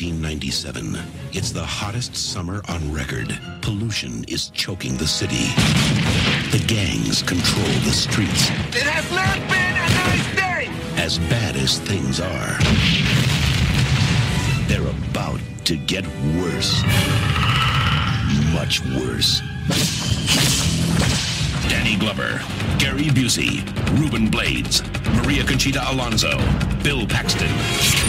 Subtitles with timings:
[0.00, 0.98] 1997.
[1.32, 3.38] It's the hottest summer on record.
[3.60, 5.52] Pollution is choking the city.
[6.50, 8.48] The gangs control the streets.
[8.74, 10.70] It has not been a nice day.
[10.96, 12.56] As bad as things are,
[14.66, 16.06] they're about to get
[16.40, 16.82] worse.
[18.54, 19.42] Much worse.
[21.68, 22.40] Danny Glover,
[22.78, 23.60] Gary Busey,
[24.00, 24.82] Ruben Blades,
[25.22, 26.38] Maria Conchita Alonso,
[26.82, 28.01] Bill Paxton.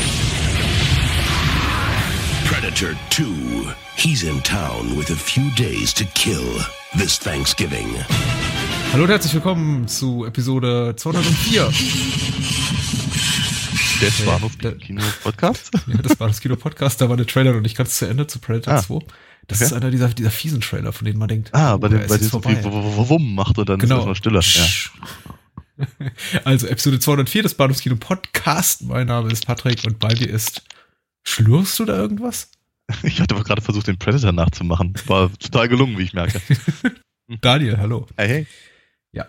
[2.63, 3.25] Predator 2.
[3.97, 6.61] He's in town with a few days to kill
[6.97, 7.87] this Thanksgiving.
[8.93, 11.69] Hallo und herzlich willkommen zu Episode 204.
[13.99, 15.71] Der Äh, Bahnhof Kino Podcast?
[15.87, 18.39] Ja, das war das Kino-Podcast, da war der Trailer noch nicht ganz zu Ende zu
[18.39, 18.99] Predator Ah, 2.
[19.47, 19.65] Das okay.
[19.65, 21.99] ist einer dieser, dieser fiesen Trailer, von denen man denkt, Ah, oh, bei er dem,
[22.03, 23.95] ist bei dem so viel Wumm macht und dann ist Genau.
[24.07, 24.39] erstmal stiller.
[24.41, 24.65] Ja.
[26.45, 28.83] Also Episode 204 des Bahnhofskino Podcast.
[28.83, 30.61] Mein Name ist Patrick und bei dir ist.
[31.25, 32.49] Schlürfst du da irgendwas?
[33.03, 34.93] Ich hatte aber gerade versucht, den Predator nachzumachen.
[35.07, 36.41] War total gelungen, wie ich merke.
[37.41, 38.07] Daniel, hallo.
[38.17, 38.47] Hey, hey.
[39.11, 39.27] Ja.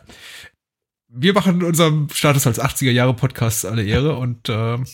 [1.09, 4.87] Wir machen unserem Status als 80er Jahre Podcast alle Ehre und ähm,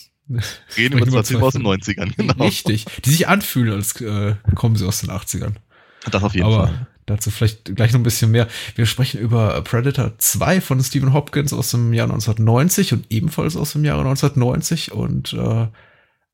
[0.77, 2.45] Reden über über 20 aus den zwei 90ern, genau.
[2.45, 5.55] richtig, die sich anfühlen, als äh, kommen sie aus den 80ern.
[6.11, 6.87] Das auf jeden Aber Fall.
[7.07, 8.47] dazu vielleicht gleich noch ein bisschen mehr.
[8.77, 13.73] Wir sprechen über Predator 2 von Stephen Hopkins aus dem Jahr 1990 und ebenfalls aus
[13.73, 15.67] dem Jahre 1990 und äh,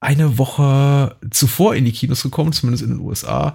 [0.00, 3.54] eine Woche zuvor in die Kinos gekommen, zumindest in den USA,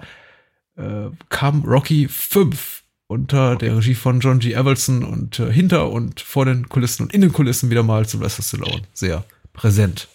[0.76, 4.52] äh, kam Rocky 5 unter der Regie von John G.
[4.54, 8.42] Evelson und äh, hinter und vor den Kulissen und in den Kulissen wieder mal Sylvester
[8.42, 8.82] Stallone.
[8.94, 10.08] Sehr präsent.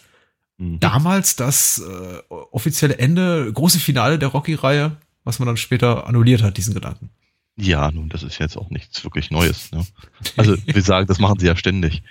[0.57, 0.79] Mhm.
[0.79, 6.57] Damals das äh, offizielle Ende, große Finale der Rocky-Reihe, was man dann später annulliert hat,
[6.57, 7.11] diesen Gedanken.
[7.59, 9.71] Ja, nun, das ist jetzt auch nichts wirklich Neues.
[9.71, 9.85] Ne?
[10.37, 12.01] Also, wir sagen, das machen sie ja ständig.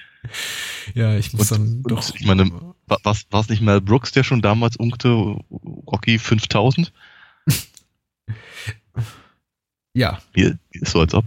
[0.94, 2.14] Ja, ich muss Und- dann doch.
[2.14, 2.48] ich meine,
[2.86, 6.92] Was, war es nicht Mel Brooks, der schon damals unkte Rocky 5000?
[9.94, 11.24] ja, Hier, ist so als ob.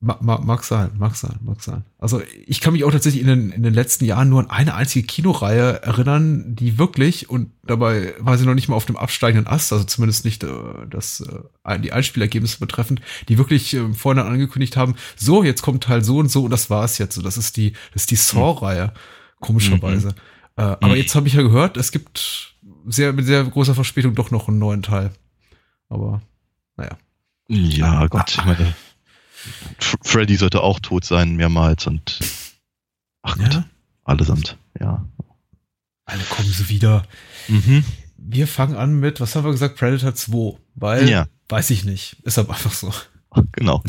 [0.00, 1.84] ma, ma, mag sein, mag sein, mag sein.
[1.98, 4.74] Also ich kann mich auch tatsächlich in den, in den letzten Jahren nur an eine
[4.74, 9.46] einzige Kinoreihe erinnern, die wirklich, und dabei war sie noch nicht mal auf dem absteigenden
[9.46, 10.48] Ast, also zumindest nicht äh,
[10.88, 11.20] das,
[11.66, 16.16] äh, die Einspielergebnisse betreffend, die wirklich äh, vorhin angekündigt haben, so, jetzt kommt Teil so
[16.16, 17.16] und so und das war es jetzt.
[17.16, 18.94] So, das ist die, das ist die Saw-Reihe,
[19.40, 20.14] komischerweise.
[20.58, 20.94] Äh, aber Mhm.
[20.96, 22.54] jetzt habe ich ja gehört, es gibt
[22.86, 25.12] sehr, mit sehr großer Verspätung doch noch einen neuen Teil.
[25.88, 26.20] Aber,
[26.76, 26.98] naja.
[27.48, 28.74] Ja, Gott, ich meine,
[30.02, 32.18] Freddy sollte auch tot sein, mehrmals und
[33.22, 33.64] ach Gott, Ja?
[34.04, 35.06] allesamt, ja.
[36.04, 37.04] Alle kommen sie wieder.
[37.48, 37.84] Mhm.
[38.16, 40.58] Wir fangen an mit, was haben wir gesagt, Predator 2.
[40.74, 41.26] Weil, Ja.
[41.48, 42.16] weiß ich nicht.
[42.24, 42.92] Ist aber einfach so.
[43.52, 43.82] Genau.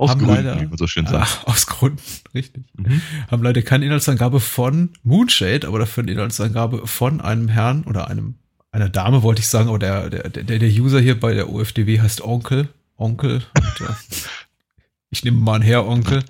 [0.00, 1.14] Aus Haben Gründen, leider- wie man so schön sagt.
[1.44, 2.00] Ach, aus Gründen,
[2.34, 2.64] richtig.
[2.74, 3.02] Mhm.
[3.30, 8.36] Haben leider keine Inhaltsangabe von Moonshade, aber dafür eine Inhaltsangabe von einem Herrn oder einem,
[8.72, 12.00] einer Dame, wollte ich sagen, aber der, der, der, der User hier bei der OFDW
[12.00, 12.68] heißt Onkel.
[12.96, 13.42] Onkel.
[15.10, 16.24] Äh, ich nehme mal einen Herr Onkel.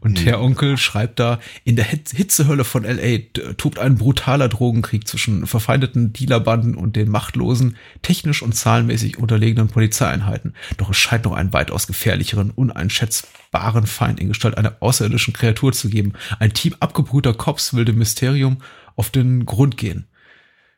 [0.00, 0.24] Und Mhm.
[0.24, 5.06] Herr Onkel schreibt da, in der Hit- Hitzehölle von LA d- tobt ein brutaler Drogenkrieg
[5.06, 10.54] zwischen verfeindeten Dealerbanden und den machtlosen, technisch und zahlenmäßig unterlegenen Polizeieinheiten.
[10.78, 15.88] Doch es scheint noch einen weitaus gefährlicheren, uneinschätzbaren Feind in Gestalt einer außerirdischen Kreatur zu
[15.88, 16.14] geben.
[16.38, 18.58] Ein Team abgebrühter Cops will dem Mysterium
[18.96, 20.06] auf den Grund gehen.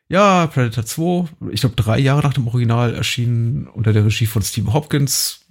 [0.07, 4.43] Ja, Predator 2, ich glaube drei Jahre nach dem Original erschienen unter der Regie von
[4.43, 5.45] Stephen Hopkins.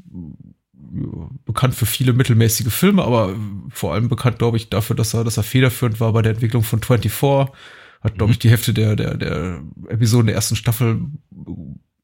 [1.45, 3.35] Bekannt für viele mittelmäßige Filme, aber
[3.71, 6.63] vor allem bekannt, glaube ich, dafür, dass er, dass er federführend war bei der Entwicklung
[6.63, 7.53] von 24.
[8.01, 11.01] Hat, glaube ich, die Hälfte der, der, der Episoden der ersten Staffel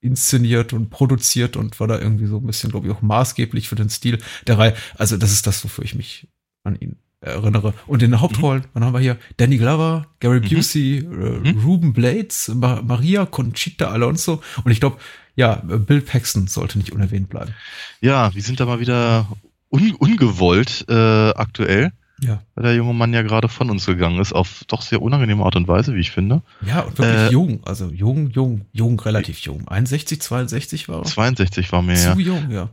[0.00, 3.76] inszeniert und produziert und war da irgendwie so ein bisschen, glaube ich, auch maßgeblich für
[3.76, 4.74] den Stil der Reihe.
[4.96, 6.26] Also, das ist das, wofür ich mich
[6.64, 7.74] an ihn erinnere.
[7.86, 9.18] Und in den Hauptrollen, wann haben wir hier?
[9.36, 10.48] Danny Glover, Gary Mhm.
[10.48, 14.96] Busey, äh, Ruben Blades, Ma Maria Conchita Alonso und ich glaube,
[15.40, 17.54] ja, Bill Paxton sollte nicht unerwähnt bleiben.
[18.00, 19.26] Ja, wir sind da mal wieder
[19.70, 22.42] un ungewollt äh, aktuell, Ja.
[22.54, 25.56] weil der junge Mann ja gerade von uns gegangen ist, auf doch sehr unangenehme Art
[25.56, 26.42] und Weise, wie ich finde.
[26.66, 29.66] Ja, und wirklich Äh, jung, also jung, jung, jung, relativ jung.
[29.68, 31.04] 61, 62 war er.
[31.04, 32.14] 62 war mir ja.
[32.14, 32.68] Zu jung, ja.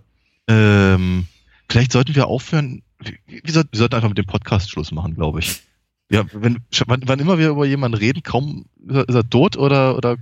[0.47, 1.27] Ähm,
[1.69, 2.81] vielleicht sollten wir aufhören.
[2.99, 5.61] Wir, wir sollten einfach mit dem Podcast Schluss machen, glaube ich.
[6.09, 9.57] Ja, wenn, wann, wann immer wir über jemanden reden, kaum ist er, ist er tot
[9.57, 10.15] oder, oder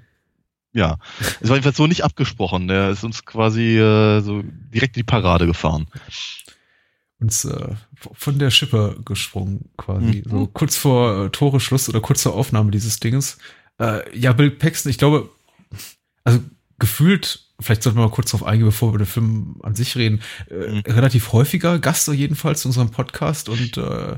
[0.76, 0.98] ja,
[1.40, 2.68] es war jedenfalls so nicht abgesprochen.
[2.68, 5.88] Der ist uns quasi äh, so direkt in die Parade gefahren.
[7.20, 10.24] Uns äh, von der Schippe gesprungen, quasi.
[10.26, 10.30] Mhm.
[10.30, 13.38] So kurz vor äh, Tore Schluss oder kurz zur Aufnahme dieses Dinges.
[13.80, 15.30] Äh, ja, Bill Paxton, ich glaube,
[16.26, 16.42] also
[16.78, 19.96] gefühlt, vielleicht sollten wir mal kurz darauf eingehen, bevor wir über den Film an sich
[19.96, 20.80] reden, äh, mhm.
[20.88, 24.18] relativ häufiger Gast jedenfalls in unserem Podcast und äh,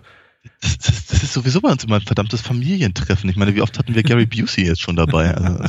[0.61, 3.29] das, das, das, ist sowieso bei uns immer ein verdammtes Familientreffen.
[3.29, 5.33] Ich meine, wie oft hatten wir Gary Busey jetzt schon dabei?
[5.33, 5.63] Also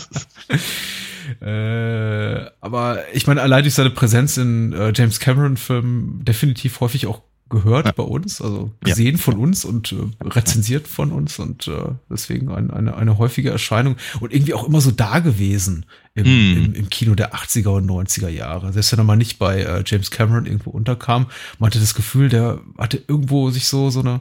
[1.44, 7.22] äh, aber ich meine, allein durch seine Präsenz in äh, James Cameron-Filmen definitiv häufig auch
[7.50, 7.92] gehört ja.
[7.92, 9.22] bei uns, also gesehen ja.
[9.22, 13.96] von uns und äh, rezensiert von uns und äh, deswegen ein, eine, eine häufige Erscheinung
[14.20, 16.56] und irgendwie auch immer so da gewesen im, hm.
[16.56, 18.72] im, im Kino der 80er und 90er Jahre.
[18.72, 21.26] Selbst wenn er mal nicht bei äh, James Cameron irgendwo unterkam,
[21.58, 24.20] man hatte das Gefühl, der hatte irgendwo sich so, so eine,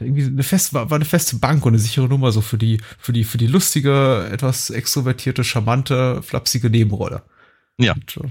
[0.00, 2.80] irgendwie eine feste, war, war eine feste Bank und eine sichere Nummer so für die,
[2.98, 7.22] für die, für die lustige, etwas extrovertierte, charmante, flapsige Nebenrolle.
[7.78, 7.92] Ja.
[7.92, 8.30] Und, äh,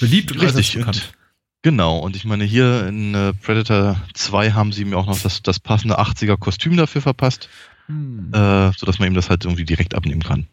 [0.00, 0.96] beliebt und Richtig, bekannt.
[0.96, 1.14] Und,
[1.62, 5.42] genau, und ich meine, hier in äh, Predator 2 haben sie mir auch noch das,
[5.42, 7.48] das passende 80er Kostüm dafür verpasst,
[7.86, 8.32] hm.
[8.32, 10.46] äh, sodass man ihm das halt irgendwie direkt abnehmen kann.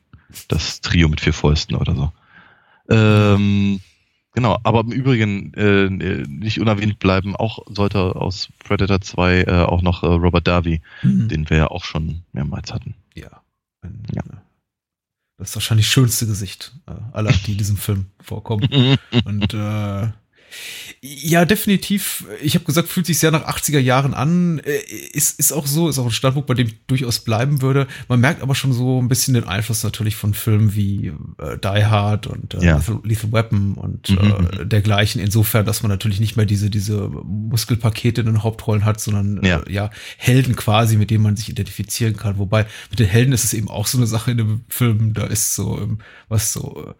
[0.47, 2.11] Das Trio mit vier Fäusten oder so.
[2.89, 3.81] Ähm,
[4.33, 9.81] Genau, aber im Übrigen äh, nicht unerwähnt bleiben, auch sollte aus Predator 2 äh, auch
[9.81, 11.27] noch äh, Robert Darby, mhm.
[11.27, 12.95] den wir ja auch schon mehrmals hatten.
[13.13, 13.41] Ja.
[13.81, 14.23] Ein, ja.
[15.37, 18.97] Das ist wahrscheinlich das schönste Gesicht äh, aller, die in diesem Film vorkommen.
[19.25, 20.07] Und äh,
[21.01, 22.25] ja, definitiv.
[22.41, 24.59] Ich habe gesagt, fühlt sich sehr nach 80er Jahren an.
[24.59, 24.79] Äh,
[25.13, 27.87] ist, ist auch so, ist auch ein Standpunkt, bei dem ich durchaus bleiben würde.
[28.07, 31.85] Man merkt aber schon so ein bisschen den Einfluss natürlich von Filmen wie äh, Die
[31.85, 32.81] Hard und äh, ja.
[33.03, 34.17] Lethal Weapon und mhm.
[34.17, 34.69] äh, mhm.
[34.69, 35.21] dergleichen.
[35.21, 39.59] Insofern, dass man natürlich nicht mehr diese, diese Muskelpakete in den Hauptrollen hat, sondern ja.
[39.61, 42.37] Äh, ja, Helden quasi, mit denen man sich identifizieren kann.
[42.37, 45.25] Wobei mit den Helden ist es eben auch so eine Sache in dem Film, da
[45.25, 45.99] ist so, ähm,
[46.29, 46.93] was so äh,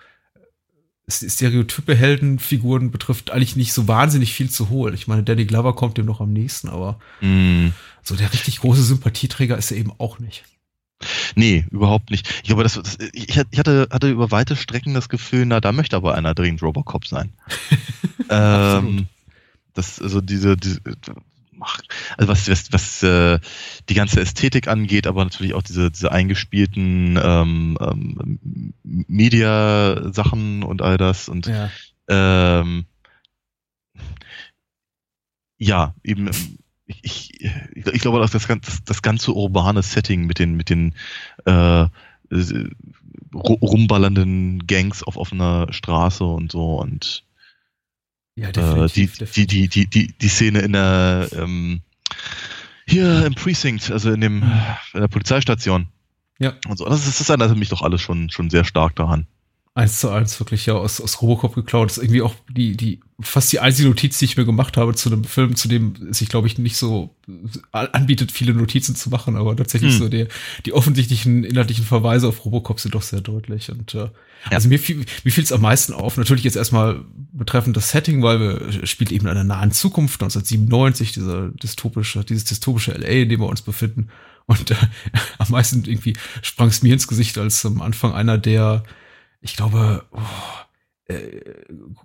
[1.09, 4.94] Stereotype Heldenfiguren betrifft, eigentlich nicht so wahnsinnig viel zu holen.
[4.94, 7.69] Ich meine, Danny Glover kommt dem noch am nächsten, aber mm.
[8.01, 10.44] so der richtig große Sympathieträger ist er eben auch nicht.
[11.36, 12.30] Nee, überhaupt nicht.
[12.38, 15.95] Ich glaube, das, das, ich hatte, hatte über weite Strecken das Gefühl, na, da möchte
[15.95, 17.33] aber einer dringend Robocop sein.
[18.30, 19.07] ähm,
[19.74, 20.81] das, also diese, diese
[22.18, 23.40] also was, was, was äh,
[23.90, 30.98] die ganze Ästhetik angeht, aber natürlich auch diese, diese eingespielten ähm, ähm, Media-Sachen und all
[30.98, 31.30] das.
[31.30, 31.69] Und ja,
[32.08, 32.86] ähm,
[35.58, 36.30] ja eben
[37.02, 40.94] ich, ich, ich glaube, dass das, das, das ganze urbane Setting mit den, mit den
[41.46, 41.88] äh,
[43.34, 47.24] rumballernden Gangs auf offener Straße und so und
[48.36, 51.81] ja, äh, definitiv, äh, die, die, die, die, die Szene in der ähm,
[52.88, 54.44] hier im Precinct, also in dem
[54.94, 55.88] in der Polizeistation.
[56.39, 56.54] Ja.
[56.68, 56.86] Und so.
[56.86, 59.28] Das, ist, das erinnert mich doch alles schon, schon sehr stark daran
[59.74, 61.89] eins zu eins wirklich ja aus, aus Robocop geklaut.
[61.89, 64.94] Das ist irgendwie auch die, die, fast die einzige Notiz, die ich mir gemacht habe
[64.95, 67.16] zu einem Film, zu dem es sich, glaube ich, nicht so
[67.72, 70.00] anbietet, viele Notizen zu machen, aber tatsächlich hm.
[70.00, 70.27] so die,
[70.66, 73.72] die offensichtlichen inhaltlichen Verweise auf Robocop sind doch sehr deutlich.
[73.72, 74.12] Und äh, ja.
[74.50, 77.06] also mir fiel mir fiel es am meisten auf, natürlich jetzt erstmal
[77.42, 82.46] betreffend das Setting, weil wir spielt eben in einer nahen Zukunft, 1997, dieser dystopische, dieses
[82.46, 84.10] dystopische LA, in dem wir uns befinden.
[84.46, 84.76] Und äh,
[85.40, 88.84] am meisten irgendwie sprang es mir ins Gesicht, als am Anfang einer der
[89.42, 90.20] ich glaube, oh,
[91.08, 91.42] äh,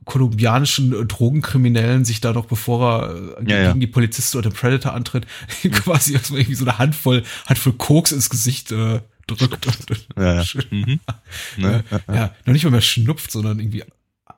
[0.04, 3.74] kolumbianischen äh, Drogenkriminellen sich da noch, bevor er äh, ja, gegen ja.
[3.74, 5.26] die Polizisten oder den Predator antritt,
[5.70, 9.66] quasi erstmal irgendwie so eine Handvoll, Handvoll Koks ins Gesicht äh, drückt.
[9.66, 10.44] Und, ja, ja.
[10.70, 11.00] Mhm.
[11.58, 13.84] ja, ja, noch nicht mal mehr schnupft, sondern irgendwie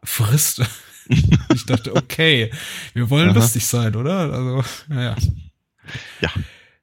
[0.02, 0.62] frisst.
[1.54, 2.50] ich dachte, okay,
[2.94, 3.38] wir wollen Aha.
[3.38, 4.32] lustig sein, oder?
[4.32, 5.16] Also, naja.
[6.20, 6.30] Ja.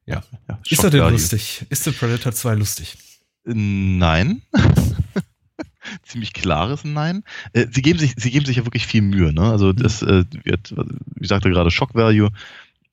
[0.06, 0.24] Ja.
[0.48, 0.60] ja.
[0.70, 1.66] Ist er denn lustig?
[1.70, 2.98] Ist der Predator 2 lustig?
[3.44, 4.42] Nein.
[6.04, 7.24] ziemlich klares Nein.
[7.54, 9.52] Äh, sie geben sich, sie geben sich ja wirklich viel Mühe, ne?
[9.52, 9.78] Also mhm.
[9.78, 10.74] das äh, wird,
[11.16, 12.30] wie sagte gerade, Shock Value.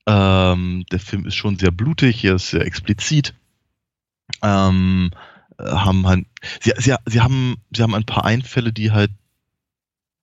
[0.05, 3.33] Ähm, der Film ist schon sehr blutig, er ist sehr explizit.
[4.41, 5.11] Ähm,
[5.59, 6.25] haben halt,
[6.61, 9.11] sie, sie, sie haben, sie haben ein paar Einfälle, die halt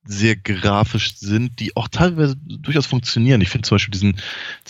[0.04, 3.40] sehr grafisch sind, die auch teilweise durchaus funktionieren.
[3.40, 4.16] Ich finde zum Beispiel diesen,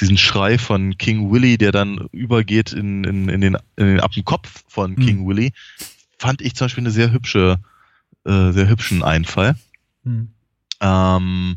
[0.00, 4.64] diesen Schrei von King Willy, der dann übergeht in, in, in den, in den Appenkopf
[4.68, 5.06] von mhm.
[5.06, 5.52] King Willy,
[6.18, 7.60] fand ich zum Beispiel eine sehr hübsche
[8.25, 9.56] äh, sehr hübschen Einfall.
[10.04, 10.28] Hm.
[10.80, 11.56] Ähm,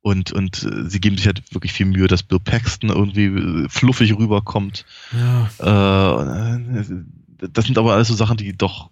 [0.00, 3.68] und, und äh, sie geben sich halt wirklich viel Mühe, dass Bill Paxton irgendwie äh,
[3.68, 4.86] fluffig rüberkommt.
[5.12, 6.56] Ja.
[6.56, 6.84] Äh,
[7.52, 8.90] das sind aber alles so Sachen, die doch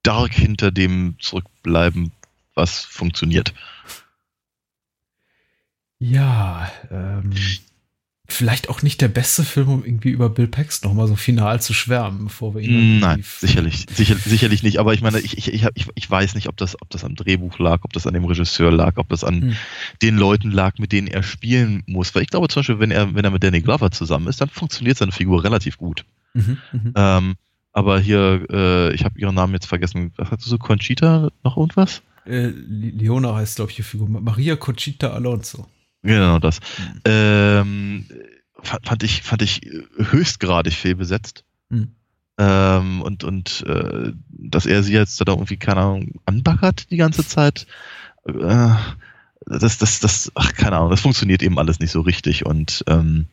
[0.00, 2.12] stark hinter dem zurückbleiben,
[2.58, 3.54] was funktioniert.
[5.98, 7.32] Ja, ähm,
[8.28, 11.72] vielleicht auch nicht der beste Film, um irgendwie über Bill Paxton nochmal so final zu
[11.72, 13.00] schwärmen, bevor wir ihn.
[13.00, 14.78] Nein, sicherlich, sicher, sicherlich nicht.
[14.78, 17.58] Aber ich meine, ich, ich, ich, ich weiß nicht, ob das, ob das am Drehbuch
[17.58, 19.56] lag, ob das an dem Regisseur lag, ob das an hm.
[20.02, 22.14] den Leuten lag, mit denen er spielen muss.
[22.14, 24.50] Weil ich glaube zum Beispiel, wenn er, wenn er mit Danny Glover zusammen ist, dann
[24.50, 26.04] funktioniert seine Figur relativ gut.
[26.34, 26.92] Mhm, mhm.
[26.94, 27.34] ähm,
[27.72, 30.12] aber hier, äh, ich habe ihren Namen jetzt vergessen.
[30.16, 30.58] Was hast du so?
[30.58, 31.30] Conchita?
[31.42, 32.02] Noch irgendwas?
[32.28, 34.08] Äh, Leona heißt, glaube ich, die Figur.
[34.08, 35.66] Maria Conchita Alonso.
[36.02, 36.60] Genau das.
[36.60, 37.00] Mhm.
[37.04, 38.06] Ähm,
[38.62, 39.60] fand ich, fand ich
[39.96, 41.44] höchstgradig fehlbesetzt.
[41.70, 41.92] Mhm.
[42.38, 47.26] Ähm, und und äh, dass er sie jetzt da irgendwie, keine Ahnung, anbaggert die ganze
[47.26, 47.66] Zeit.
[48.26, 48.74] Äh,
[49.46, 52.46] das, das, das, ach, keine Ahnung, das funktioniert eben alles nicht so richtig.
[52.46, 53.26] Und ähm,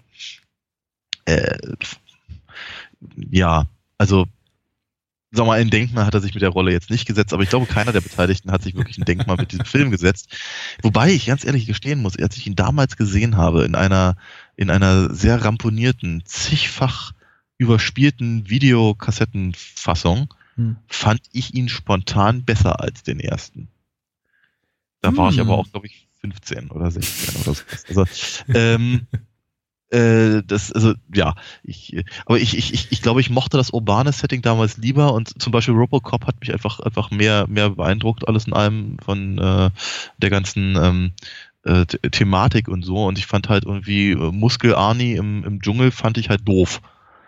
[1.25, 1.57] äh,
[3.29, 4.25] ja, also
[5.35, 7.49] sag mal, ein Denkmal hat er sich mit der Rolle jetzt nicht gesetzt, aber ich
[7.49, 10.35] glaube, keiner der Beteiligten hat sich wirklich ein Denkmal mit diesem Film gesetzt.
[10.81, 14.15] Wobei ich ganz ehrlich gestehen muss, als ich ihn damals gesehen habe, in einer,
[14.55, 17.11] in einer sehr ramponierten, zigfach
[17.57, 20.77] überspielten Videokassettenfassung, hm.
[20.87, 23.67] fand ich ihn spontan besser als den ersten.
[25.01, 25.17] Da hm.
[25.17, 25.47] war ich hm.
[25.47, 27.63] aber auch, glaube ich, 15 oder 16 oder so.
[27.89, 28.05] Also,
[28.53, 29.07] ähm,
[29.95, 34.41] äh, das, also ja, ich, aber ich, ich, ich, glaube, ich mochte das urbane Setting
[34.41, 38.53] damals lieber und zum Beispiel Robocop hat mich einfach einfach mehr mehr beeindruckt alles in
[38.53, 39.69] allem von äh,
[40.17, 41.11] der ganzen ähm,
[41.63, 45.91] äh, Thematik und so und ich fand halt irgendwie äh, Muskel Arnie im, im Dschungel
[45.91, 46.81] fand ich halt doof.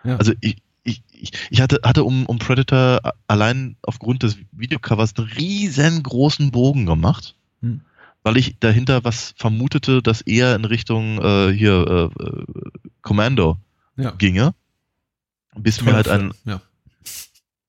[0.04, 0.18] Ja.
[0.18, 1.04] Also ich, ich,
[1.50, 7.36] ich hatte, hatte um, um Predator allein aufgrund des Videocovers einen riesengroßen Bogen gemacht.
[7.62, 7.82] Hm
[8.28, 12.44] weil ich dahinter was vermutete, dass eher in Richtung äh, hier äh, äh
[13.02, 13.58] Commando
[13.96, 14.12] ja.
[14.12, 14.54] ginge.
[15.56, 16.34] Bis Toll mir halt ein.
[16.44, 16.62] Ja.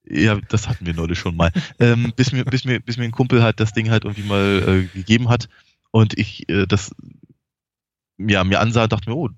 [0.04, 0.40] ja.
[0.48, 1.52] das hatten wir neulich schon mal.
[1.78, 4.64] ähm, bis, mir, bis, mir, bis mir ein Kumpel halt das Ding halt irgendwie mal
[4.66, 5.48] äh, gegeben hat
[5.92, 6.90] und ich äh, das
[8.18, 9.30] ja, mir ansah und dachte mir, oh,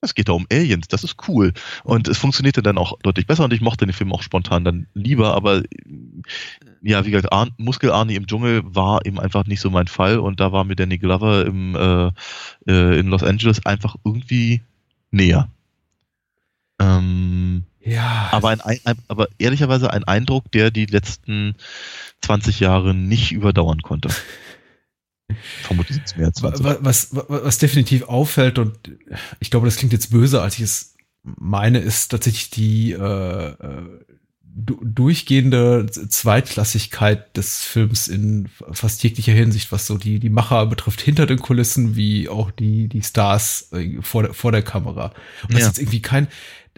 [0.00, 1.52] es geht da um Aliens, das ist cool.
[1.84, 4.86] Und es funktionierte dann auch deutlich besser und ich mochte den Film auch spontan dann
[4.94, 5.62] lieber, aber
[6.82, 10.18] ja, wie gesagt, Ar Muskel Arnie im Dschungel war eben einfach nicht so mein Fall
[10.18, 12.10] und da war mir Danny Glover im, äh,
[12.70, 14.62] äh, in Los Angeles einfach irgendwie
[15.10, 15.48] näher.
[16.78, 18.28] Ähm, ja.
[18.32, 21.54] Aber, ein, ein, aber ehrlicherweise ein Eindruck, der die letzten
[22.20, 24.10] 20 Jahre nicht überdauern konnte.
[25.62, 26.64] Vermutlich sind es mehr als 20.
[26.64, 28.78] Was, was, was definitiv auffällt, und
[29.40, 33.82] ich glaube, das klingt jetzt böse, als ich es meine, ist tatsächlich die äh, äh
[34.58, 41.26] durchgehende Zweitklassigkeit des Films in fast jeglicher Hinsicht, was so die, die Macher betrifft, hinter
[41.26, 45.12] den Kulissen, wie auch die, die Stars äh, vor der, vor der Kamera.
[45.42, 45.66] Und das ja.
[45.66, 46.28] ist jetzt irgendwie kein,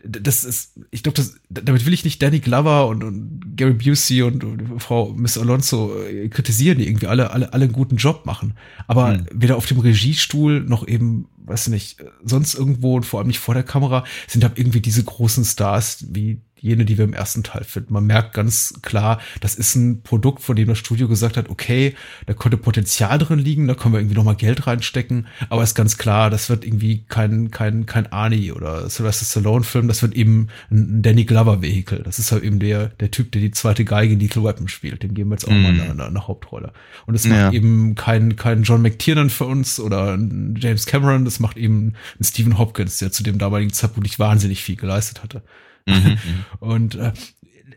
[0.08, 4.22] das ist, ich glaube, das, damit will ich nicht Danny Glover und, und Gary Busey
[4.22, 8.24] und, und, Frau Miss Alonso äh, kritisieren, die irgendwie alle, alle, alle einen guten Job
[8.24, 8.54] machen.
[8.86, 9.26] Aber hm.
[9.32, 13.54] weder auf dem Regiestuhl noch eben, weiß nicht, sonst irgendwo und vor allem nicht vor
[13.54, 17.64] der Kamera sind da irgendwie diese großen Stars wie jene, die wir im ersten Teil
[17.64, 17.92] finden.
[17.92, 21.94] Man merkt ganz klar, das ist ein Produkt, von dem das Studio gesagt hat, okay,
[22.26, 25.98] da könnte Potenzial drin liegen, da können wir irgendwie nochmal Geld reinstecken, aber ist ganz
[25.98, 30.48] klar, das wird irgendwie kein, kein, kein Arnie oder Sylvester Stallone Film, das wird eben
[30.70, 32.02] ein Danny Glover Vehikel.
[32.02, 35.02] Das ist halt eben der, der Typ, der die zweite Geige in Lethal Weapon spielt.
[35.02, 35.62] Dem geben wir jetzt auch mm.
[35.62, 36.72] mal eine, eine, Hauptrolle.
[37.06, 37.44] Und es ja.
[37.44, 41.94] macht eben kein, kein John McTiernan für uns oder ein James Cameron, das macht eben
[42.18, 45.42] ein Stephen Hopkins, der zu dem damaligen Zeitpunkt wahnsinnig viel geleistet hatte.
[45.86, 47.12] Mhm, mhm, und äh,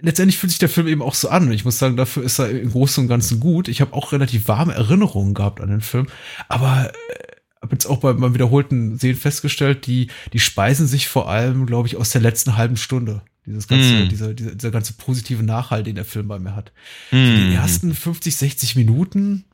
[0.02, 1.52] letztendlich fühlt sich der Film eben auch so an.
[1.52, 3.68] Ich muss sagen, dafür ist er im Großen und Ganzen gut.
[3.68, 6.08] Ich habe auch relativ warme Erinnerungen gehabt an den Film,
[6.50, 7.32] aber äh,
[7.62, 11.88] habe jetzt auch bei meinem wiederholten Sehen festgestellt, die die speisen sich vor allem, glaube
[11.88, 13.22] ich, aus der letzten halben Stunde.
[13.46, 14.10] Dieses ganze, mm.
[14.10, 16.72] dieser, dieser, dieser ganze positive Nachhalt, den der Film bei mir hat.
[17.12, 17.50] Mm.
[17.50, 19.46] Die ersten 50, 60 Minuten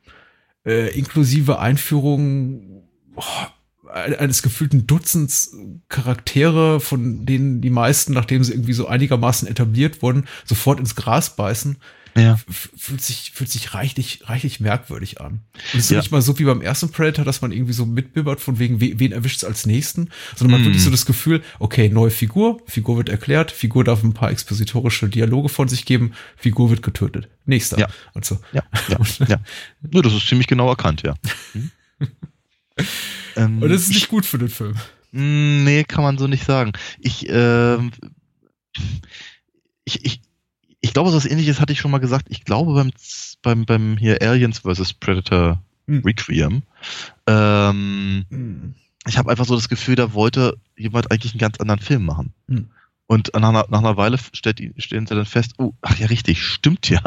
[0.66, 2.82] äh, inklusive Einführung
[3.16, 3.22] oh,
[3.90, 5.56] eines gefühlten Dutzends
[5.88, 11.36] Charaktere, von denen die meisten, nachdem sie irgendwie so einigermaßen etabliert wurden, sofort ins Gras
[11.36, 11.76] beißen.
[12.16, 12.36] Ja.
[12.48, 15.40] Fühlt sich, fühlt sich reichlich, reichlich merkwürdig an.
[15.72, 15.98] Und es ist ja.
[15.98, 19.12] nicht mal so wie beim ersten Predator, dass man irgendwie so mitbibbert, von wegen, wen
[19.12, 20.64] erwischt es als nächsten, sondern man mm.
[20.64, 24.30] hat wirklich so das Gefühl, okay, neue Figur, Figur wird erklärt, Figur darf ein paar
[24.30, 27.28] expositorische Dialoge von sich geben, Figur wird getötet.
[27.44, 27.78] Nächster.
[27.78, 27.88] Ja.
[28.14, 28.40] Und so.
[28.52, 29.40] Ja, ja, ja.
[29.90, 31.14] Nur, das ist ziemlich genau erkannt, ja.
[31.54, 31.70] Mhm.
[33.38, 34.74] Ähm, Und das ist nicht gut für den Film.
[35.12, 36.72] Mm, nee, kann man so nicht sagen.
[36.98, 37.78] Ich, äh,
[39.84, 40.20] ich, ich,
[40.80, 42.26] ich glaube, so was ähnliches hatte ich schon mal gesagt.
[42.28, 42.90] Ich glaube beim,
[43.42, 44.94] beim, beim hier Aliens vs.
[44.94, 46.02] Predator hm.
[46.04, 46.62] Requiem,
[47.26, 48.74] ähm, hm.
[49.06, 52.34] ich habe einfach so das Gefühl, da wollte jemand eigentlich einen ganz anderen Film machen.
[52.48, 52.68] Hm.
[53.06, 56.42] Und nach einer, nach einer Weile stellt, stellen sie dann fest, oh, ach ja, richtig,
[56.42, 57.00] stimmt ja.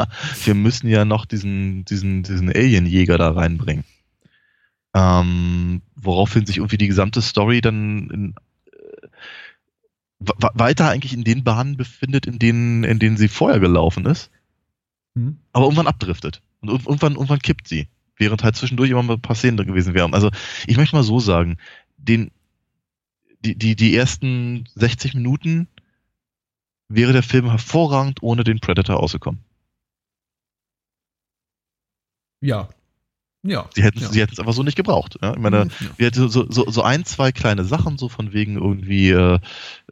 [0.44, 3.84] Wir müssen ja noch diesen, diesen, diesen Alienjäger da reinbringen.
[4.94, 8.34] Ähm, woraufhin sich irgendwie die gesamte Story dann in,
[10.18, 14.30] weiter eigentlich in den Bahnen befindet, in denen, in denen sie vorher gelaufen ist,
[15.14, 15.38] mhm.
[15.52, 16.42] aber irgendwann abdriftet.
[16.60, 17.88] Und irgendwann, irgendwann kippt sie.
[18.16, 20.14] Während halt zwischendurch immer mal ein paar Szenen gewesen wären.
[20.14, 20.30] Also,
[20.66, 21.56] ich möchte mal so sagen,
[21.96, 22.30] den,
[23.40, 25.66] die, die, die ersten 60 Minuten
[26.88, 29.40] wäre der Film hervorragend ohne den Predator ausgekommen.
[32.40, 32.68] Ja,
[33.42, 33.68] ja.
[33.74, 34.08] Sie hätten ja.
[34.08, 35.18] sie hätten es einfach so nicht gebraucht.
[35.20, 35.32] Ja?
[35.32, 35.86] Ich meine, mhm, ja.
[35.96, 39.38] wir hätten so, so, so ein, zwei kleine Sachen, so von wegen irgendwie äh,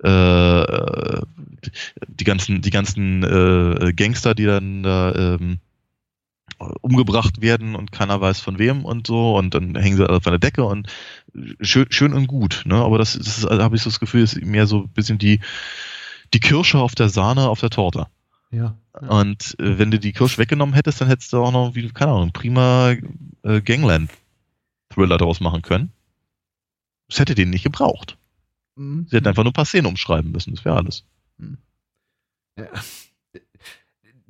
[0.03, 1.23] äh,
[2.09, 5.59] die ganzen, die ganzen äh, Gangster, die dann da ähm,
[6.83, 10.39] umgebracht werden und keiner weiß von wem und so und dann hängen sie auf einer
[10.39, 10.89] Decke und
[11.61, 12.75] schön, schön und gut, ne?
[12.75, 15.19] Aber das, das ist, also habe ich so das Gefühl, ist mehr so ein bisschen
[15.19, 15.41] die,
[16.35, 18.07] die Kirsche auf der Sahne auf der Torte.
[18.51, 18.77] Ja.
[19.09, 22.13] Und äh, wenn du die Kirsch weggenommen hättest, dann hättest du auch noch, wie, keine
[22.13, 22.95] Ahnung, prima
[23.43, 25.93] äh, Gangland-Thriller daraus machen können.
[27.09, 28.19] Das hätte den nicht gebraucht.
[28.77, 29.07] Mhm.
[29.09, 31.05] Sie hätten einfach nur ein paar Szenen umschreiben müssen, das wäre alles.
[31.39, 31.59] Mhm.
[32.57, 32.69] Ja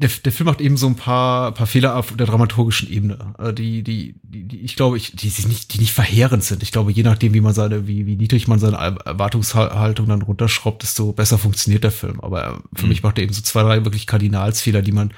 [0.01, 3.53] der, der Film macht eben so ein paar, paar Fehler auf der dramaturgischen Ebene, äh,
[3.53, 6.63] die, die, die, die ich glaube, ich, die, die nicht, die nicht verheerend sind.
[6.63, 10.83] Ich glaube, je nachdem, wie man seine, wie, wie niedrig man seine Erwartungshaltung dann runterschraubt,
[10.83, 12.19] desto besser funktioniert der Film.
[12.21, 12.89] Aber äh, für mhm.
[12.89, 15.13] mich macht er eben so zwei, drei wirklich Kardinalsfehler, die man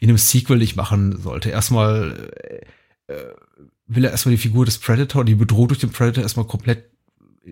[0.00, 1.50] in einem Sequel nicht machen sollte.
[1.50, 2.66] Erstmal äh
[3.86, 6.90] will er erstmal die Figur des Predator, die Bedrohung durch den Predator erstmal komplett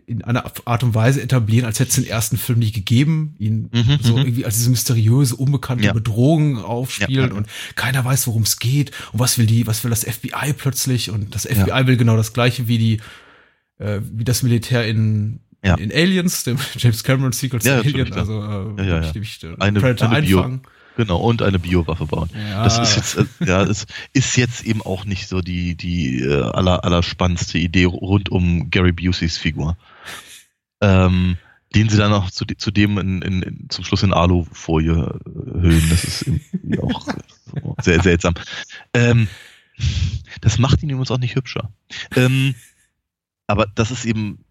[0.07, 3.69] in einer Art und Weise etablieren, als hätte es den ersten Film nicht gegeben, ihn
[3.73, 4.19] mhm, so mhm.
[4.21, 5.93] irgendwie als diese mysteriöse, unbekannte ja.
[5.93, 9.91] Bedrohung aufspielen ja, und keiner weiß, worum es geht und was will die, was will
[9.91, 13.01] das FBI plötzlich und das FBI will genau das gleiche wie die,
[13.79, 18.79] äh, wie das Militär in, in, Aliens, dem James Cameron Sequel ja, Alien, also äh,
[18.79, 19.13] ja, ja, ja.
[19.15, 20.61] Ich, äh, eine, Predator eine einfangen.
[20.61, 22.29] Bio Genau, und eine Biowaffe bauen.
[22.35, 22.65] Ja.
[22.65, 26.43] Das ist jetzt, äh, ja, das ist jetzt eben auch nicht so die, die äh,
[26.43, 29.77] aller, aller spannendste Idee rund um Gary Buseys Figur.
[30.81, 31.39] Ähm,
[31.75, 35.89] den sie dann auch zu, zudem in, in, in, zum Schluss in Alufolie äh, hüllen.
[35.89, 36.31] Das ist
[36.79, 37.07] auch
[37.83, 38.35] sehr seltsam.
[38.93, 39.29] Ähm,
[40.41, 41.73] das macht ihn übrigens auch nicht hübscher.
[42.15, 42.55] Ähm,
[43.47, 44.45] aber das ist eben,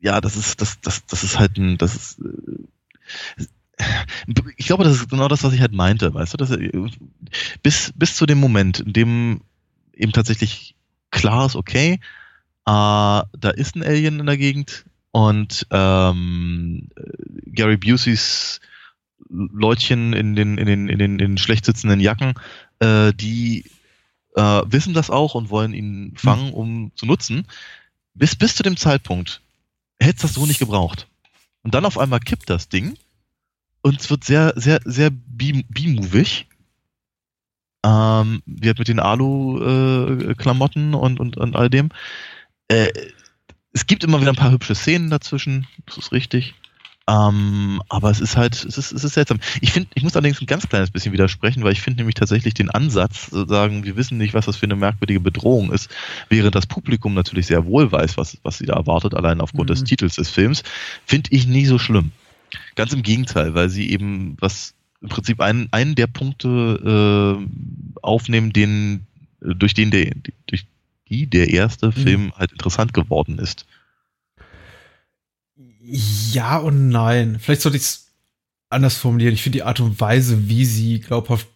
[0.00, 3.44] ja, das ist, das, das, das ist halt ein, das ist, äh,
[4.56, 6.56] ich glaube, das ist genau das, was ich halt meinte, weißt du, dass
[7.62, 9.40] bis, bis zu dem Moment, in dem
[9.92, 10.74] eben tatsächlich
[11.10, 11.98] klar ist, okay, äh,
[12.66, 16.88] da ist ein Alien in der Gegend und ähm,
[17.46, 18.60] Gary Buseys
[19.28, 22.34] Leutchen in den, in den, in den, in den schlecht sitzenden Jacken,
[22.80, 23.64] äh, die
[24.34, 27.46] äh, wissen das auch und wollen ihn fangen, um zu nutzen.
[28.14, 29.40] Bis, bis zu dem Zeitpunkt
[29.98, 31.08] hätte es das so nicht gebraucht.
[31.62, 32.96] Und dann auf einmal kippt das Ding
[33.84, 36.46] und es wird sehr, sehr, sehr B-movig.
[37.84, 41.90] Ähm, wird mit den Alu-Klamotten äh, und, und, und all dem.
[42.68, 42.88] Äh,
[43.74, 46.54] es gibt immer wieder ein paar hübsche Szenen dazwischen, das ist richtig.
[47.06, 49.38] Ähm, aber es ist halt, es ist, es ist seltsam.
[49.60, 52.54] Ich finde, ich muss allerdings ein ganz kleines bisschen widersprechen, weil ich finde nämlich tatsächlich
[52.54, 55.90] den Ansatz, sagen, wir wissen nicht, was das für eine merkwürdige Bedrohung ist,
[56.30, 59.74] während das Publikum natürlich sehr wohl weiß, was, was sie da erwartet, allein aufgrund mhm.
[59.74, 60.62] des Titels des Films,
[61.04, 62.12] finde ich nie so schlimm.
[62.74, 68.52] Ganz im Gegenteil, weil sie eben was im Prinzip einen, einen der Punkte äh, aufnehmen,
[68.52, 69.06] den,
[69.40, 70.12] durch den der,
[70.46, 70.66] durch
[71.08, 71.92] die der erste mhm.
[71.92, 73.66] Film halt interessant geworden ist.
[76.32, 77.38] Ja und nein.
[77.38, 78.12] Vielleicht sollte ich es
[78.70, 79.34] anders formulieren.
[79.34, 81.46] Ich finde die Art und Weise, wie sie glaubhaft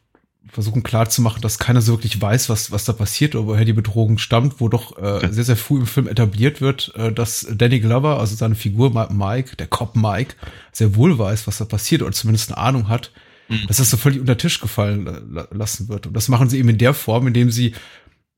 [0.50, 4.18] versuchen klarzumachen, dass keiner so wirklich weiß, was, was da passiert oder woher die Bedrohung
[4.18, 8.18] stammt, wo doch äh, sehr, sehr früh im Film etabliert wird, äh, dass Danny Glover,
[8.18, 10.34] also seine Figur Mike, der Cop Mike,
[10.72, 13.12] sehr wohl weiß, was da passiert oder zumindest eine Ahnung hat,
[13.48, 13.66] mhm.
[13.68, 16.06] dass das so völlig unter Tisch gefallen lassen wird.
[16.06, 17.74] Und das machen sie eben in der Form, indem sie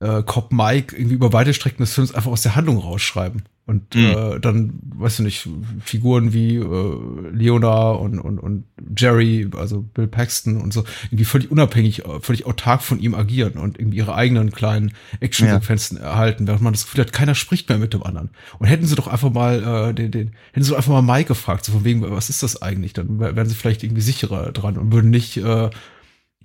[0.01, 3.45] äh, Cop Mike irgendwie über weite Strecken des Films einfach aus der Handlung rausschreiben.
[3.71, 4.05] Und mhm.
[4.05, 5.49] äh, dann, weißt du nicht,
[5.85, 6.97] Figuren wie äh,
[7.31, 8.65] Leona und, und, und
[8.99, 13.79] Jerry, also Bill Paxton und so, irgendwie völlig unabhängig, völlig autark von ihm agieren und
[13.79, 16.03] irgendwie ihre eigenen kleinen Actionsequenzen ja.
[16.03, 18.31] erhalten, während man das Gefühl hat, keiner spricht mehr mit dem anderen.
[18.59, 21.29] Und hätten sie doch einfach mal äh, den, den, hätten sie doch einfach mal Mike
[21.29, 22.93] gefragt, so von wegen, was ist das eigentlich?
[22.93, 25.71] Dann wären sie vielleicht irgendwie sicherer dran und würden nicht äh,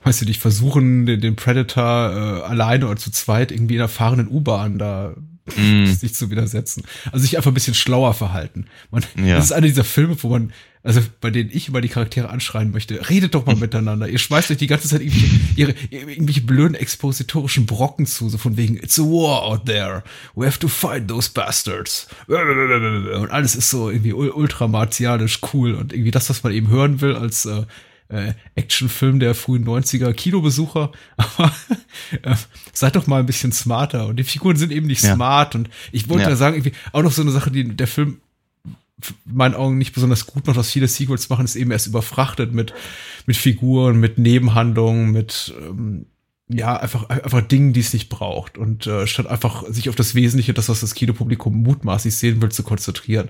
[0.03, 3.87] weißt du, nicht versuchen, den, den Predator äh, alleine oder zu zweit irgendwie in der
[3.87, 5.15] fahrenden U-Bahn da
[5.55, 5.85] mm.
[5.99, 6.83] sich zu widersetzen.
[7.11, 8.67] Also sich einfach ein bisschen schlauer verhalten.
[8.91, 9.35] Man, ja.
[9.35, 10.53] Das ist einer dieser Filme, wo man,
[10.83, 14.07] also bei denen ich immer die Charaktere anschreien möchte, redet doch mal miteinander.
[14.07, 18.57] Ihr schmeißt euch die ganze Zeit irgendwelche, ihre, irgendwelche blöden expositorischen Brocken zu, so von
[18.57, 20.03] wegen, it's a war out there.
[20.35, 22.07] We have to fight those bastards.
[22.27, 27.15] Und alles ist so irgendwie ultramartialisch cool und irgendwie das, was man eben hören will
[27.15, 27.63] als äh,
[28.09, 30.91] äh, Actionfilm der frühen 90er Kinobesucher.
[31.17, 31.51] Aber
[32.21, 32.35] äh,
[32.73, 34.07] seid doch mal ein bisschen smarter.
[34.07, 35.15] Und die Figuren sind eben nicht ja.
[35.15, 35.55] smart.
[35.55, 36.35] Und ich wollte ja.
[36.35, 38.21] sagen, irgendwie auch noch so eine Sache, die der Film
[39.27, 42.53] in meinen Augen nicht besonders gut macht, was viele Sequels machen, ist eben erst überfrachtet
[42.53, 42.73] mit,
[43.25, 46.05] mit Figuren, mit Nebenhandlungen, mit ähm,
[46.47, 48.57] ja, einfach, einfach Dingen, die es nicht braucht.
[48.59, 52.49] Und äh, statt einfach sich auf das Wesentliche, das, was das Kinopublikum mutmaßlich sehen will,
[52.49, 53.29] zu konzentrieren.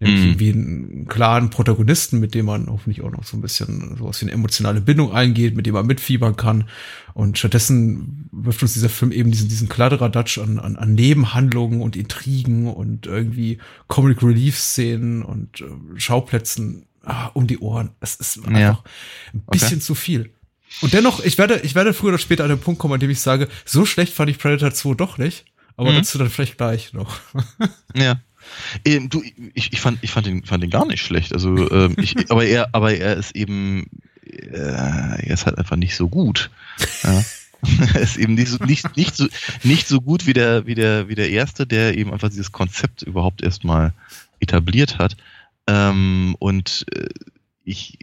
[0.00, 0.26] Nämlich Mhm.
[0.26, 4.24] irgendwie einen klaren Protagonisten, mit dem man hoffentlich auch noch so ein bisschen sowas wie
[4.24, 6.68] eine emotionale Bindung eingeht, mit dem man mitfiebern kann.
[7.14, 11.94] Und stattdessen wirft uns dieser Film eben diesen, diesen Kladderadatsch an, an, an Nebenhandlungen und
[11.96, 15.66] Intrigen und irgendwie Comic Relief Szenen und äh,
[16.00, 17.90] Schauplätzen ah, um die Ohren.
[18.00, 18.82] Es ist einfach Ja.
[19.32, 20.30] ein bisschen zu viel.
[20.82, 23.10] Und dennoch, ich werde, ich werde früher oder später an den Punkt kommen, an dem
[23.10, 25.44] ich sage, so schlecht fand ich Predator 2 doch nicht.
[25.76, 25.96] Aber Mhm.
[25.96, 27.18] dazu dann vielleicht gleich noch.
[27.94, 28.20] Ja.
[28.84, 29.22] Ähm, du,
[29.54, 31.32] ich, ich fand, ich fand ihn, fand ihn gar nicht schlecht.
[31.32, 33.86] Also, ähm, ich, aber er, aber er ist eben,
[34.24, 36.50] äh, er ist halt einfach nicht so gut.
[37.02, 37.24] Ja.
[37.94, 39.26] er ist eben nicht so, nicht, nicht so,
[39.64, 43.02] nicht so gut wie der, wie der, wie der erste, der eben einfach dieses Konzept
[43.02, 43.92] überhaupt erstmal
[44.38, 45.16] etabliert hat.
[45.66, 47.08] Ähm, und äh,
[47.64, 47.98] ich,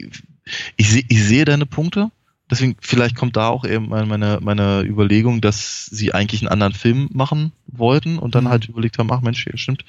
[0.76, 2.12] ich, seh, ich sehe deine Punkte.
[2.54, 7.10] Deswegen, vielleicht kommt da auch eben meine, meine Überlegung, dass sie eigentlich einen anderen Film
[7.12, 8.50] machen wollten und dann Mhm.
[8.50, 9.86] halt überlegt haben, ach Mensch, ja, stimmt,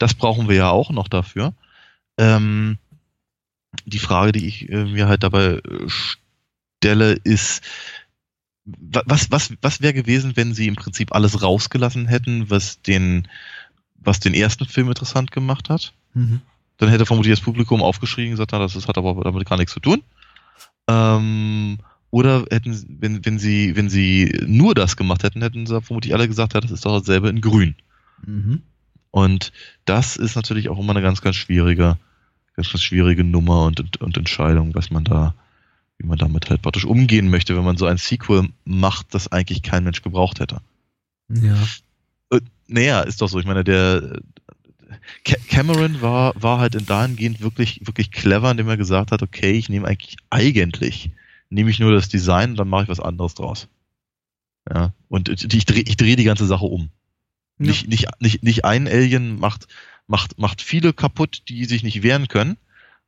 [0.00, 1.54] das brauchen wir ja auch noch dafür.
[2.18, 2.78] Ähm,
[3.86, 5.60] die Frage, die ich äh, mir halt dabei äh,
[6.80, 7.62] stelle, ist,
[8.64, 13.28] wa- was, was, was wäre gewesen, wenn sie im Prinzip alles rausgelassen hätten, was den,
[14.00, 15.92] was den ersten Film interessant gemacht hat?
[16.78, 19.74] dann hätte vermutlich das Publikum aufgeschrien und gesagt, na, das hat aber damit gar nichts
[19.74, 20.02] zu tun.
[20.88, 21.78] Ähm,
[22.10, 26.26] oder hätten, wenn, wenn sie, wenn sie nur das gemacht hätten, hätten sie vermutlich alle
[26.26, 27.74] gesagt, ja, das ist doch dasselbe in Grün.
[28.26, 28.62] Mhm.
[29.12, 29.52] Und
[29.84, 31.98] das ist natürlich auch immer eine ganz, ganz schwierige,
[32.56, 35.34] ganz, ganz schwierige Nummer und, und, und Entscheidung, was man da,
[35.98, 39.62] wie man damit halt praktisch umgehen möchte, wenn man so ein Sequel macht, das eigentlich
[39.62, 40.60] kein Mensch gebraucht hätte.
[41.28, 41.56] Ja.
[42.30, 43.38] Äh, naja, ist doch so.
[43.38, 44.20] Ich meine, der
[45.24, 49.52] Ca- Cameron war, war halt in dahingehend wirklich, wirklich clever, indem er gesagt hat, okay,
[49.52, 51.10] ich nehme eigentlich, eigentlich
[51.50, 53.68] nehme ich nur das Design dann mache ich was anderes draus.
[54.72, 54.94] Ja.
[55.08, 56.90] Und ich drehe ich dreh die ganze Sache um.
[57.58, 57.66] Ja.
[57.66, 59.66] Nicht, nicht, nicht, nicht ein Alien macht,
[60.06, 62.56] macht, macht viele kaputt, die sich nicht wehren können,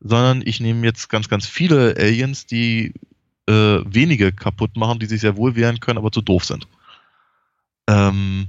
[0.00, 2.94] sondern ich nehme jetzt ganz, ganz viele Aliens, die
[3.46, 6.66] äh, wenige kaputt machen, die sich sehr wohl wehren können, aber zu doof sind.
[7.88, 8.48] Ähm,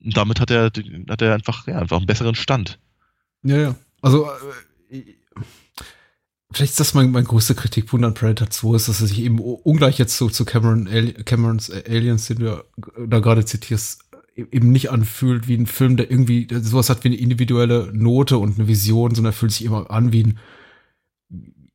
[0.00, 0.70] damit hat er,
[1.08, 2.78] hat er einfach, ja, einfach einen besseren Stand.
[3.42, 3.74] Ja, ja.
[4.00, 4.28] Also,
[4.90, 5.02] äh,
[6.52, 9.38] vielleicht ist das mein, mein größter Kritikpunkt an Predator 2, ist, dass er sich eben
[9.38, 12.64] ungleich jetzt so zu Cameron, Ali- Camerons Aliens, den du
[13.06, 14.02] da gerade zitierst,
[14.36, 18.38] e- eben nicht anfühlt wie ein Film, der irgendwie sowas hat wie eine individuelle Note
[18.38, 20.38] und eine Vision, sondern er fühlt sich immer an wie ein,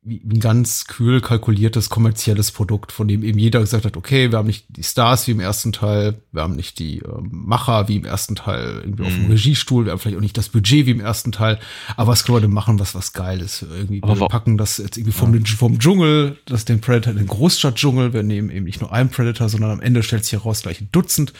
[0.08, 4.46] ein ganz kühl kalkuliertes kommerzielles Produkt, von dem eben jeder gesagt hat, okay, wir haben
[4.46, 8.04] nicht die Stars wie im ersten Teil, wir haben nicht die ähm, Macher wie im
[8.04, 9.30] ersten Teil irgendwie auf dem Mhm.
[9.32, 11.58] Regiestuhl, wir haben vielleicht auch nicht das Budget wie im ersten Teil,
[11.96, 13.62] aber was können wir denn machen, was was geil ist?
[13.62, 17.26] Irgendwie Aber wir packen das jetzt irgendwie vom, vom Dschungel, das den Predator in den
[17.26, 20.80] Großstadtdschungel, wir nehmen eben nicht nur einen Predator, sondern am Ende stellt sich heraus gleich
[20.80, 21.32] ein Dutzend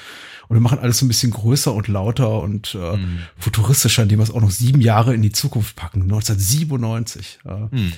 [0.49, 3.19] und wir machen alles so ein bisschen größer und lauter und äh, Mhm.
[3.39, 7.39] futuristischer, indem wir es auch noch sieben Jahre in die Zukunft packen, 1997.
[7.45, 7.93] Äh, Hm.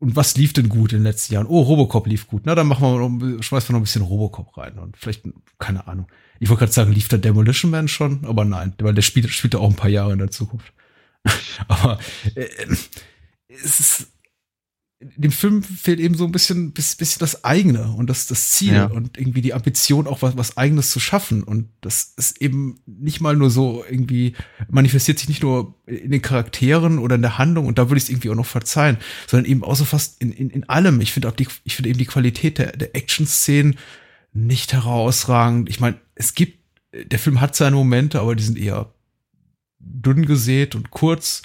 [0.00, 1.46] Und was lief denn gut in den letzten Jahren?
[1.46, 2.42] Oh, Robocop lief gut.
[2.44, 5.24] Na, dann machen wir noch, schmeißen wir noch ein bisschen Robocop rein und vielleicht,
[5.58, 6.06] keine Ahnung.
[6.38, 9.56] Ich wollte gerade sagen, lief der Demolition Man schon, aber nein, weil der spielt, spielt
[9.56, 10.72] auch ein paar Jahre in der Zukunft.
[11.68, 11.98] aber
[12.36, 12.46] äh,
[13.48, 14.06] es ist,
[15.00, 18.72] dem Film fehlt eben so ein bisschen, bis- bisschen das eigene und das, das Ziel
[18.74, 18.86] Ja.
[18.86, 21.44] und irgendwie die Ambition, auch was, was eigenes zu schaffen.
[21.44, 24.34] Und das ist eben nicht mal nur so irgendwie,
[24.68, 28.04] manifestiert sich nicht nur in den Charakteren oder in der Handlung, und da würde ich
[28.04, 31.00] es irgendwie auch noch verzeihen, sondern eben auch so fast in, in, in allem.
[31.00, 33.76] Ich finde auch die, ich finde eben die Qualität der, der Action-Szenen
[34.32, 35.68] nicht herausragend.
[35.68, 36.58] Ich meine, es gibt,
[36.92, 38.92] der Film hat seine Momente, aber die sind eher
[39.78, 41.42] dünn gesät und kurz.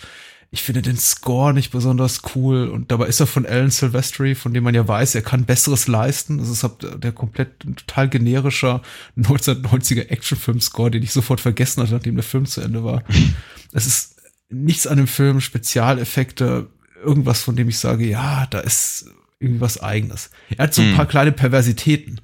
[0.53, 4.53] Ich finde den Score nicht besonders cool und dabei ist er von Alan Silvestri, von
[4.53, 6.37] dem man ja weiß, er kann Besseres leisten.
[6.37, 6.63] Das ist
[6.97, 8.83] der komplett total generischer
[9.17, 13.03] 1990er Actionfilm-Score, den ich sofort vergessen hatte, nachdem der Film zu Ende war.
[13.75, 16.69] Es ist nichts an dem Film, Spezialeffekte,
[17.03, 19.07] irgendwas, von dem ich sage, ja, da ist
[19.39, 20.29] irgendwie was Eigenes.
[20.55, 20.95] Er hat so ein Hm.
[20.95, 22.21] paar kleine Perversitäten,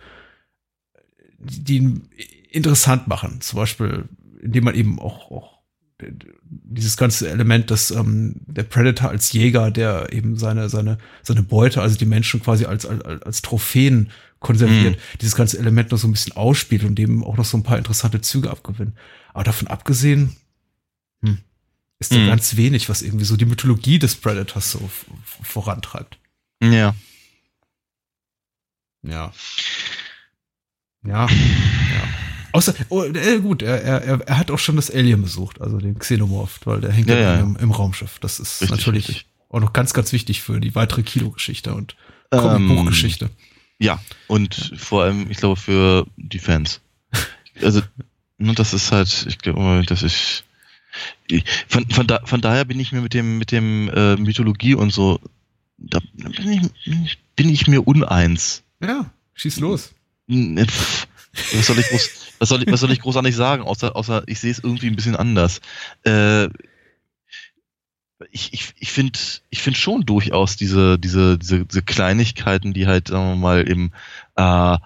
[1.40, 2.10] die die ihn
[2.52, 3.42] interessant machen.
[3.42, 4.08] Zum Beispiel,
[4.44, 5.60] indem man eben auch, auch
[6.50, 11.82] dieses ganze Element, dass ähm, der Predator als Jäger, der eben seine, seine, seine Beute,
[11.82, 14.10] also die Menschen quasi als, als, als Trophäen
[14.40, 17.64] konserviert, dieses ganze Element noch so ein bisschen ausspielt und dem auch noch so ein
[17.64, 18.96] paar interessante Züge abgewinnt.
[19.34, 20.36] Aber davon abgesehen,
[21.22, 21.38] hm,
[22.00, 22.28] ist da Mhm.
[22.28, 24.90] ganz wenig, was irgendwie so die Mythologie des Predators so
[25.44, 26.18] vorantreibt.
[26.64, 26.96] Ja.
[29.04, 29.34] Ja.
[31.04, 32.08] Ja, ja.
[32.52, 35.98] Außer, oh, äh, gut, er, er, er hat auch schon das Alien besucht, also den
[36.00, 37.40] Xenomorph, weil der hängt ja, ja, ja.
[37.40, 38.20] Im, im, Raumschiff.
[38.20, 39.26] Das ist richtig, natürlich richtig.
[39.50, 41.96] auch noch ganz, ganz wichtig für die weitere Kinogeschichte und
[42.32, 43.26] Comicbuchgeschichte.
[43.26, 43.32] Ähm,
[43.80, 46.82] ja, und vor allem, ich glaube, für die Fans.
[47.62, 47.82] Also,
[48.38, 50.44] ne, das ist halt, ich glaube, dass ich
[51.68, 54.92] von, von, da, von daher bin ich mir mit dem, mit dem äh, Mythologie und
[54.92, 55.20] so,
[55.78, 58.64] da bin ich, bin ich mir uneins.
[58.82, 59.94] Ja, schieß los.
[60.28, 62.10] Was soll ich groß,
[62.40, 64.96] was soll ich, was soll ich großartig sagen, außer, außer ich sehe es irgendwie ein
[64.96, 65.62] bisschen anders.
[66.04, 66.48] Äh,
[68.32, 69.18] ich, ich, ich finde
[69.50, 73.94] ich find schon durchaus diese, diese, diese, diese Kleinigkeiten, die halt, sagen wir mal, im
[74.36, 74.78] äh,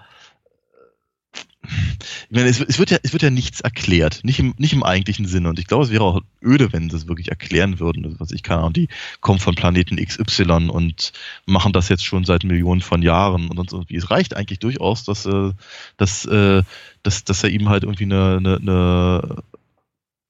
[1.64, 4.82] ich meine, es, es, wird ja, es wird ja nichts erklärt, nicht im, nicht im
[4.82, 5.48] eigentlichen Sinne.
[5.48, 8.16] Und ich glaube, es wäre auch öde, wenn sie es wirklich erklären würden.
[8.18, 8.88] Was ich kann, und die
[9.20, 11.12] kommen von Planeten XY und
[11.46, 13.96] machen das jetzt schon seit Millionen von Jahren und irgendwie.
[13.96, 15.52] Es reicht eigentlich durchaus, dass, äh,
[15.96, 16.62] dass, äh,
[17.02, 19.42] dass, dass er ihm halt irgendwie eine, eine, eine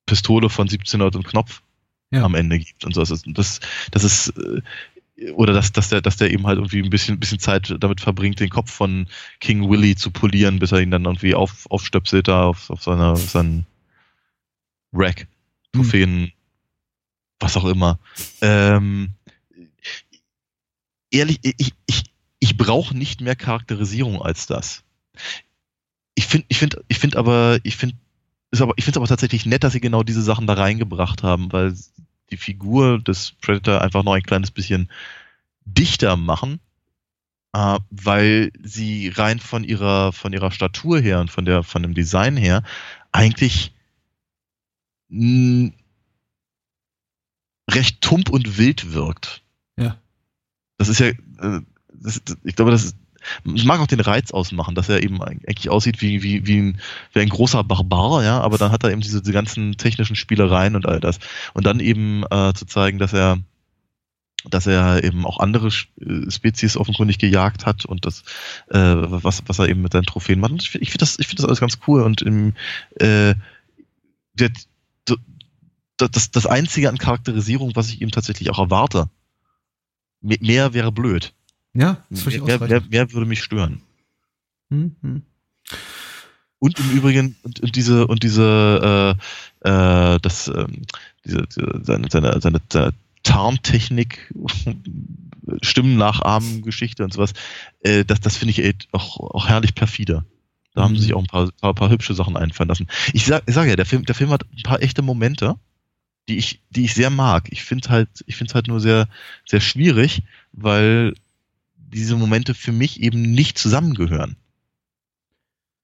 [0.06, 1.62] Pistole von 1700 und Knopf
[2.10, 2.22] ja.
[2.22, 3.00] am Ende gibt und so.
[3.00, 4.60] Das ist, das, das ist äh,
[5.32, 8.40] oder dass, dass der, dass der eben halt irgendwie ein bisschen, bisschen Zeit damit verbringt,
[8.40, 9.06] den Kopf von
[9.40, 13.12] King Willy zu polieren, bis er ihn dann irgendwie auf, aufstöpselt da auf, auf seiner,
[13.12, 13.66] auf seinen
[14.92, 15.26] Rack,
[15.72, 16.32] Trophäen, hm.
[17.40, 17.98] was auch immer.
[18.40, 19.10] Ähm,
[21.10, 22.04] ehrlich, ich, ich,
[22.38, 24.82] ich brauche nicht mehr Charakterisierung als das.
[26.14, 27.96] Ich finde, ich finde, ich finde aber, ich finde,
[28.50, 31.22] ist aber, ich finde es aber tatsächlich nett, dass sie genau diese Sachen da reingebracht
[31.22, 31.74] haben, weil
[32.34, 34.90] die Figur des Predator einfach noch ein kleines bisschen
[35.64, 36.60] dichter machen,
[37.52, 41.94] äh, weil sie rein von ihrer, von ihrer Statur her und von der, von dem
[41.94, 42.62] Design her
[43.12, 43.72] eigentlich
[47.70, 49.42] recht tump und wild wirkt.
[49.78, 49.96] Ja.
[50.78, 51.60] Das ist ja, äh,
[51.92, 52.96] das, ich glaube, das ist,
[53.54, 56.80] es mag auch den Reiz ausmachen, dass er eben eigentlich aussieht wie, wie, wie, ein,
[57.12, 60.76] wie ein großer Barbar, ja, aber dann hat er eben diese, diese ganzen technischen Spielereien
[60.76, 61.18] und all das.
[61.52, 63.38] Und dann eben äh, zu zeigen, dass er
[64.50, 68.24] dass er eben auch andere äh, Spezies offenkundig gejagt hat und das,
[68.68, 70.52] äh, was, was er eben mit seinen Trophäen macht.
[70.52, 72.52] Und ich finde das, ich das alles ganz cool und im,
[72.96, 73.34] äh,
[74.34, 74.50] der,
[75.96, 79.08] das, das Einzige an Charakterisierung, was ich ihm tatsächlich auch erwarte,
[80.20, 81.34] mehr wäre blöd.
[81.74, 83.82] Ja, das wer, wer, wer, wer würde mich stören?
[84.70, 85.22] Mhm.
[86.60, 89.16] Und im Übrigen, und, und diese, und diese,
[89.62, 90.82] äh, äh, das, ähm,
[91.24, 94.32] diese, seine, seine, seine, seine Tarntechnik,
[95.60, 97.34] Stimmen nachahmen, Geschichte und sowas,
[97.80, 100.24] äh, das, das finde ich ey, auch, auch herrlich perfide.
[100.74, 100.84] Da mhm.
[100.84, 102.86] haben sie sich auch ein paar, paar, paar hübsche Sachen einfallen lassen.
[103.12, 105.56] Ich sag, ich sag ja, der Film, der Film hat ein paar echte Momente,
[106.28, 107.48] die ich, die ich sehr mag.
[107.50, 109.08] Ich finde halt, ich finde es halt nur sehr,
[109.44, 111.14] sehr schwierig, weil
[111.94, 114.36] diese Momente für mich eben nicht zusammengehören.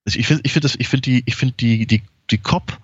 [0.05, 2.79] Also ich finde, ich finde das, ich finde die, ich finde die, die, die Cop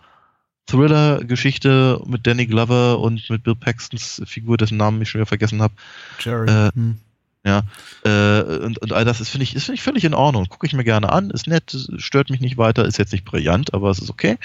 [0.66, 5.62] Thriller-Geschichte mit Danny Glover und mit Bill Paxtons Figur, dessen Namen ich schon wieder vergessen
[5.62, 5.74] habe.
[6.20, 6.50] Jerry.
[6.50, 6.98] Äh, hm.
[7.44, 7.62] Ja,
[8.04, 10.46] äh, und, und all das ist, finde ich, ist, finde ich völlig in Ordnung.
[10.48, 13.72] Gucke ich mir gerne an, ist nett, stört mich nicht weiter, ist jetzt nicht brillant,
[13.72, 14.36] aber es ist okay.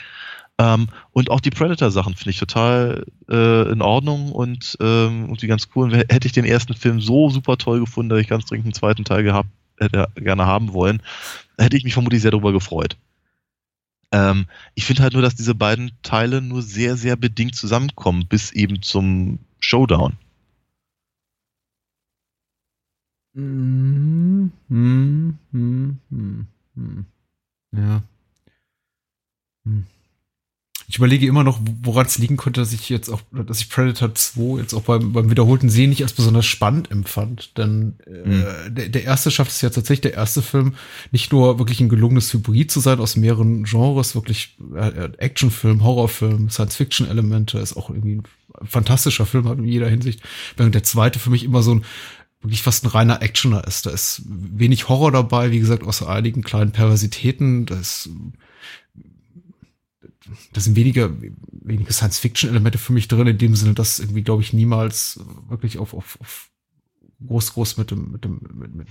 [0.62, 5.70] Ähm, und auch die Predator-Sachen finde ich total äh, in Ordnung und ähm, irgendwie ganz
[5.76, 5.92] cool.
[5.92, 9.04] Hätte ich den ersten Film so super toll gefunden, dass ich ganz dringend einen zweiten
[9.04, 11.02] Teil gehabt hätte gerne haben wollen,
[11.58, 12.96] hätte ich mich vermutlich sehr darüber gefreut.
[14.12, 14.46] Ähm,
[14.76, 18.84] ich finde halt nur, dass diese beiden Teile nur sehr, sehr bedingt zusammenkommen, bis eben
[18.84, 20.18] zum Showdown.
[23.34, 27.06] Mm, mm, mm, mm, mm.
[27.72, 28.04] Ja.
[29.66, 29.86] Hm.
[30.92, 34.14] Ich überlege immer noch, woran es liegen könnte, dass ich jetzt auch, dass ich Predator
[34.14, 37.58] 2 jetzt auch beim, beim wiederholten Sehen nicht als besonders spannend empfand.
[37.58, 38.76] Denn äh, mhm.
[38.76, 40.74] der, der erste schafft es ja tatsächlich, der erste Film,
[41.14, 46.50] nicht nur wirklich ein gelungenes Hybrid zu sein aus mehreren Genres, wirklich äh, Actionfilm, Horrorfilm,
[46.50, 50.20] Science-Fiction-Elemente, ist auch irgendwie ein fantastischer Film in jeder Hinsicht.
[50.58, 51.86] Während der zweite für mich immer so ein
[52.42, 53.86] wirklich fast ein reiner Actioner ist.
[53.86, 57.66] Da ist wenig Horror dabei, wie gesagt, außer einigen kleinen Perversitäten.
[57.66, 58.10] Da ist
[60.54, 61.10] da sind weniger,
[61.52, 65.94] wenige Science-Fiction-Elemente für mich drin, in dem Sinne, dass irgendwie, glaube ich, niemals wirklich auf,
[65.94, 66.50] auf, auf
[67.26, 68.88] groß, groß mit dem, mit dem, mit, mit,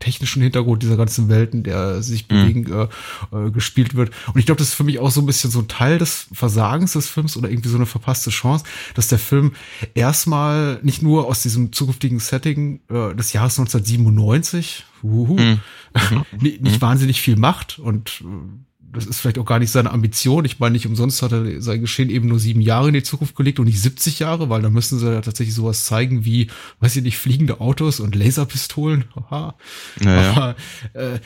[0.00, 2.28] technischen Hintergrund dieser ganzen Welten, der sich mhm.
[2.28, 2.88] bewegen, mhm.
[3.32, 4.10] äh, äh, gespielt wird.
[4.32, 6.26] Und ich glaube, das ist für mich auch so ein bisschen so ein Teil des
[6.32, 9.52] Versagens des Films oder irgendwie so eine verpasste Chance, dass der Film
[9.94, 15.60] erstmal nicht nur aus diesem zukünftigen Setting äh, des Jahres 1997, uhuhu, mhm.
[16.40, 16.82] nicht, nicht mhm.
[16.82, 18.24] wahnsinnig viel macht und äh,
[18.94, 20.44] das ist vielleicht auch gar nicht seine Ambition.
[20.44, 23.36] Ich meine, nicht umsonst hat er sein Geschehen eben nur sieben Jahre in die Zukunft
[23.36, 26.48] gelegt und nicht 70 Jahre, weil da müssen sie ja tatsächlich sowas zeigen wie,
[26.80, 29.04] weiß ich nicht, fliegende Autos und Laserpistolen.
[29.30, 29.54] Haha.
[30.00, 30.30] Naja.
[30.30, 30.56] Aber
[30.94, 31.18] äh,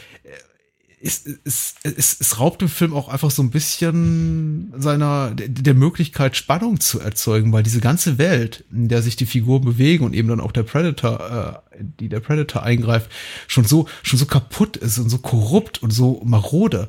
[1.00, 5.74] es, es, es, es raubt dem Film auch einfach so ein bisschen seiner der, der
[5.74, 10.14] Möglichkeit, Spannung zu erzeugen, weil diese ganze Welt, in der sich die Figuren bewegen und
[10.14, 13.10] eben dann auch der Predator, äh, die der Predator eingreift,
[13.46, 16.88] schon so, schon so kaputt ist und so korrupt und so marode.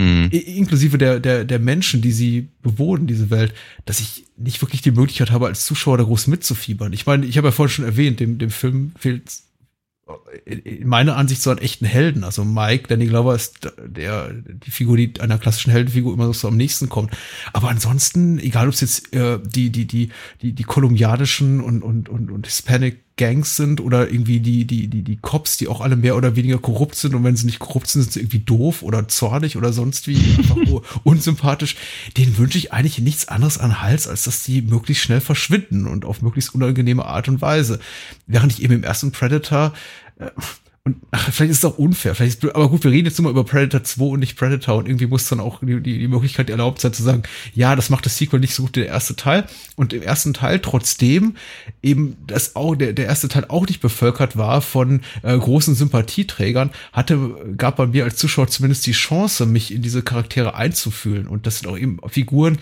[0.00, 0.30] Mhm.
[0.30, 3.52] Inklusive der, der, der Menschen, die sie bewohnen, diese Welt,
[3.84, 6.94] dass ich nicht wirklich die Möglichkeit habe, als Zuschauer da groß mitzufiebern.
[6.94, 9.30] Ich meine, ich habe ja vorhin schon erwähnt, dem, dem Film fehlt
[10.44, 12.24] in meiner Ansicht so einen echten Helden.
[12.24, 16.56] Also Mike, Danny Glover ist der, die Figur, die einer klassischen Heldenfigur immer so am
[16.56, 17.16] nächsten kommt.
[17.52, 20.10] Aber ansonsten, egal ob es jetzt äh, die, die, die,
[20.42, 25.02] die, die kolumbianischen und, und, und, und Hispanic Gangs sind oder irgendwie die, die, die,
[25.02, 27.86] die Cops, die auch alle mehr oder weniger korrupt sind und wenn sie nicht korrupt
[27.86, 30.56] sind, sind sie irgendwie doof oder zornig oder sonst wie einfach
[31.04, 31.76] unsympathisch.
[32.16, 36.06] Denen wünsche ich eigentlich nichts anderes an Hals, als dass die möglichst schnell verschwinden und
[36.06, 37.78] auf möglichst unangenehme Art und Weise.
[38.26, 39.74] Während ich eben im ersten Predator
[40.18, 40.30] äh,
[40.82, 43.24] und ach, vielleicht ist es auch unfair, vielleicht ist, aber gut, wir reden jetzt nur
[43.24, 46.08] mal über Predator 2 und nicht Predator und irgendwie muss dann auch die, die, die
[46.08, 48.88] Möglichkeit erlaubt sein zu sagen, ja, das macht das Sequel nicht so gut wie der
[48.88, 49.44] erste Teil.
[49.76, 51.36] Und im ersten Teil trotzdem
[51.82, 56.70] eben das auch der, der erste Teil auch nicht bevölkert war von äh, großen Sympathieträgern,
[56.94, 57.18] hatte
[57.58, 61.26] gab bei mir als Zuschauer zumindest die Chance, mich in diese Charaktere einzufühlen.
[61.26, 62.56] Und das sind auch eben Figuren,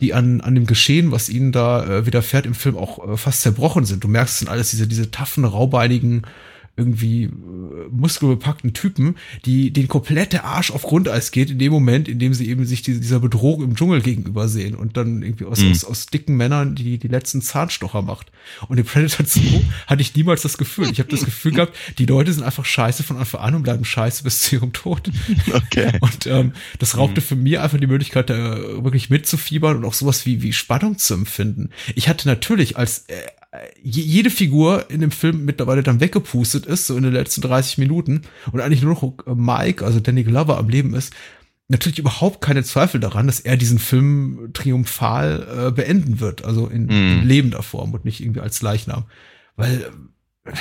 [0.00, 3.42] die an, an dem Geschehen, was ihnen da äh, widerfährt im Film auch äh, fast
[3.42, 4.02] zerbrochen sind.
[4.02, 6.22] Du merkst, es sind alles diese, diese taffen, raubeinigen
[6.76, 7.30] irgendwie äh,
[7.90, 12.32] muskelbepackten Typen, die den komplett der Arsch auf Grundeis geht in dem Moment, in dem
[12.34, 15.72] sie eben sich die, dieser Bedrohung im Dschungel gegenüber sehen und dann irgendwie aus, mhm.
[15.72, 18.32] aus, aus dicken Männern die die letzten Zahnstocher macht.
[18.68, 19.40] Und in Predator 2
[19.86, 20.90] hatte ich niemals das Gefühl.
[20.90, 23.84] Ich habe das Gefühl gehabt, die Leute sind einfach scheiße von Anfang an und bleiben
[23.84, 25.10] scheiße bis zu ihrem Tod.
[25.52, 25.98] Okay.
[26.00, 27.24] Und ähm, das raubte mhm.
[27.24, 31.14] für mir einfach die Möglichkeit, da wirklich mitzufiebern und auch sowas wie, wie Spannung zu
[31.14, 31.70] empfinden.
[31.94, 33.14] Ich hatte natürlich als äh,
[33.82, 38.22] jede Figur in dem Film mittlerweile dann weggepustet ist, so in den letzten 30 Minuten,
[38.52, 41.12] und eigentlich nur noch Mike, also Danny Glover, am Leben ist,
[41.68, 46.86] natürlich überhaupt keine Zweifel daran, dass er diesen Film triumphal äh, beenden wird, also in,
[46.86, 46.90] mm.
[46.90, 49.04] in lebender Form und nicht irgendwie als Leichnam.
[49.56, 49.90] Weil
[50.44, 50.52] äh,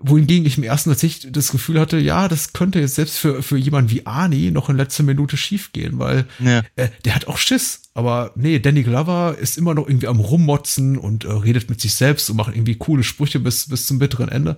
[0.00, 3.56] wohingegen ich im ersten tatsächlich das Gefühl hatte, ja, das könnte jetzt selbst für, für
[3.56, 6.62] jemanden wie Arnie noch in letzter Minute schiefgehen, weil ja.
[6.76, 7.82] äh, der hat auch Schiss.
[7.94, 11.94] Aber nee, Danny Glover ist immer noch irgendwie am Rummotzen und äh, redet mit sich
[11.94, 14.56] selbst und macht irgendwie coole Sprüche bis, bis zum bitteren Ende.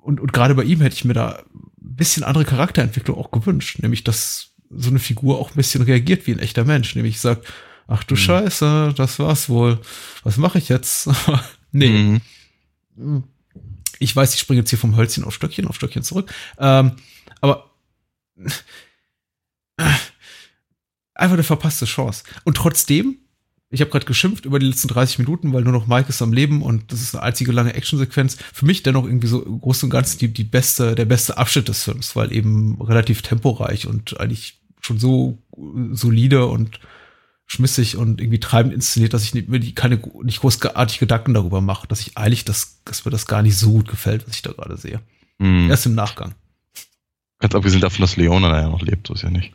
[0.00, 3.78] Und, und gerade bei ihm hätte ich mir da ein bisschen andere Charakterentwicklung auch gewünscht,
[3.80, 7.46] nämlich dass so eine Figur auch ein bisschen reagiert wie ein echter Mensch, nämlich sagt,
[7.86, 8.18] ach du mhm.
[8.18, 9.80] Scheiße, das war's wohl.
[10.22, 11.10] Was mache ich jetzt?
[11.72, 12.20] nee.
[12.96, 13.24] Mhm
[14.02, 16.32] ich weiß, ich springe jetzt hier vom Hölzchen auf Stöckchen, auf Stöckchen zurück.
[16.58, 16.92] Ähm,
[17.40, 17.70] aber
[18.36, 18.50] äh,
[21.14, 22.24] einfach eine verpasste Chance.
[22.44, 23.18] Und trotzdem,
[23.70, 26.32] ich habe gerade geschimpft über die letzten 30 Minuten, weil nur noch Mike ist am
[26.32, 28.36] Leben und das ist eine einzige lange Actionsequenz.
[28.52, 31.68] Für mich dennoch irgendwie so im Großen und Ganzen die, die beste, der beste Abschnitt
[31.68, 35.38] des Films, weil eben relativ temporeich und eigentlich schon so
[35.92, 36.80] solide und
[37.52, 41.86] schmissig und irgendwie treibend inszeniert, dass ich mir die keine nicht großartig Gedanken darüber mache,
[41.86, 44.52] dass ich eigentlich das, dass mir das gar nicht so gut gefällt, was ich da
[44.52, 45.02] gerade sehe.
[45.38, 45.68] Mm.
[45.68, 46.34] Erst im Nachgang.
[47.40, 49.52] Ganz abgesehen davon, dass Leona da ja noch lebt, so ist ja nicht.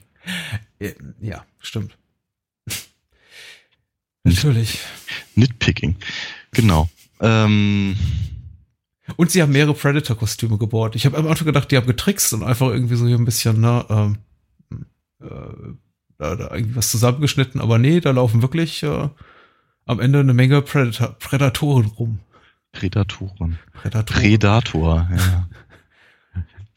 [1.20, 1.98] Ja, stimmt.
[4.24, 4.78] Natürlich.
[5.34, 5.96] Nitpicking.
[6.52, 6.90] Genau.
[7.20, 7.98] Ähm.
[9.16, 10.96] Und sie haben mehrere Predator-Kostüme gebaut.
[10.96, 13.62] Ich habe am Anfang gedacht, die haben getrickst und einfach irgendwie so hier ein bisschen,
[13.62, 14.18] ne, ähm,
[15.22, 15.74] äh,
[16.18, 19.10] da, da irgendwie was zusammengeschnitten, aber nee, da laufen wirklich äh,
[19.86, 22.20] am Ende eine Menge Predator, Prädatoren rum.
[22.72, 23.60] Prädatoren.
[23.74, 24.18] Prädator.
[24.18, 25.50] Predator, ja.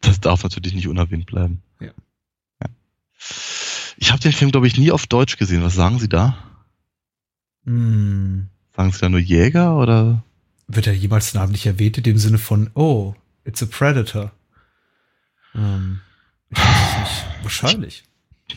[0.00, 1.62] das darf natürlich nicht unerwähnt bleiben.
[1.80, 1.90] Ja.
[2.62, 2.68] ja.
[3.96, 5.62] Ich habe den Film, glaube ich, nie auf Deutsch gesehen.
[5.62, 6.36] Was sagen Sie da?
[7.64, 8.48] Hm.
[8.76, 10.22] Sagen Sie da nur Jäger oder?
[10.68, 14.32] Wird er jemals namentlich erwähnt in dem Sinne von, oh, it's a Predator?
[15.54, 16.00] Ähm,
[16.50, 17.42] ich weiß es nicht.
[17.42, 18.04] Wahrscheinlich.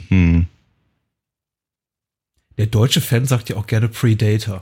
[0.10, 0.48] Hm.
[2.58, 4.62] Der deutsche Fan sagt ja auch gerne Predator.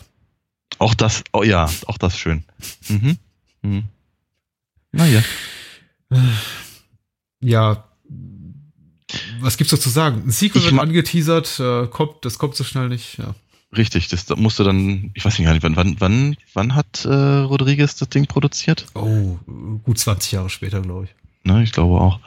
[0.78, 2.44] Auch das, oh ja, auch das schön.
[2.88, 3.18] Mhm.
[3.62, 3.84] Mhm.
[4.92, 5.24] Naja.
[7.42, 7.86] Ja.
[9.42, 10.24] Was gibt's dazu sagen?
[10.26, 13.36] Ein Sequel wird angeteasert, äh, kommt, das kommt so schnell nicht, ja.
[13.76, 18.10] Richtig, das musste dann, ich weiß nicht, wann, wann, wann, wann hat äh, Rodriguez das
[18.10, 18.86] Ding produziert?
[18.96, 19.38] Oh,
[19.84, 21.12] gut 20 Jahre später, glaube ich.
[21.44, 22.20] Ne, ich glaube auch.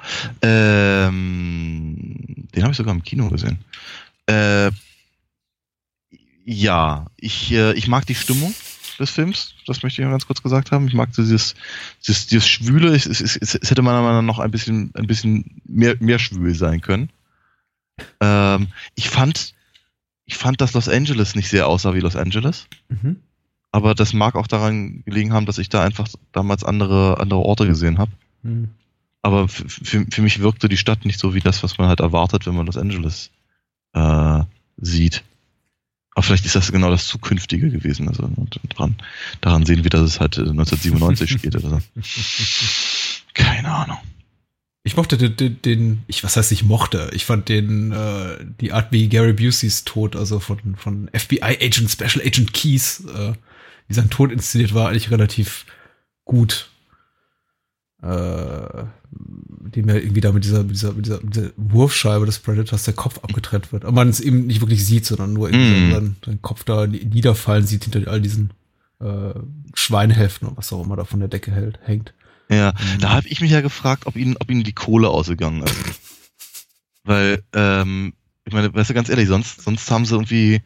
[0.43, 2.17] Ähm,
[2.55, 3.59] den habe ich sogar im Kino gesehen.
[4.27, 4.71] Äh,
[6.45, 8.55] ja, ich, äh, ich mag die Stimmung
[8.99, 10.87] des Films, das möchte ich noch ganz kurz gesagt haben.
[10.87, 11.55] Ich mag dieses,
[12.07, 15.07] dieses, dieses Schwüle, es, es, es, es hätte meiner Meinung nach noch ein bisschen, ein
[15.07, 17.11] bisschen mehr, mehr schwül sein können.
[18.21, 19.55] Ähm, ich fand,
[20.27, 22.67] ich fand, dass Los Angeles nicht sehr aussah wie Los Angeles.
[22.89, 23.17] Mhm.
[23.73, 27.67] Aber das mag auch daran gelegen haben, dass ich da einfach damals andere, andere Orte
[27.67, 28.13] gesehen habe.
[28.43, 28.69] Mhm.
[29.23, 32.47] aber für, für mich wirkte die Stadt nicht so wie das, was man halt erwartet,
[32.47, 33.31] wenn man Los Angeles
[33.95, 34.43] äh,
[34.77, 35.25] sieht.
[36.15, 38.09] Aber vielleicht ist das genau das Zukünftige gewesen.
[38.09, 38.97] Also und, und daran,
[39.41, 41.81] daran sehen wir, dass es halt 1997 spielt oder so.
[43.35, 43.99] Keine Ahnung.
[44.87, 48.73] Ich mochte den, den, den, ich was heißt ich mochte, ich fand den äh, die
[48.73, 53.33] Art wie Gary Buseys Tod, also von von FBI Agent Special Agent Keys, äh,
[53.89, 55.65] wie sein Tod inszeniert war, eigentlich relativ
[56.27, 56.69] gut.
[58.05, 62.39] Äh, dem ja irgendwie da mit dieser, mit dieser, mit dieser, mit dieser Wurfscheibe des
[62.39, 63.85] Predators der Kopf abgetrennt wird.
[63.85, 65.93] Aber man es eben nicht wirklich sieht, sondern nur irgendwie mm.
[65.93, 68.53] seinen, seinen Kopf da niederfallen sieht hinter all diesen
[69.01, 69.35] äh,
[69.75, 72.13] Schweinehälften und was auch immer da von der Decke hält, hängt.
[72.51, 73.01] Ja, mhm.
[73.01, 75.75] da habe ich mich ja gefragt, ob ihnen, ob ihnen die Kohle ausgegangen ist.
[77.05, 78.13] Weil, ähm,
[78.45, 80.63] ich meine, weißt du, ganz ehrlich, sonst, sonst haben sie irgendwie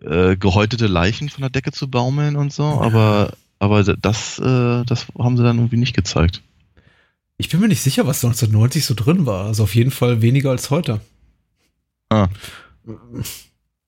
[0.00, 3.32] äh, gehäutete Leichen von der Decke zu baumeln und so, aber,
[3.62, 6.42] aber das, äh, das haben sie dann irgendwie nicht gezeigt.
[7.36, 9.46] Ich bin mir nicht sicher, was 1990 so drin war.
[9.46, 11.00] Also auf jeden Fall weniger als heute.
[12.08, 12.28] Ah.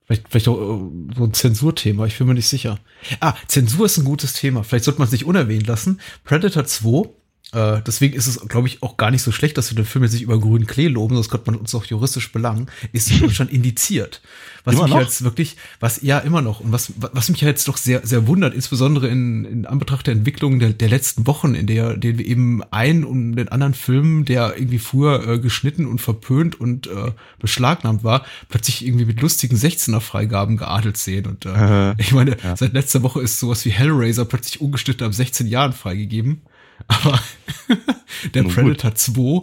[0.05, 2.79] Vielleicht, vielleicht auch äh, so ein Zensurthema, ich bin mir nicht sicher.
[3.19, 4.63] Ah, Zensur ist ein gutes Thema.
[4.63, 6.01] Vielleicht sollte man es nicht unerwähnt lassen.
[6.23, 7.09] Predator 2
[7.55, 10.05] äh, deswegen ist es, glaube ich, auch gar nicht so schlecht, dass wir den Film
[10.05, 13.21] jetzt nicht über grünen Klee loben, sonst könnte man uns auch juristisch belangen, ist in
[13.21, 14.21] Deutschland indiziert.
[14.65, 15.01] Was immer mich noch?
[15.01, 18.55] jetzt wirklich, was ja immer noch und was, was mich jetzt doch sehr, sehr wundert,
[18.55, 22.63] insbesondere in, in Anbetracht der Entwicklung der, der letzten Wochen, in der, den wir eben
[22.71, 28.05] einen und den anderen Film, der irgendwie früher äh, geschnitten und verpönt und äh, beschlagnahmt
[28.05, 31.27] war, plötzlich irgendwie mit lustigen 16er Freigaben geadelt sehen.
[31.27, 32.57] Und äh, ich meine, ja.
[32.57, 36.41] seit letzter Woche ist sowas wie Hellraiser plötzlich ungeschnitten ab 16 Jahren freigegeben.
[36.89, 37.21] Aber
[38.35, 38.99] der Nun Predator gut.
[38.99, 39.41] 2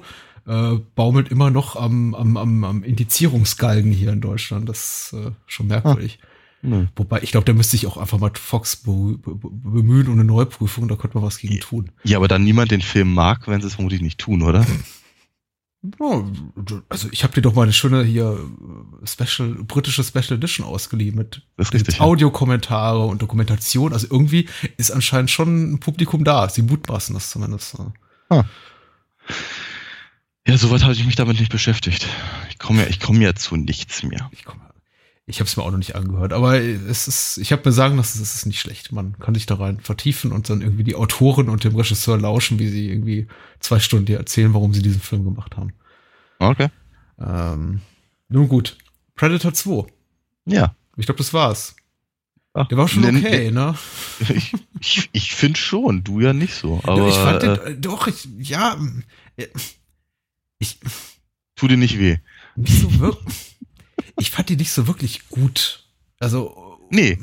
[0.48, 4.68] äh, baumelt immer noch am, am, am, am Indizierungsgalgen hier in Deutschland.
[4.68, 6.20] Das ist äh, schon merkwürdig.
[6.22, 6.28] Ah.
[6.64, 6.88] Nee.
[6.96, 10.24] Wobei, ich glaube, da müsste sich auch einfach mal Fox be be bemühen um eine
[10.24, 11.90] Neuprüfung, da könnte man was gegen tun.
[12.04, 14.66] Ja, aber dann niemand den Film mag, wenn sie es vermutlich nicht tun, oder?
[16.00, 16.24] Ja,
[16.90, 18.38] also ich habe dir doch mal eine schöne hier
[19.04, 23.92] Special britische Special Edition ausgeliehen mit, mit Audiokommentare und Dokumentation.
[23.92, 26.48] Also irgendwie ist anscheinend schon ein Publikum da.
[26.50, 27.78] Sie mutmaßen das zumindest.
[28.30, 28.44] Ah.
[30.48, 32.08] Ja, soweit habe ich mich damit nicht beschäftigt.
[32.50, 34.30] Ich komme ja, ich komme ja zu nichts mehr.
[34.34, 34.62] Ich komme
[35.32, 37.96] ich habe es mir auch noch nicht angehört, aber es ist, ich habe mir sagen
[37.96, 38.92] lassen, es ist nicht schlecht.
[38.92, 42.60] Man kann sich da rein vertiefen und dann irgendwie die Autoren und dem Regisseur lauschen,
[42.60, 43.28] wie sie irgendwie
[43.62, 45.72] zwei Stunden dir erzählen, warum sie diesen Film gemacht haben.
[46.40, 46.68] Okay.
[47.18, 47.80] Ähm,
[48.28, 48.78] nun gut.
[49.16, 49.86] Predator 2.
[50.48, 50.76] Ja.
[50.98, 51.78] Ich glaube, das war's.
[52.54, 53.76] Ach, der war schon okay, ne?
[54.20, 56.82] Ich, ich, ich finde schon, du ja nicht so.
[56.84, 58.78] Aber, ich fand den, äh, doch, ich, ja,
[59.38, 59.48] äh,
[60.60, 60.78] ich.
[61.56, 62.18] Tu dir nicht weh.
[62.58, 63.51] Nicht so wirklich
[64.22, 65.84] ich fand die nicht so wirklich gut.
[66.20, 67.18] Also, nee.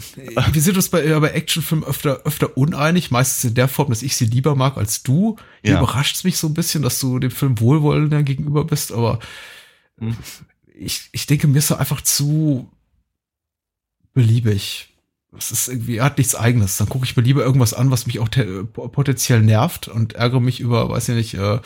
[0.53, 4.03] Wir sind uns bei, äh, bei Actionfilmen öfter, öfter uneinig, meistens in der Form, dass
[4.03, 5.36] ich sie lieber mag als du.
[5.62, 5.78] Hier ja.
[5.78, 9.20] überrascht es mich so ein bisschen, dass du dem Film wohlwollender gegenüber bist, aber
[9.99, 10.16] hm.
[10.74, 12.70] ich, ich denke, mir ist er einfach zu
[14.12, 14.88] beliebig.
[15.36, 16.78] Es ist irgendwie, er hat nichts eigenes.
[16.78, 18.28] Dann gucke ich mir lieber irgendwas an, was mich auch
[18.72, 21.61] potenziell nervt und ärgere mich über, weiß ich nicht, äh,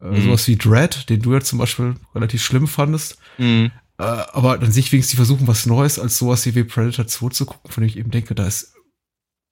[0.00, 0.22] mhm.
[0.22, 3.16] sowas wie Dread, den du ja zum Beispiel relativ schlimm fandest.
[3.38, 3.70] Mhm.
[3.98, 7.28] Äh, aber dann sehe ich wenigstens, die versuchen was Neues als sowas wie Predator 2
[7.30, 8.74] zu gucken, von dem ich eben denke, da ist,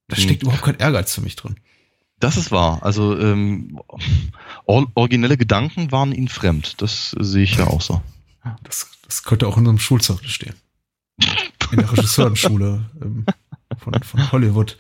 [0.09, 0.49] da steckt hm.
[0.49, 1.57] überhaupt kein Ehrgeiz für mich drin.
[2.21, 2.83] Das ist wahr.
[2.83, 3.81] Also ähm,
[4.67, 6.81] or originelle Gedanken waren ihnen fremd.
[6.81, 8.03] Das sehe ich ja auch so.
[8.63, 10.55] Das, das könnte auch in unserem Schulzeugnis stehen.
[11.73, 13.27] In der Regisseurenschule ähm,
[13.79, 14.77] von, von Hollywood.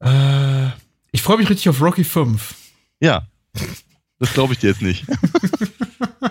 [0.00, 0.68] Äh,
[1.12, 2.54] ich freue mich richtig auf Rocky 5.
[3.00, 3.26] Ja,
[4.18, 5.06] das glaube ich dir jetzt nicht.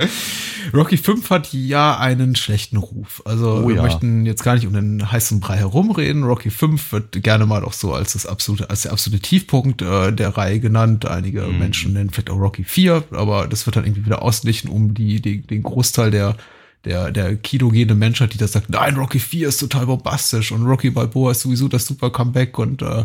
[0.74, 3.22] Rocky 5 hat ja einen schlechten Ruf.
[3.24, 3.82] Also oh, wir ja.
[3.82, 6.24] möchten jetzt gar nicht um den heißen Brei herumreden.
[6.24, 10.12] Rocky 5 wird gerne mal auch so als das absolute, als der absolute Tiefpunkt äh,
[10.12, 11.06] der Reihe genannt.
[11.06, 11.58] Einige mm.
[11.58, 15.20] Menschen nennen vielleicht auch Rocky 4, aber das wird dann irgendwie wieder ausgeglichen um die,
[15.20, 16.36] die, den Großteil der
[16.84, 20.90] der, der kinogene Menschheit, die da sagt, nein, Rocky 4 ist total bombastisch und Rocky
[20.90, 23.04] Balboa ist sowieso das super Comeback und äh,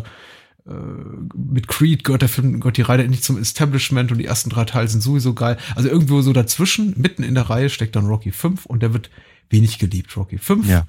[1.34, 4.64] mit Creed gehört der Film, gehört die Reihe endlich zum Establishment und die ersten drei
[4.64, 5.58] Teile sind sowieso geil.
[5.76, 9.10] Also irgendwo so dazwischen, mitten in der Reihe steckt dann Rocky 5 und der wird
[9.48, 10.16] wenig geliebt.
[10.16, 10.86] Rocky 5 ja.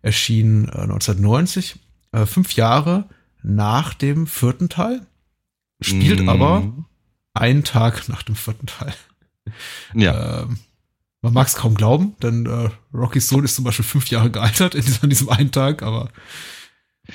[0.00, 1.76] erschien äh, 1990,
[2.12, 3.08] äh, fünf Jahre
[3.42, 5.06] nach dem vierten Teil,
[5.80, 6.28] spielt mm.
[6.28, 6.72] aber
[7.34, 8.94] einen Tag nach dem vierten Teil.
[9.94, 10.42] Ja.
[10.42, 10.58] Ähm,
[11.20, 14.74] man mag es kaum glauben, denn äh, Rockys Sohn ist zum Beispiel fünf Jahre gealtert
[14.74, 16.10] in diesem, in diesem einen Tag, aber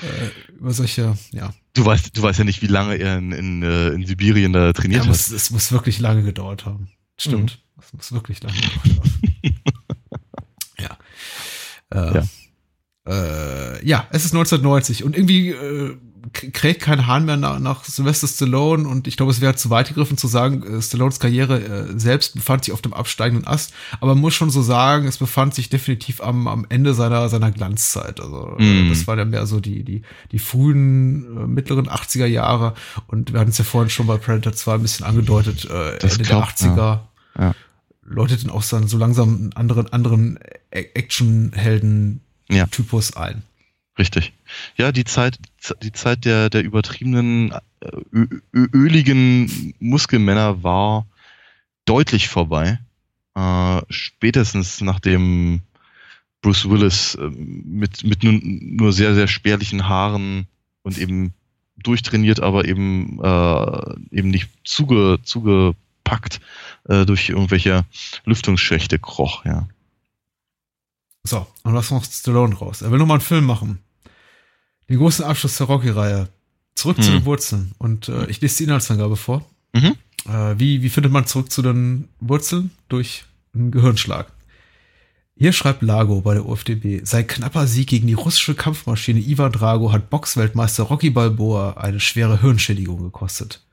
[0.01, 1.53] äh, über solche, ja.
[1.73, 4.73] Du weißt, du weißt ja nicht, wie lange er in, in, äh, in Sibirien da
[4.73, 5.15] trainiert ja, hat.
[5.15, 6.89] Es muss wirklich lange gedauert haben.
[7.17, 7.59] Stimmt.
[7.75, 7.81] Mhm.
[7.83, 9.21] Es muss wirklich lange gedauert haben.
[10.79, 10.97] ja.
[11.89, 12.23] Äh, ja.
[13.05, 15.97] Äh, ja, es ist 1990 und irgendwie äh,
[16.31, 19.89] kräht kein Hahn mehr nach, nach Sylvester Stallone und ich glaube, es wäre zu weit
[19.89, 24.13] gegriffen zu sagen, äh, Stallones Karriere äh, selbst befand sich auf dem absteigenden Ast, aber
[24.15, 28.19] man muss schon so sagen, es befand sich definitiv am, am Ende seiner, seiner Glanzzeit.
[28.21, 28.89] Also Mm.
[28.89, 32.73] das war dann mehr so die, die, die frühen, äh, mittleren 80er Jahre
[33.07, 36.13] und wir hatten es ja vorhin schon bei Predator 2 ein bisschen angedeutet, äh, Das
[36.13, 36.99] Ende glaubt, der 80er.
[37.39, 37.53] Ja.
[38.05, 40.37] Läutet dann auch so, so langsam einen anderen, anderen
[40.71, 43.21] Actionhelden-Typus Ja.
[43.21, 43.43] ein.
[43.97, 44.33] Richtig.
[44.75, 45.37] Ja, die Zeit,
[45.83, 51.05] die Zeit der, der übertriebenen, äh, öligen Muskelmänner war
[51.85, 52.79] deutlich vorbei.
[53.35, 55.61] Äh, spätestens nachdem
[56.41, 60.47] Bruce Willis äh, mit, mit nur, nur sehr, sehr spärlichen Haaren
[60.81, 61.33] und eben
[61.77, 66.41] durchtrainiert, aber eben, äh, eben nicht zuge, zugepackt
[66.85, 67.85] äh, durch irgendwelche
[68.25, 69.67] Lüftungsschächte kroch, ja.
[71.25, 72.81] So, und was macht Stallone raus?
[72.81, 73.79] Er will nochmal einen Film machen.
[74.89, 76.27] Den großen Abschluss der Rocky-Reihe.
[76.75, 77.19] Zurück zu Hm.
[77.19, 77.71] den Wurzeln.
[77.77, 79.45] Und äh, ich lese die Inhaltsangabe vor.
[79.73, 79.95] Mhm.
[80.27, 82.71] Äh, wie, wie findet man zurück zu den Wurzeln?
[82.89, 84.31] Durch einen Gehirnschlag.
[85.35, 89.91] Hier schreibt Lago bei der UFDB, sein knapper Sieg gegen die russische Kampfmaschine Ivan Drago
[89.91, 93.63] hat Boxweltmeister Rocky Balboa eine schwere Hirnschädigung gekostet.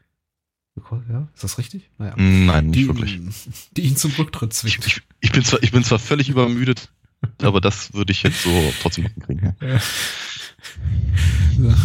[0.79, 1.91] Geko- Ja, ist das richtig?
[1.99, 2.15] Naja.
[2.17, 3.19] Nein, nicht Die, wirklich.
[3.77, 4.87] die ihn zum Rücktritt Ich, zwingt.
[4.87, 6.89] ich, ich, bin zwar, ich bin zwar völlig übermüdet,
[7.43, 9.55] aber das würde ich jetzt so trotzdem hinkriegen.
[9.61, 9.67] Ja.
[9.69, 9.81] Ja.
[11.59, 11.77] Ja.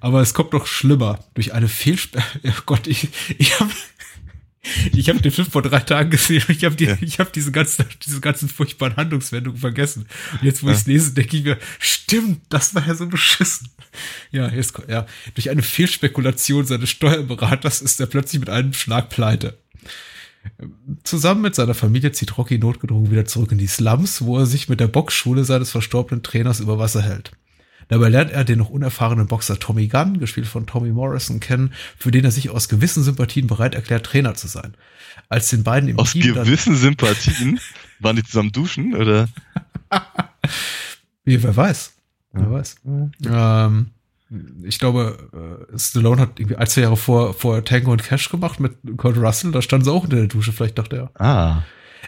[0.00, 1.18] Aber es kommt noch schlimmer.
[1.34, 2.24] Durch eine Fehlsperre.
[2.42, 3.70] Ja Gott, ich, ich habe
[4.92, 6.96] ich hab den Film vor drei Tagen gesehen und ich habe die, Ja.
[7.00, 10.06] ich hab diese ganzen, diese ganzen furchtbaren Handlungswendungen vergessen.
[10.32, 10.72] Und jetzt, wo Ja.
[10.72, 13.68] ich es lese, denke ich mir, stimmt, das war ja so beschissen.
[14.32, 19.58] Ja, jetzt, ja, durch eine Fehlspekulation seines Steuerberaters ist er plötzlich mit einem Schlag pleite.
[21.02, 24.68] Zusammen mit seiner Familie zieht Rocky notgedrungen wieder zurück in die Slums, wo er sich
[24.68, 27.32] mit der Boxschule seines verstorbenen Trainers über Wasser hält.
[27.88, 32.10] Dabei lernt er den noch unerfahrenen Boxer Tommy Gunn, gespielt von Tommy Morrison, kennen, für
[32.10, 34.74] den er sich aus gewissen Sympathien bereit erklärt, Trainer zu sein.
[35.28, 37.60] Als den beiden im Aus Team gewissen Sympathien
[38.00, 39.28] waren die zusammen duschen, oder?
[41.24, 41.94] wie, wer weiß,
[42.32, 42.76] wer weiß.
[43.26, 43.90] Ähm,
[44.62, 48.60] ich glaube, äh, Stallone hat irgendwie ein, zwei Jahre vor, vor Tango und Cash gemacht
[48.60, 51.20] mit Kurt Russell, da standen sie auch unter der Dusche, vielleicht dachte er.
[51.20, 51.62] Ah.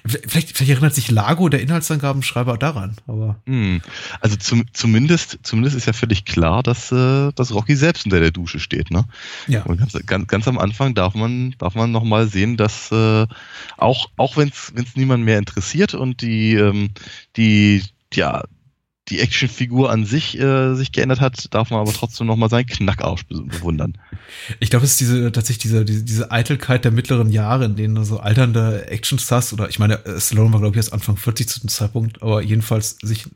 [0.05, 3.81] Vielleicht, vielleicht erinnert sich Lago, der Inhaltsangabenschreiber, daran, aber Hm.
[4.21, 8.31] Also zum, zumindest, zumindest ist ja völlig klar, dass, äh, dass Rocky selbst unter der
[8.31, 9.05] Dusche steht, ne?
[9.47, 9.63] ja.
[9.63, 13.27] Und ganz, ganz, ganz am Anfang darf man, darf man nochmal sehen, dass äh,
[13.77, 16.91] auch, auch wenn es niemand mehr interessiert und die, ähm,
[17.37, 18.45] die, ja,
[19.09, 23.25] die Actionfigur an sich äh, sich geändert hat, darf man aber trotzdem nochmal seinen Knackarsch
[23.27, 23.97] be- bewundern.
[24.59, 28.05] Ich glaube, es ist diese, tatsächlich diese, diese, diese Eitelkeit der mittleren Jahre, in denen
[28.05, 31.61] so alternde Actionstars oder ich meine, äh, Stallone war, glaube ich, erst Anfang 40 zu
[31.61, 33.31] dem Zeitpunkt, aber jedenfalls sich äh,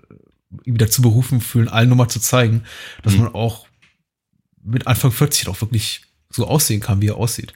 [0.65, 2.65] ihm dazu berufen fühlen, allen nochmal zu zeigen,
[3.03, 3.25] dass Mhm.
[3.25, 3.67] man auch
[4.65, 7.55] mit Anfang 40 auch wirklich so aussehen kann, wie er aussieht.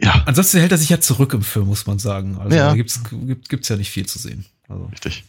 [0.00, 2.38] Ja, Ansonsten hält er sich ja zurück im Film, muss man sagen.
[2.38, 2.68] Also Ja.
[2.70, 4.44] da gibt's, gibt, gibt's ja nicht viel zu sehen.
[4.68, 5.24] Also, richtig.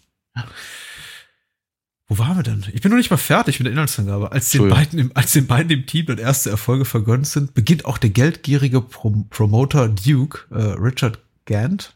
[2.10, 2.66] Wo waren wir denn?
[2.74, 4.32] Ich bin noch nicht mal fertig mit der Inhaltsangabe.
[4.32, 7.86] Als den beiden, im, als den beiden im Team dann erste Erfolge vergönnt sind, beginnt
[7.86, 11.96] auch der geldgierige Prom Promoter Duke, äh, Richard Gant,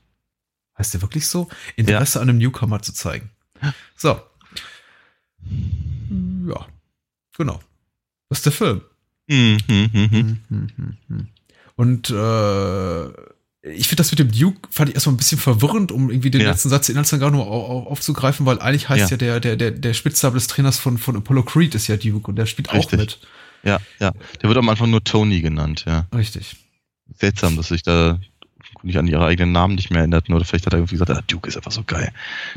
[0.78, 3.32] heißt der wirklich so, Interesse an einem Newcomer zu zeigen.
[3.95, 4.22] So.
[6.47, 6.68] Ja.
[7.36, 7.59] Genau.
[8.30, 8.82] Das ist der Film.
[9.28, 10.09] Mhm, mhm, mhm.
[10.11, 11.28] Hm, hm, hm, hm.
[11.76, 13.33] Und äh,
[13.66, 16.41] ich finde das mit dem Duke, fand ich erstmal ein bisschen verwirrend, um irgendwie den
[16.41, 16.49] Ja.
[16.51, 19.39] letzten Satz Inhaltsangabe nur au- au- aufzugreifen, weil eigentlich heißt ja, Ja.
[19.39, 22.36] der, der, der, der Spitzname des Trainers von, von Apollo Creed ist ja Duke und
[22.36, 22.99] der spielt auch Richtig.
[22.99, 23.20] mit.
[23.64, 24.11] Ja, ja.
[24.41, 26.05] Der wird am Anfang nur Tony genannt, ja.
[26.14, 26.57] Richtig.
[27.18, 28.20] Seltsam, dass sich da
[28.82, 31.22] nicht an ihre eigenen Namen nicht mehr erinnerten oder vielleicht hat er irgendwie gesagt, ah,
[31.28, 32.11] Duke ist einfach so geil.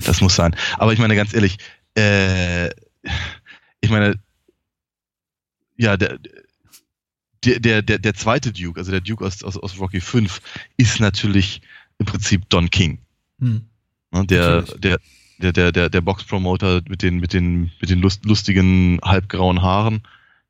[0.05, 0.57] Das muss sein.
[0.77, 1.59] Aber ich meine ganz ehrlich,
[1.97, 2.69] äh,
[3.81, 4.15] ich meine,
[5.77, 6.19] ja, der,
[7.47, 10.41] der, der, der, der zweite Duke, also der Duke aus, aus, aus Rocky 5,
[10.77, 11.63] ist natürlich
[11.99, 12.99] im Prinzip Don King.
[13.41, 13.63] Hm.
[14.11, 14.99] Ne, der, der,
[15.39, 20.03] der, der, der, der Boxpromoter mit den, mit den, mit den lust, lustigen, halbgrauen Haaren,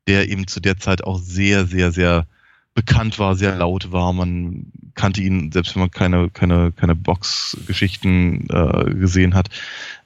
[0.07, 2.27] der eben zu der Zeit auch sehr, sehr, sehr
[2.73, 4.13] bekannt war, sehr laut war.
[4.13, 9.49] Man kannte ihn, selbst wenn man keine, keine, keine Boxgeschichten äh, gesehen hat.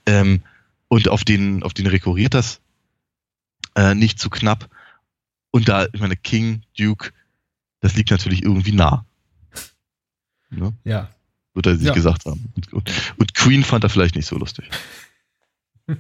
[0.05, 0.41] Ähm,
[0.87, 2.59] und auf den, auf den rekurriert das
[3.75, 4.69] äh, nicht zu knapp.
[5.51, 7.11] Und da, ich meine, King, Duke,
[7.81, 9.05] das liegt natürlich irgendwie nah.
[10.49, 10.73] Ne?
[10.83, 11.09] Ja.
[11.53, 11.93] Wird er sich Ja.
[11.93, 12.51] gesagt haben.
[12.55, 14.69] Und, und, und Queen fand er vielleicht nicht so lustig.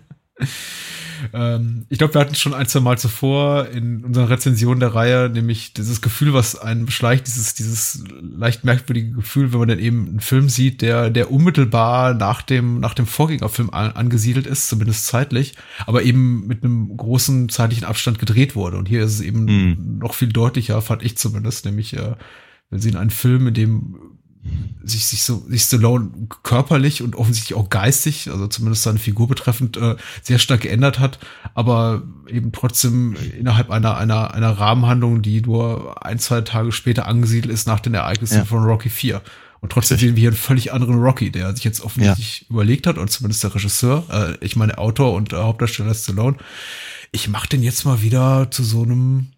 [1.33, 4.93] Äh, Ähm, ich glaube, wir hatten schon ein, zwei Mal zuvor in unserer Rezension der
[4.95, 9.79] Reihe, nämlich dieses Gefühl, was einen beschleicht, dieses, dieses leicht merkwürdige Gefühl, wenn man dann
[9.79, 14.67] eben einen Film sieht, der, der unmittelbar nach dem, nach dem Vorgängerfilm an, angesiedelt ist,
[14.69, 15.55] zumindest zeitlich,
[15.85, 18.77] aber eben mit einem großen zeitlichen Abstand gedreht wurde.
[18.77, 19.97] Und hier ist es eben Hm.
[19.99, 22.15] noch viel deutlicher, fand ich zumindest, nämlich, äh,
[22.69, 23.95] wir sehen einen Film, in dem
[24.83, 26.09] sich, sich so, sich Stallone
[26.43, 31.19] körperlich und offensichtlich auch geistig, also zumindest seine Figur betreffend, äh, sehr stark geändert hat,
[31.53, 37.53] aber eben trotzdem innerhalb einer, einer, einer Rahmenhandlung, die nur ein, zwei Tage später angesiedelt
[37.53, 38.45] ist nach den Ereignissen Ja.
[38.45, 39.21] von Rocky 4.
[39.59, 42.97] Und trotzdem sehen wir hier einen völlig anderen Rocky, der sich jetzt offensichtlich überlegt hat,
[42.97, 46.37] und zumindest der Regisseur, äh, ich meine Autor und äh, Hauptdarsteller Stallone,
[47.11, 49.30] ich mach den jetzt mal wieder zu so einem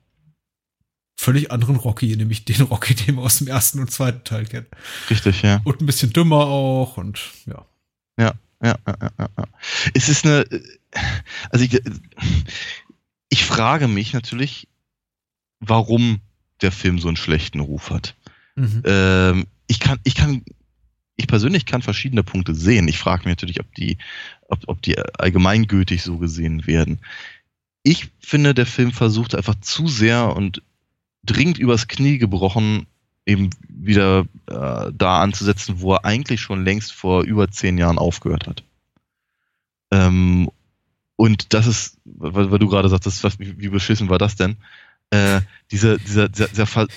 [1.23, 4.67] völlig anderen Rocky, nämlich den Rocky, den wir aus dem ersten und zweiten Teil kennen.
[5.09, 5.61] Richtig, ja.
[5.63, 7.65] Und ein bisschen dümmer auch und ja.
[8.19, 9.45] Ja, ja, ja, ja, ja.
[9.93, 10.45] Es ist eine,
[11.49, 11.81] also ich,
[13.29, 14.67] ich frage mich natürlich,
[15.59, 16.19] warum
[16.61, 18.15] der Film so einen schlechten Ruf hat.
[18.55, 18.83] Mhm.
[18.85, 20.43] Ähm, ich kann, ich kann,
[21.15, 22.87] ich persönlich kann verschiedene Punkte sehen.
[22.87, 23.97] Ich frage mich natürlich, ob die,
[24.49, 26.99] ob, ob die allgemeingültig so gesehen werden.
[27.81, 30.61] Ich finde, der Film versucht einfach zu sehr und
[31.23, 32.87] dringend übers Knie gebrochen,
[33.25, 38.47] eben wieder äh, da anzusetzen, wo er eigentlich schon längst vor über zehn Jahren aufgehört
[38.47, 38.63] hat.
[39.91, 40.49] Ähm,
[41.15, 44.57] und das ist, weil, weil du gerade sagtest, was, wie, wie beschissen war das denn?
[45.11, 46.87] Äh, diese, dieser, dieser, dieser, Ver,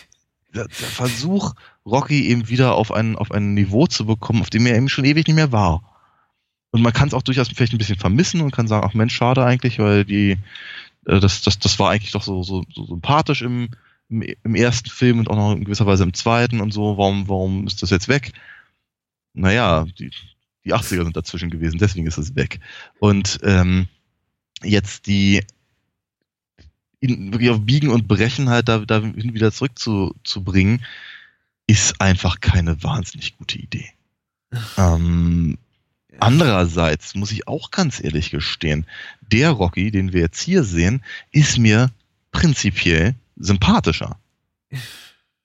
[0.55, 1.55] der, der Versuch,
[1.85, 5.05] Rocky eben wieder auf ein, auf ein Niveau zu bekommen, auf dem er eben schon
[5.05, 5.83] ewig nicht mehr war.
[6.71, 9.15] Und man kann es auch durchaus vielleicht ein bisschen vermissen und kann sagen, ach Mensch,
[9.15, 10.39] schade eigentlich, weil die,
[11.07, 13.69] äh, das, das, das war eigentlich doch so, so, so sympathisch im,
[14.09, 16.99] im, im ersten Film und auch noch in gewisser Weise im zweiten und so.
[16.99, 18.33] Warum, warum ist das jetzt weg?
[19.35, 20.11] Naja, die,
[20.65, 22.61] die 80er sind dazwischen gewesen, deswegen ist es weg.
[22.99, 23.89] Und ähm,
[24.63, 25.43] jetzt die
[27.01, 30.85] wirklich auf Biegen und Brechen halt da, da hin wieder zurückzubringen,
[31.67, 33.91] ist einfach keine wahnsinnig gute Idee.
[34.79, 35.59] Ähm,
[36.19, 38.87] andererseits muss ich auch ganz ehrlich gestehen,
[39.21, 41.03] der Rocky, den wir jetzt hier sehen,
[41.33, 41.91] ist mir
[42.33, 44.19] prinzipiell sympathischer.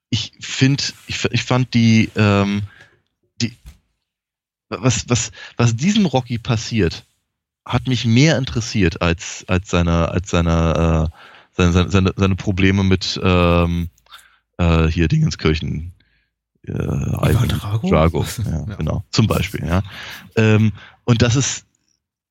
[0.09, 2.63] Ich finde, ich, ich fand die, ähm,
[3.41, 3.55] die,
[4.69, 7.05] was, was, was diesem Rocky passiert,
[7.65, 11.17] hat mich mehr interessiert als, als seine, als seine, äh,
[11.51, 13.89] seine, seine, seine, Probleme mit ähm,
[14.57, 15.93] äh, hier Dingenskirchen.
[16.67, 17.89] Äh, Ivan Drago?
[17.89, 18.75] Drago, ja, Ja.
[18.75, 19.83] genau, zum Beispiel, ja.
[20.35, 20.73] Ähm,
[21.05, 21.65] und das ist,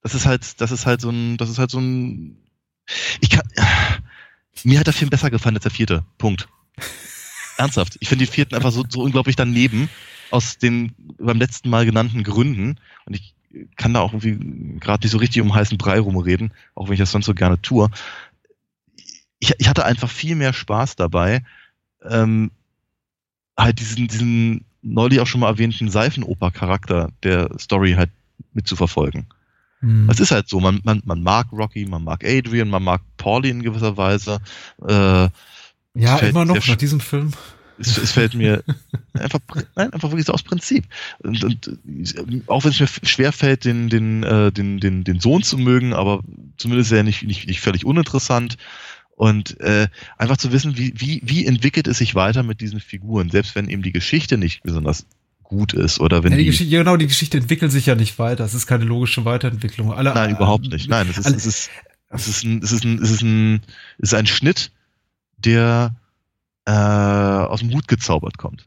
[0.02, 2.36] das ist halt, das ist halt so ein, das ist halt so ein,
[3.20, 3.42] ich kann,
[4.64, 6.48] mir hat der Film besser gefallen als der vierte, Punkt.
[7.56, 9.88] Ernsthaft, ich finde den vierten einfach so, so unglaublich daneben,
[10.30, 12.76] aus den beim letzten Mal genannten Gründen.
[13.04, 13.34] Und ich
[13.76, 17.00] kann da auch irgendwie gerade nicht so richtig um heißen Brei rumreden, auch wenn ich
[17.00, 17.88] das sonst so gerne tue.
[19.38, 21.42] Ich, ich hatte einfach viel mehr Spaß dabei,
[22.08, 22.50] ähm,
[23.56, 28.10] halt diesen, diesen neulich auch schon mal erwähnten Seifenoper-Charakter der Story halt
[28.52, 29.26] mitzuverfolgen.
[29.80, 30.08] Hm.
[30.10, 33.50] Es ist halt so, man, man, man mag Rocky, man mag Adrian, man mag Paulie
[33.50, 34.40] in gewisser Weise.
[34.86, 35.28] Äh,
[35.94, 37.32] ja, immer noch nach diesem Film.
[37.80, 38.62] es, es fällt mir
[39.14, 39.40] einfach,
[39.74, 40.84] nein, einfach wirklich so aus Prinzip.
[41.18, 45.20] Und, und äh, auch wenn es mir schwer fällt, den, den, äh, den, den, den
[45.20, 46.22] Sohn zu mögen, aber
[46.56, 48.56] zumindest ist er nicht, nicht, nicht völlig uninteressant.
[49.16, 53.30] Und äh, einfach zu wissen, wie, wie, wie entwickelt es sich weiter mit diesen Figuren,
[53.30, 55.06] selbst wenn eben die Geschichte nicht besonders
[55.50, 57.94] gut ist oder wenn Ja, die die, Geschichte, ja, genau, die Geschichte entwickelt sich ja
[57.96, 58.44] nicht weiter.
[58.44, 59.92] Es ist keine logische Weiterentwicklung.
[59.92, 60.88] Alle, Nein, überhaupt nicht.
[60.88, 61.70] Nein, es ist, alle- es ist,
[62.08, 63.60] es ist ein, es ist ein, es ist ein,
[63.98, 64.70] es ist ein Schnitt,
[65.38, 65.96] der
[66.66, 68.66] äh, aus dem Hut gezaubert kommt.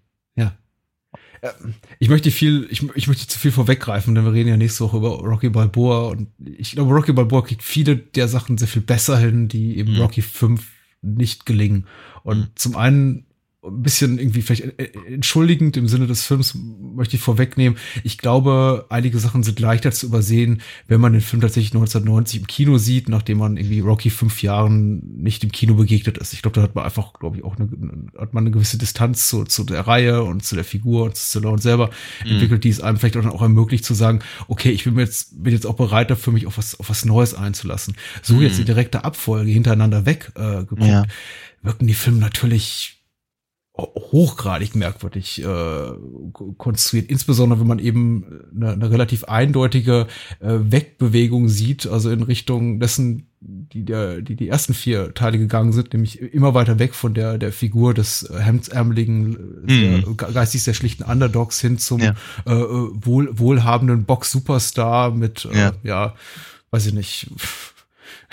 [1.99, 4.95] Ich möchte viel, ich, ich möchte zu viel vorweggreifen, denn wir reden ja nächste Woche
[4.95, 9.17] über Rocky Balboa und ich glaube, Rocky Balboa kriegt viele der Sachen sehr viel besser
[9.17, 9.99] hin, die eben Mhm.
[9.99, 10.65] Rocky 5
[11.01, 11.85] nicht gelingen.
[12.23, 12.47] Und Mhm.
[12.55, 13.25] zum einen
[13.65, 16.57] ein bisschen irgendwie vielleicht äh, entschuldigend im Sinne des Films
[16.95, 17.77] möchte ich vorwegnehmen.
[18.03, 22.47] Ich glaube, einige Sachen sind leichter zu übersehen, wenn man den Film tatsächlich 1990 im
[22.47, 26.33] Kino sieht, nachdem man irgendwie Rocky fünf Jahren nicht im Kino begegnet ist.
[26.33, 27.69] Ich glaube, da hat man einfach, glaube ich, auch eine,
[28.17, 31.25] hat man eine gewisse Distanz zu, zu der Reihe und zu der Figur und zu
[31.25, 31.89] Stallone selber
[32.25, 35.53] entwickelt, die es einem vielleicht auch, auch ermöglicht zu sagen, okay, ich bin jetzt, bin
[35.53, 37.95] jetzt auch bereit dafür, mich auf was, auf was Neues einzulassen.
[38.21, 41.05] So jetzt die direkte Abfolge hintereinander weg äh, geguckt, Ja.
[41.61, 42.92] wirken die Filme natürlich
[43.75, 48.23] hochgradig merkwürdig äh, ko- konstruiert, insbesondere wenn man eben
[48.55, 50.07] eine, eine relativ eindeutige
[50.39, 55.73] äh, Wegbewegung sieht, also in Richtung dessen, die der, die die ersten vier Teile gegangen
[55.73, 59.73] sind, nämlich immer weiter weg von der der Figur des äh, hemdsärmeligen, äh,
[60.05, 60.17] Mhm.
[60.17, 62.13] ge- geistig sehr schlichten Underdogs hin zum Ja.
[62.45, 65.71] äh, äh, wohl, wohlhabenden Box-Superstar mit, äh, Ja.
[65.83, 66.15] ja,
[66.69, 67.31] weiß ich nicht,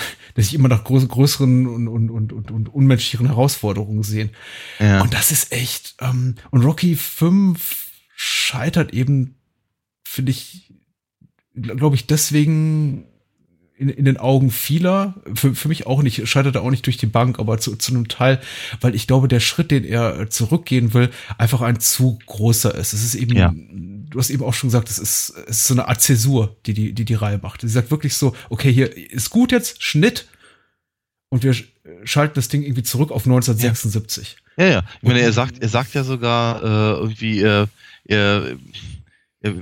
[0.34, 4.30] dass ich immer nach groß, größeren und, und, und, und, und unmenschlicheren Herausforderungen sehen.
[4.78, 5.02] Ja.
[5.02, 9.36] Und das ist echt, ähm, und Rocky 5 scheitert eben,
[10.04, 10.72] finde ich,
[11.54, 13.06] glaube ich, deswegen
[13.80, 16.98] in, in den Augen vieler, für, für mich auch nicht, scheitert er auch nicht durch
[16.98, 18.40] die Bank, aber zu, zu einem Teil,
[18.82, 22.92] weil ich glaube, der Schritt, den er zurückgehen will, einfach ein zu großer ist.
[22.92, 23.54] Es ist eben, Ja.
[24.10, 26.74] Du hast eben auch schon gesagt, es ist, es ist so eine Art Zäsur, die
[26.74, 27.60] die, die die Reihe macht.
[27.62, 30.28] Sie sagt wirklich so, okay, hier ist gut jetzt, Schnitt,
[31.28, 31.68] und wir sch-
[32.04, 34.36] schalten das Ding irgendwie zurück auf 1976.
[34.56, 34.82] Ja, ja.
[35.00, 37.68] Ich meine, er sagt, er sagt ja sogar äh, irgendwie, er,
[38.04, 38.56] er,
[39.40, 39.54] er,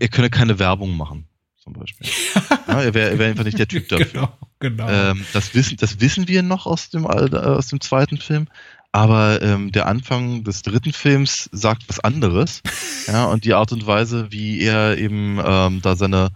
[0.00, 1.26] er, könne keine Werbung machen,
[1.56, 2.06] zum Beispiel.
[2.68, 4.06] ja, er wäre wär einfach nicht der Typ dafür.
[4.06, 4.88] Genau, genau.
[4.88, 8.48] Ähm, das, wissen, das wissen wir noch aus dem, äh, aus dem zweiten Film.
[8.92, 12.62] Aber ähm, der Anfang des dritten Films sagt was anderes.
[13.06, 16.30] ja, und die Art und Weise, wie er eben ähm, da seine,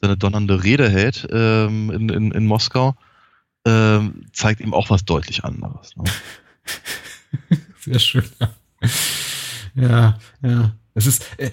[0.00, 2.94] seine donnernde Rede hält ähm, in, in, in Moskau,
[3.66, 5.96] ähm, zeigt ihm auch was deutlich anderes.
[5.96, 6.04] Ne?
[7.80, 8.24] Sehr schön.
[9.74, 10.72] Ja, ja.
[10.94, 11.50] Es ist, äh,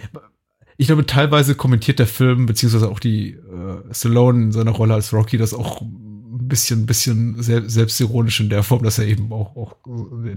[0.77, 5.13] ich glaube, teilweise kommentiert der Film, beziehungsweise auch die äh, Stallone in seiner Rolle als
[5.13, 5.81] Rocky, das auch
[6.33, 9.75] ein bisschen, bisschen sel selbstironisch in der Form, dass er eben auch, auch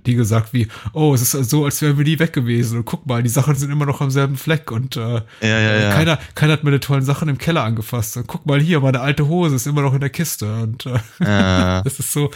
[0.07, 2.79] Dinge sagt wie, oh, es ist so, als wären wir nie weg gewesen.
[2.79, 5.77] Und guck mal, die Sachen sind immer noch am selben Fleck und äh, Ja, ja,
[5.79, 5.91] ja.
[5.93, 8.17] keiner, keiner hat meine tollen Sachen im Keller angefasst.
[8.19, 10.53] Und guck mal hier, meine alte Hose ist immer noch in der Kiste.
[10.63, 12.31] Und äh, das ist so.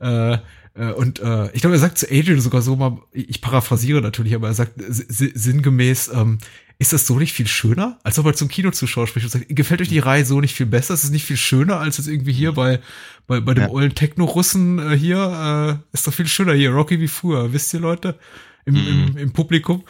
[0.00, 0.38] Äh,
[0.74, 4.34] äh, und äh, ich glaube, er sagt zu Adrian sogar so mal, ich paraphrasiere natürlich,
[4.34, 6.38] aber er sagt si- sinngemäß, ähm,
[6.78, 7.98] ist das so nicht viel schöner?
[8.02, 10.66] Als ob er zum Kinozuschauer spricht und sagt, gefällt euch die Reihe so nicht viel
[10.66, 10.94] besser?
[10.94, 12.80] Ist es nicht viel schöner, als jetzt irgendwie hier bei,
[13.26, 13.70] bei, bei dem Ja.
[13.70, 15.80] ollen Techno-Russen äh, hier?
[15.82, 18.18] Äh, ist doch viel schöner hier, Rocky wie früher, wisst ihr Leute?
[18.66, 19.84] Im, im, im Publikum.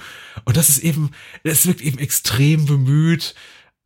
[0.45, 1.11] Und das ist eben,
[1.45, 3.35] das wirkt eben extrem bemüht.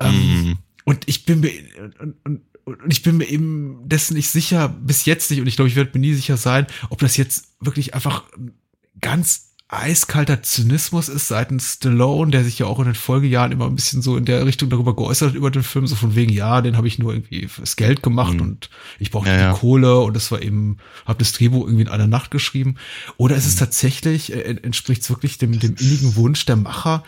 [0.00, 0.58] Ähm, Mhm.
[0.84, 1.52] und ich bin mir
[2.00, 5.56] und, und, und ich bin mir eben dessen nicht sicher, bis jetzt nicht, und ich
[5.56, 8.52] glaube, ich werde mir nie sicher sein, ob das jetzt wirklich einfach ein
[9.00, 13.76] ganz eiskalter Zynismus ist seitens Stallone, der sich ja auch in den Folgejahren immer ein
[13.76, 16.60] bisschen so in der Richtung darüber geäußert hat über den Film, so von wegen, ja,
[16.60, 18.40] den habe ich nur irgendwie fürs Geld gemacht Mhm.
[18.40, 19.52] und ich brauchte Ja, die ja.
[19.52, 22.76] Kohle und das war eben, habe das Drehbuch irgendwie in einer Nacht geschrieben.
[23.16, 27.04] Oder ist es tatsächlich, äh, entspricht es wirklich dem, dem innigen Wunsch der Macher,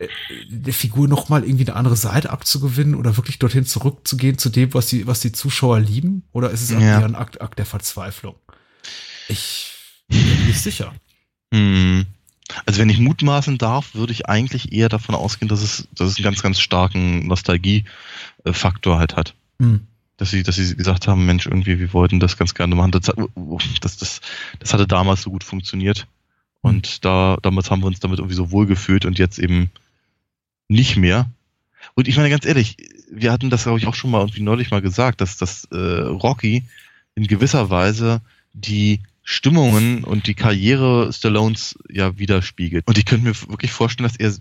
[0.00, 0.06] äh,
[0.50, 4.74] der Figur noch mal irgendwie eine andere Seite abzugewinnen oder wirklich dorthin zurückzugehen zu dem,
[4.74, 6.24] was die, was die Zuschauer lieben?
[6.32, 6.80] Oder ist es Ja.
[6.80, 8.34] eher ein Akt, Akt der Verzweiflung?
[9.28, 9.68] Ich
[10.12, 10.92] nicht sicher.
[11.52, 12.06] Hm.
[12.66, 16.16] Also wenn ich mutmaßen darf, würde ich eigentlich eher davon ausgehen, dass es, dass es
[16.16, 19.34] einen ganz, ganz starken Nostalgie-Faktor halt hat.
[19.60, 19.86] Hm.
[20.16, 22.92] Dass sie, dass sie gesagt haben, Mensch, irgendwie, wir wollten das ganz gerne machen.
[22.92, 23.10] Das,
[23.80, 24.20] das, das,
[24.58, 26.06] das hatte damals so gut funktioniert.
[26.60, 29.70] Und da, damals haben wir uns damit irgendwie so wohl gefühlt und jetzt eben
[30.68, 31.28] nicht mehr.
[31.94, 32.76] Und ich meine ganz ehrlich,
[33.10, 35.76] wir hatten das, glaube ich, auch schon mal irgendwie neulich mal gesagt, dass das äh,
[35.76, 36.64] Rocky
[37.14, 38.20] in gewisser Weise
[38.52, 42.86] die Stimmungen und die Karriere Stallones ja widerspiegelt.
[42.86, 44.36] Und ich könnte mir wirklich vorstellen, dass er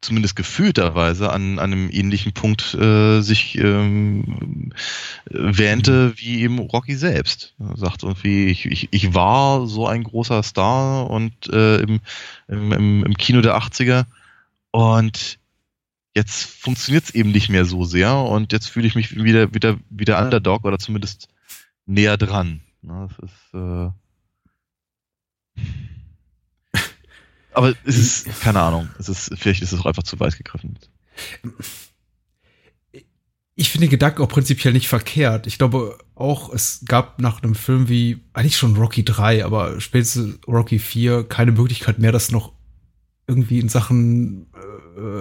[0.00, 4.72] zumindest gefühlterweise an, an einem ähnlichen Punkt äh, sich ähm,
[5.26, 7.54] wähnte wie eben Rocky selbst.
[7.58, 12.00] Er sagt irgendwie, ich, ich, ich war so ein großer Star und äh, im,
[12.48, 14.06] im, im, Kino der 80er
[14.70, 15.38] und
[16.14, 19.78] jetzt funktioniert es eben nicht mehr so sehr und jetzt fühle ich mich wieder, wieder,
[19.90, 21.28] wieder Underdog oder zumindest
[21.84, 22.60] näher dran.
[22.82, 23.90] Na, das ist, äh
[27.52, 30.78] aber es ist, keine Ahnung, es ist, vielleicht ist es auch einfach zu weit gegriffen.
[33.56, 35.46] Ich finde den Gedanken auch prinzipiell nicht verkehrt.
[35.46, 40.38] Ich glaube auch, es gab nach einem Film wie, eigentlich schon Rocky 3, aber spätestens
[40.46, 42.52] Rocky 4 keine Möglichkeit mehr, das noch
[43.26, 44.46] irgendwie in Sachen
[44.96, 45.20] äh,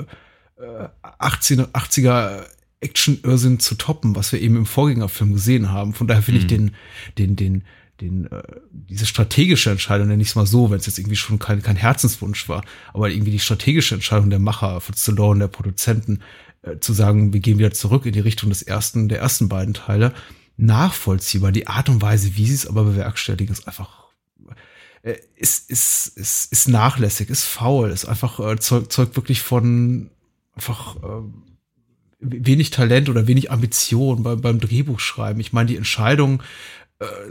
[0.63, 2.45] äh, 80er, 80er
[2.81, 5.93] Action-Irrsinn zu toppen, was wir eben im Vorgängerfilm gesehen haben.
[5.93, 6.49] Von daher finde ich Mhm.
[6.49, 6.75] den,
[7.17, 7.63] den, den,
[8.01, 8.41] den, äh,
[8.71, 11.75] diese strategische Entscheidung, nenne ich es mal so, wenn es jetzt irgendwie schon kein, kein
[11.75, 16.19] Herzenswunsch war, aber irgendwie die strategische Entscheidung der Macher von Stallone, der Produzenten,
[16.61, 19.73] äh, zu sagen, wir gehen wieder zurück in die Richtung des ersten, der ersten beiden
[19.73, 20.13] Teile,
[20.57, 21.51] nachvollziehbar.
[21.51, 24.09] Die Art und Weise, wie sie es aber bewerkstelligen, ist einfach
[25.01, 30.09] äh, ist, ist, ist, ist nachlässig, ist faul, ist einfach äh, zeugt, zeugt wirklich von
[30.53, 31.23] einfach äh,
[32.19, 35.39] wenig Talent oder wenig Ambition beim, beim Drehbuchschreiben.
[35.39, 36.43] Ich meine, die Entscheidung,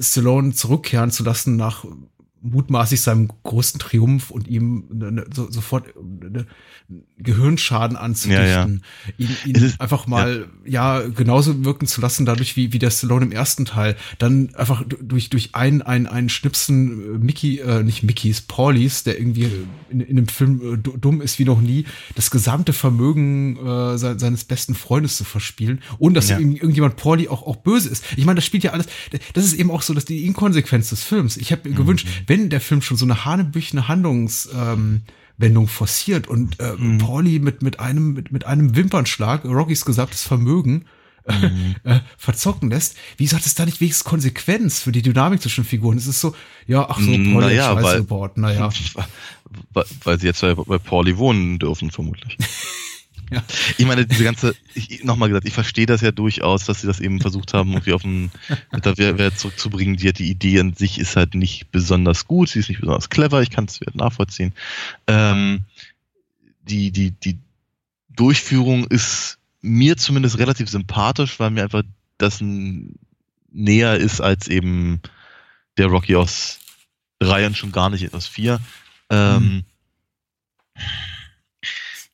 [0.00, 1.84] Stallone zurückkehren zu lassen nach
[2.42, 5.86] mutmaßlich seinem größten Triumph und ihm ne, ne, so, sofort
[6.30, 6.46] ne,
[7.18, 8.68] Gehirnschaden anzudichten, Ja, ja.
[9.18, 11.00] ihn, ihn ist- einfach mal ja.
[11.08, 14.96] genauso wirken zu lassen, dadurch wie wie der Stallone im ersten Teil, dann einfach du-
[15.02, 19.50] durch durch ein ein ein Schnipsen äh, Mickey äh, nicht Mickeys Paulies, der irgendwie
[19.90, 21.84] in, in dem Film äh, du- dumm ist wie noch nie,
[22.14, 26.38] das gesamte Vermögen äh, se seines besten Freundes zu verspielen, ohne dass Ja.
[26.38, 28.04] ihm irgendjemand Pauli auch auch böse ist.
[28.16, 28.86] Ich meine, das spielt ja alles.
[29.34, 31.36] Das ist eben auch so, dass die Inkonsequenz des Films.
[31.36, 35.02] Ich habe mir gewünscht, wenn der Film schon so eine hanebüchene Handlungs ähm,
[35.36, 40.84] Wendung forciert und äh, Pauli mit mit einem mit, mit einem Wimpernschlag Rockys gesamtes Vermögen
[41.24, 42.96] äh, äh, verzocken lässt.
[43.18, 45.98] Wieso hat es da nicht wenigstens Konsequenz für die Dynamik zwischen Figuren?
[45.98, 46.34] Es ist so,
[46.66, 48.36] ja, ach so, Pauli Naja, hat Scheiße weil- gebaut.
[48.38, 48.70] Naja.
[49.72, 52.36] Weil, weil sie jetzt bei, bei Pauli wohnen dürfen, vermutlich.
[53.30, 53.42] Ja.
[53.76, 54.54] Ich meine, diese ganze,
[55.02, 58.02] nochmal gesagt, ich verstehe das ja durchaus, dass sie das eben versucht haben, irgendwie auf
[58.02, 58.30] den,
[58.70, 59.96] wer zurückzubringen.
[59.96, 63.42] Die, die Idee an sich ist halt nicht besonders gut, sie ist nicht besonders clever,
[63.42, 64.52] ich kann es nachvollziehen.
[65.06, 65.62] Ähm,
[66.62, 67.38] die, die, die
[68.08, 71.82] Durchführung ist mir zumindest relativ sympathisch, weil mir einfach
[72.16, 75.00] das näher ist als eben
[75.76, 76.58] der Rocky aus
[77.18, 78.60] drei und schon gar nicht aus vier.
[79.10, 79.64] Ähm,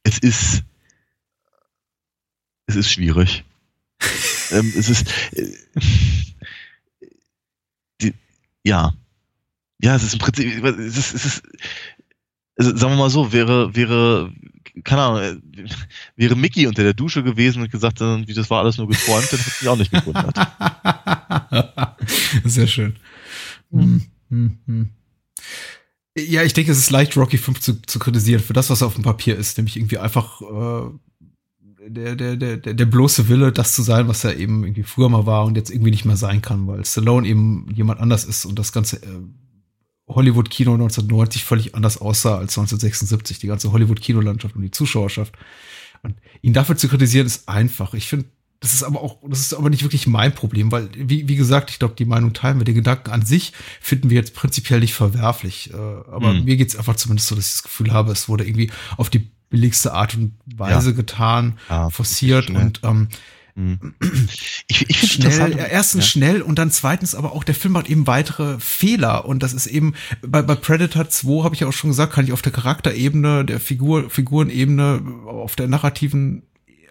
[0.04, 0.62] Es ist
[2.66, 3.44] es ist schwierig.
[4.50, 5.52] ähm, es ist äh,
[8.00, 8.14] die,
[8.64, 8.94] ja
[9.80, 11.42] ja es ist im Prinzip es ist, es ist
[12.56, 14.32] also, sagen wir mal so wäre wäre
[14.82, 15.36] keine Ahnung äh,
[16.16, 19.32] wäre Mickey unter der Dusche gewesen und gesagt äh, wie das war alles nur geträumt
[19.32, 20.36] dann hätte ich mich auch nicht gewundert
[22.44, 22.96] Sehr schön.
[23.70, 24.90] Hm, hm, hm.
[26.16, 28.94] Ja, ich denke, es ist leicht, Rocky 5 zu, zu kritisieren für das, was auf
[28.94, 30.90] dem Papier ist, nämlich irgendwie einfach äh,
[31.88, 35.26] der, der, der, der, bloße Wille, das zu sein, was er eben irgendwie früher mal
[35.26, 38.58] war und jetzt irgendwie nicht mehr sein kann, weil Stallone eben jemand anders ist und
[38.58, 39.20] das ganze äh,
[40.08, 45.34] Hollywood-Kino 1990 völlig anders aussah als 1976, die ganze Hollywood-Kinolandschaft und die Zuschauerschaft.
[46.02, 47.94] Und ihn dafür zu kritisieren, ist einfach.
[47.94, 48.26] Ich finde,
[48.60, 51.70] das ist aber auch, das ist aber nicht wirklich mein Problem, weil, wie, wie gesagt,
[51.70, 52.64] ich glaube, die Meinung teilen wir.
[52.64, 55.70] Den Gedanken an sich finden wir jetzt prinzipiell nicht verwerflich.
[55.72, 56.44] Äh, aber Hm.
[56.44, 59.30] mir geht's einfach zumindest so, dass ich das Gefühl habe, es wurde irgendwie auf die
[59.54, 60.96] billigste Art und Weise Ja.
[60.96, 62.62] getan, Ja, forciert schnell.
[62.64, 63.08] und ähm,
[63.56, 63.94] Hm.
[64.66, 67.88] ich, ich finde schnell, ja, erstens schnell und dann zweitens aber auch der Film macht
[67.88, 69.94] eben weitere Fehler und das ist eben
[70.26, 73.44] bei, bei Predator 2 habe ich ja auch schon gesagt, kann ich auf der Charakterebene,
[73.44, 76.42] der Figur Figurenebene, auf der narrativen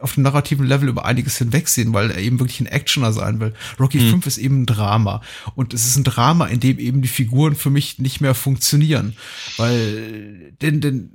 [0.02, 3.54] auf dem narrativen Level über einiges hinwegsehen, weil er eben wirklich ein Actioner sein will.
[3.80, 4.10] Rocky Hm.
[4.10, 5.22] 5 ist eben ein Drama
[5.56, 9.16] und es ist ein Drama, in dem eben die Figuren für mich nicht mehr funktionieren,
[9.58, 11.10] weil denn denn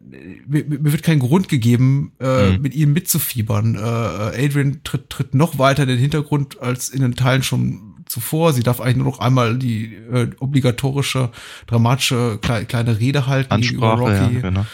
[0.46, 2.62] mir, mir wird kein Grund gegeben, äh, Hm.
[2.62, 3.74] mit ihnen mitzufiebern.
[3.74, 7.94] Äh, äh, Adrian tritt, tritt noch weiter in den Hintergrund als in den Teilen schon
[8.06, 8.52] zuvor.
[8.54, 11.30] Sie darf eigentlich nur noch einmal die äh, obligatorische,
[11.66, 14.40] dramatische klei- kleine Rede halten Ansprache, ja, Rocky.
[14.40, 14.66] genau.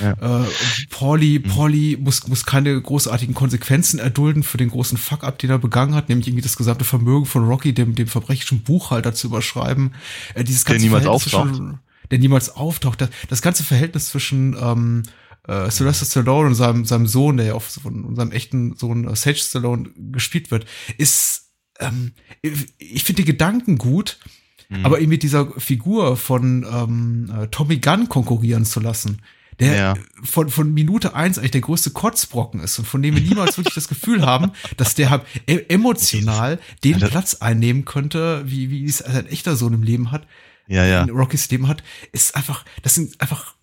[0.00, 0.42] Ja.
[0.44, 0.46] Äh,
[0.90, 5.94] Pauli, Pauli muss, muss keine großartigen Konsequenzen erdulden für den großen Fuck-up, den er begangen
[5.94, 9.94] hat, nämlich irgendwie das gesamte Vermögen von Rocky, dem, dem verbrecherischen Buchhalter zu überschreiben.
[10.34, 11.48] Äh, dieses Der ganze niemals Verhältnis auftaucht.
[11.56, 11.78] zwischen-
[12.10, 13.00] Der niemals auftaucht.
[13.00, 15.02] Das, das ganze Verhältnis zwischen ähm,
[15.46, 19.16] äh, Sylvester Stallone und seinem, seinem Sohn, der ja auf von unserem echten Sohn äh,
[19.16, 20.66] Sage Stallone gespielt wird,
[20.98, 24.18] ist, ähm, ich, ich finde die Gedanken gut,
[24.70, 24.84] Mhm.
[24.84, 29.22] aber ihn mit dieser Figur von ähm, äh, Tommy Gunn konkurrieren zu lassen,
[29.60, 29.94] der Ja.
[30.22, 33.74] von, von Minute eins eigentlich der größte Kotzbrocken ist und von dem wir niemals wirklich
[33.74, 36.98] das Gefühl haben, dass der halt e emotional den.
[37.00, 40.26] Platz einnehmen könnte, wie, wie es ein echter Sohn im Leben hat,
[40.66, 41.02] Ja, ja.
[41.02, 41.82] in Rockys Leben hat,
[42.12, 43.54] ist einfach, das sind einfach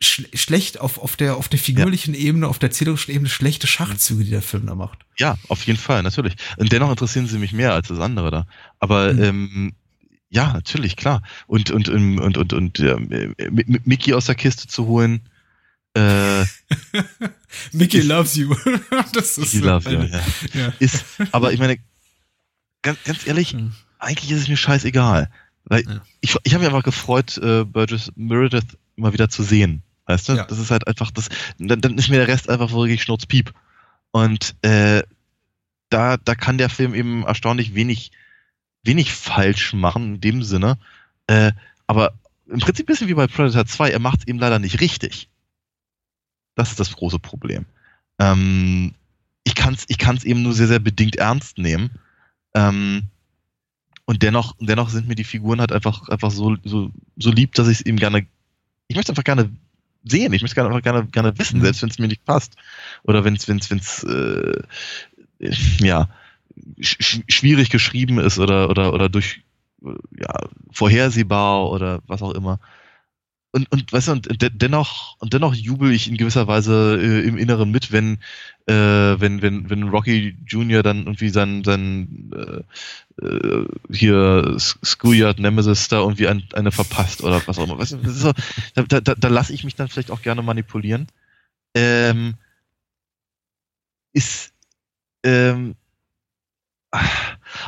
[0.00, 4.24] schl schlecht auf, auf der, auf der figürlichen Ebene, auf der erzählerischen Ebene schlechte Schachzüge,
[4.24, 4.98] die der Film da macht.
[5.18, 6.34] Ja, auf jeden Fall, natürlich.
[6.56, 8.46] Und dennoch interessieren sie mich mehr als das andere da.
[8.80, 9.22] Aber Mhm.
[9.22, 9.72] ähm,
[10.34, 11.22] ja, natürlich, klar.
[11.46, 14.86] Und und und und und, und ähm, äh, Mi- Mi- Mickey aus der Kiste zu
[14.86, 15.20] holen.
[15.94, 16.44] Äh,
[17.72, 18.54] Mickey loves you.
[19.12, 20.20] das ist Mickey loves you, ja.
[20.54, 20.72] ja.
[20.78, 21.78] ist, aber ich meine,
[22.82, 23.72] ganz, ganz ehrlich, Mhm.
[23.98, 25.30] eigentlich ist es mir scheißegal.
[25.64, 26.02] Weil Ja.
[26.20, 29.82] ich, ich habe mich einfach gefreut, äh, Burgess Meredith mal wieder zu sehen.
[30.06, 30.32] Weißt du?
[30.32, 30.44] Ja.
[30.46, 31.28] Das ist halt einfach, das,
[31.58, 33.52] dann, dann ist mir der Rest einfach wirklich Schnurzpiep.
[34.10, 35.02] Und äh,
[35.90, 38.10] da, da kann der Film eben erstaunlich wenig,
[38.82, 40.78] wenig falsch machen in dem Sinne.
[41.26, 41.52] Äh,
[41.86, 42.14] aber
[42.46, 45.28] im Prinzip ein bisschen wie bei Predator 2, er macht es eben leider nicht richtig.
[46.54, 47.64] Das ist das große Problem.
[48.18, 48.94] Ähm,
[49.44, 51.90] ich kann es ich kann's eben nur sehr, sehr bedingt ernst nehmen.
[52.54, 53.04] Ähm,
[54.04, 57.68] und dennoch, dennoch sind mir die Figuren halt einfach, einfach so, so, so lieb, dass
[57.68, 58.26] ich es eben gerne,
[58.88, 59.50] ich möchte einfach gerne
[60.04, 61.62] sehen, ich möchte gerne einfach gerne, gerne wissen, Mhm.
[61.64, 62.56] selbst wenn es mir nicht passt.
[63.04, 64.62] Oder wenn es, wenn es, wenn es, äh,
[65.78, 66.08] ja,
[66.80, 69.42] sch sch- schwierig geschrieben ist oder, oder, oder durch
[70.18, 70.34] ja,
[70.70, 72.60] vorhersehbar oder was auch immer.
[73.54, 77.28] Und, und weißt du, und de dennoch, und dennoch jubel ich in gewisser Weise äh,
[77.28, 78.18] im Inneren mit, wenn,
[78.66, 80.82] äh, wenn, wenn, wenn Rocky Jr.
[80.82, 87.42] dann irgendwie sein, sein äh, äh, hier Schoolyard Nemesis da irgendwie ein, eine verpasst oder
[87.46, 87.78] was auch immer.
[87.78, 88.32] Weißt du, so,
[88.74, 91.08] da, da, da lasse ich mich dann vielleicht auch gerne manipulieren.
[91.74, 92.36] Ähm,
[94.14, 94.52] ist
[95.24, 95.74] ähm,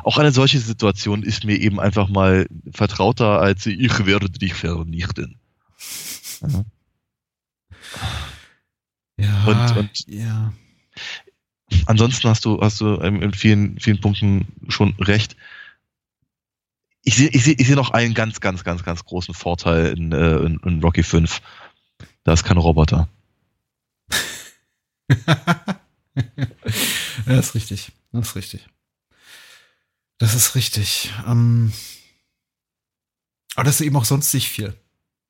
[0.02, 5.38] auch eine solche Situation ist mir eben einfach mal vertrauter als ich werde dich vernichten.
[6.42, 6.64] Ja.
[9.16, 10.52] Ja, Und- und- ja.
[11.86, 15.36] Ansonsten hast du, hast du in vielen, vielen Punkten schon recht.
[17.02, 20.12] Ich sehe, ich sehe, ich sehe noch einen ganz, ganz, ganz, ganz großen Vorteil in,
[20.12, 21.40] äh, in, in Rocky 5.
[22.22, 23.08] Da ist kein Roboter.
[27.26, 27.92] ja, ist richtig.
[28.12, 28.66] Das ist richtig.
[30.18, 31.12] Das ist richtig.
[31.26, 31.72] Ähm,
[33.54, 34.74] aber das ist eben auch sonst nicht viel.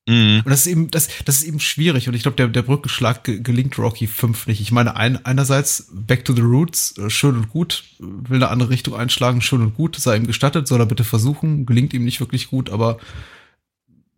[0.06, 0.42] Mhm.
[0.44, 2.08] Und das ist eben, das, das ist eben schwierig.
[2.08, 4.60] Und ich glaube, der, der Brückenschlag ge gelingt Rocky 5 nicht.
[4.60, 8.70] Ich meine, ein, einerseits Back to the Roots, äh, schön und gut, will eine andere
[8.70, 12.20] Richtung einschlagen, schön und gut, sei ihm gestattet, soll er bitte versuchen, gelingt ihm nicht
[12.20, 12.98] wirklich gut, aber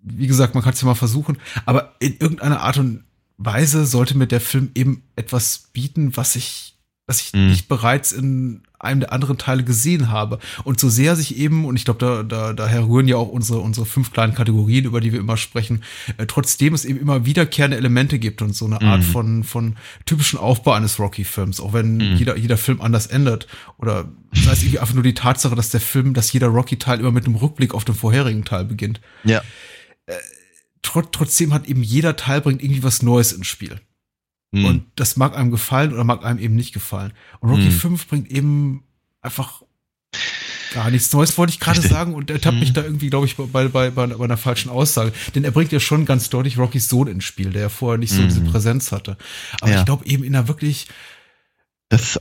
[0.01, 1.39] wie gesagt, man kann es ja mal versuchen.
[1.65, 3.05] Aber in irgendeiner Art und
[3.39, 6.75] Weise sollte mir der Film eben etwas bieten, was ich,
[7.07, 7.49] was ich Mhm.
[7.49, 10.39] nicht bereits in einem der anderen Teile gesehen habe.
[10.65, 13.61] Und so sehr sich eben, und ich glaube, da, da, daher rühren ja auch unsere,
[13.61, 15.83] unsere fünf kleinen Kategorien, über die wir immer sprechen,
[16.19, 19.05] äh, trotzdem es eben immer wiederkehrende Elemente gibt und so eine Art Mhm.
[19.05, 22.17] von, von typischen Aufbau eines Rocky-Films, auch wenn Mhm.
[22.17, 23.47] jeder, jeder Film anders endet.
[23.79, 27.11] Oder sei es irgendwie einfach nur die Tatsache, dass der Film, dass jeder Rocky-Teil immer
[27.13, 29.01] mit einem Rückblick auf den vorherigen Teil beginnt.
[29.25, 29.43] Ja.
[30.83, 33.81] Trot, trotzdem hat eben jeder Teil bringt irgendwie was Neues ins Spiel.
[34.61, 34.65] Mhm.
[34.65, 37.13] Und das mag einem gefallen oder mag einem eben nicht gefallen.
[37.41, 37.73] Und Rocky Hm.
[37.73, 38.83] 5 bringt eben
[39.23, 39.63] einfach
[40.75, 42.15] gar nichts Neues, wollte ich gerade sagen.
[42.15, 42.75] Und er tappt mich Hm.
[42.75, 45.13] da irgendwie, glaube ich, bei, bei, bei, einer falschen Aussage.
[45.35, 48.13] Denn er bringt ja schon ganz deutlich Rockys Sohn ins Spiel, der ja vorher nicht
[48.13, 48.29] so Hm.
[48.29, 49.17] diese Präsenz hatte.
[49.61, 49.79] Aber Ja.
[49.81, 50.89] ich glaube eben in einer wirklich,
[51.89, 52.19] Das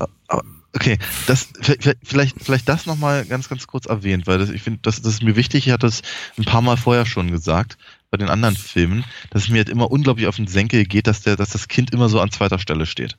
[0.74, 4.80] okay, das, vielleicht, vielleicht, vielleicht das nochmal ganz, ganz kurz erwähnt, weil das, ich finde,
[4.84, 5.68] das, das ist mir wichtig.
[5.68, 6.02] Ich hatte es
[6.38, 7.78] ein paar Mal vorher schon gesagt,
[8.18, 11.22] bei den anderen Filmen, dass es mir halt immer unglaublich auf den Senkel geht, dass
[11.22, 13.18] der, dass das Kind immer so an zweiter Stelle steht.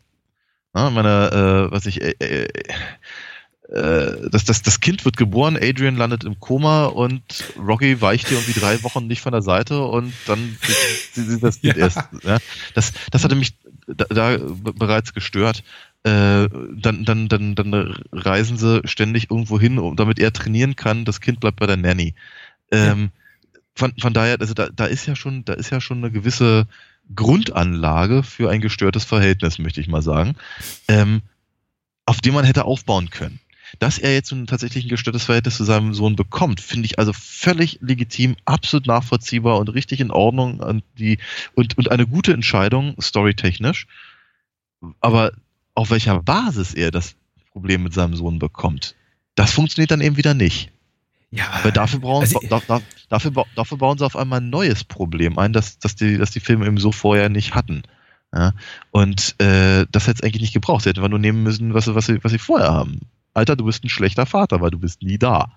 [0.75, 2.49] Ja, meine, äh, was ich, äh, äh,
[3.69, 7.23] äh, das, das, das Kind wird geboren, Adrian landet im Koma und
[7.59, 10.57] Rocky weicht hier irgendwie drei Wochen nicht von der Seite und dann
[11.13, 11.85] sieht das Kind Ja.
[11.85, 11.99] erst.
[12.23, 12.39] Ja.
[12.75, 13.55] Das, das hatte mich
[13.87, 15.63] da, da bereits gestört.
[16.05, 21.05] Äh, dann, dann, dann, dann reisen sie ständig irgendwo hin, damit er trainieren kann.
[21.05, 22.15] Das Kind bleibt bei der Nanny.
[22.71, 23.11] Ähm,
[23.77, 26.67] von, von daher, also da, da ist ja schon, da ist ja schon eine gewisse
[27.15, 30.35] Grundanlage für ein gestörtes Verhältnis, möchte ich mal sagen,
[30.89, 31.23] ähm,
[32.07, 33.39] auf dem man hätte aufbauen können.
[33.79, 37.79] Dass er jetzt tatsächlich ein gestörtes Verhältnis zu seinem Sohn bekommt, finde ich also völlig
[37.83, 41.19] legitim, absolut nachvollziehbar und richtig in Ordnung und, die,
[41.55, 43.87] und, und eine gute Entscheidung, storytechnisch.
[45.01, 45.33] Aber
[45.75, 47.17] auf welcher Basis er das
[47.53, 48.95] Problem mit seinem Sohn bekommt,
[49.35, 50.71] das funktioniert dann eben wieder nicht.
[51.31, 54.85] Ja, Weil dafür, brauchen, Also- da, da, dafür, dafür bauen sie auf einmal ein neues
[54.85, 57.83] Problem ein, das, das, die, das die Filme eben so vorher nicht hatten.
[58.35, 58.53] Ja?
[58.91, 60.83] Und äh, das hätte es eigentlich nicht gebraucht.
[60.85, 63.01] Sie hätten einfach nur nehmen müssen, was, sie- was, sie, was sie vorher haben.
[63.35, 65.53] Alter, du bist ein schlechter Vater, weil du bist nie da.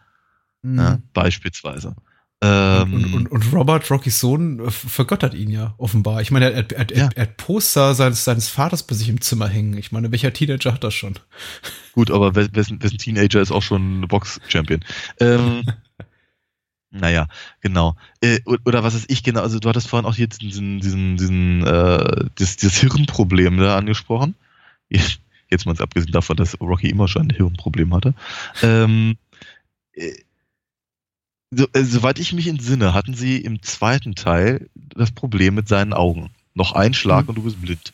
[0.62, 0.78] Mhm.
[0.80, 0.98] Ja?
[1.14, 1.96] Beispielsweise.
[2.42, 6.22] Und, Ähm, und, und, und Robert, Rockys Sohn, äh, vergöttert ihn ja offenbar.
[6.22, 7.10] Ich meine, er, er, er, Ja.
[7.14, 9.78] er hat Poster seines, seines Vaters bei sich im Zimmer hängen.
[9.78, 11.16] Ich meine, welcher Teenager hat das schon?
[11.92, 14.86] Gut, aber wessen, wessen Teenager ist auch schon Box-Champion?
[15.20, 15.64] Ähm,
[16.92, 17.28] naja,
[17.60, 17.98] genau.
[18.22, 19.42] Äh, oder was ist ich genau?
[19.42, 24.36] Also du hattest vorhin auch hier diesen, diesen, diesen, äh, das, das Hirnproblem da angesprochen.
[24.88, 28.14] Jetzt mal abgesehen davon, dass Rocky immer schon ein Hirnproblem hatte.
[28.64, 29.18] Ähm,
[29.94, 30.14] äh,
[31.52, 35.93] so, äh, soweit ich mich entsinne, hatten sie im zweiten Teil das Problem mit seinen
[35.93, 36.30] Augen.
[36.54, 37.30] Noch ein Schlag Mhm.
[37.30, 37.93] und du bist blind.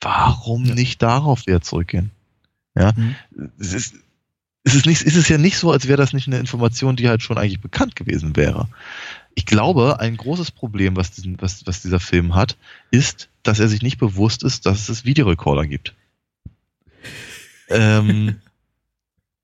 [0.00, 0.74] Warum Ja.
[0.74, 2.10] nicht darauf wieder zurückgehen?
[2.76, 3.14] Ja, Mhm.
[3.58, 3.94] es ist,
[4.64, 7.08] es ist nicht, es ist ja nicht so, als wäre das nicht eine Information, die
[7.08, 8.68] halt schon eigentlich bekannt gewesen wäre.
[9.34, 12.56] Ich glaube, ein großes Problem, was, diesen, was, was dieser Film hat,
[12.90, 15.94] ist, dass er sich nicht bewusst ist, dass es Videorekorder gibt.
[17.70, 18.36] Ähm,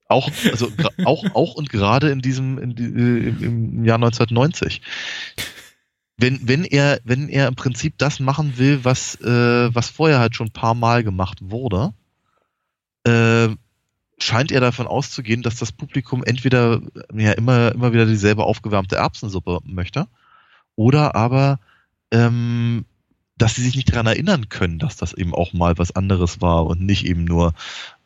[0.09, 0.70] auch, also,
[1.05, 4.82] auch, auch und gerade in diesem, in die, äh, im, im Jahr 1990.
[6.16, 10.36] Wenn, wenn er, wenn er im Prinzip das machen will, was, äh, was vorher halt
[10.36, 11.92] schon ein paar Mal gemacht wurde,
[13.05, 13.48] äh,
[14.18, 16.80] scheint er davon auszugehen, dass das Publikum entweder
[17.12, 20.07] ja immer, immer wieder dieselbe aufgewärmte Erbsensuppe möchte
[20.76, 21.59] oder aber,
[22.11, 22.84] ähm,
[23.37, 26.66] dass sie sich nicht daran erinnern können, dass das eben auch mal was anderes war
[26.66, 27.53] und nicht eben nur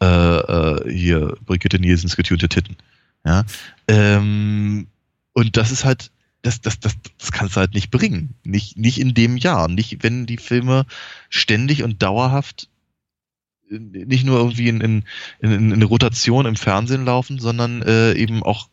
[0.01, 2.77] äh, äh, hier Brigitte Nielsens getunte Titten.
[3.25, 3.45] Ja?
[3.89, 4.87] Ähm,
[5.35, 6.11] Und das ist halt,
[6.43, 8.35] das, das, das, das kannst du halt nicht bringen.
[8.45, 9.69] Nicht, nicht in dem Jahr.
[9.69, 10.87] Nicht, wenn die Filme
[11.29, 12.69] ständig und dauerhaft
[13.71, 15.05] äh, nicht nur irgendwie in, in,
[15.41, 18.69] in, in Rotation im Fernsehen laufen, sondern äh, eben auch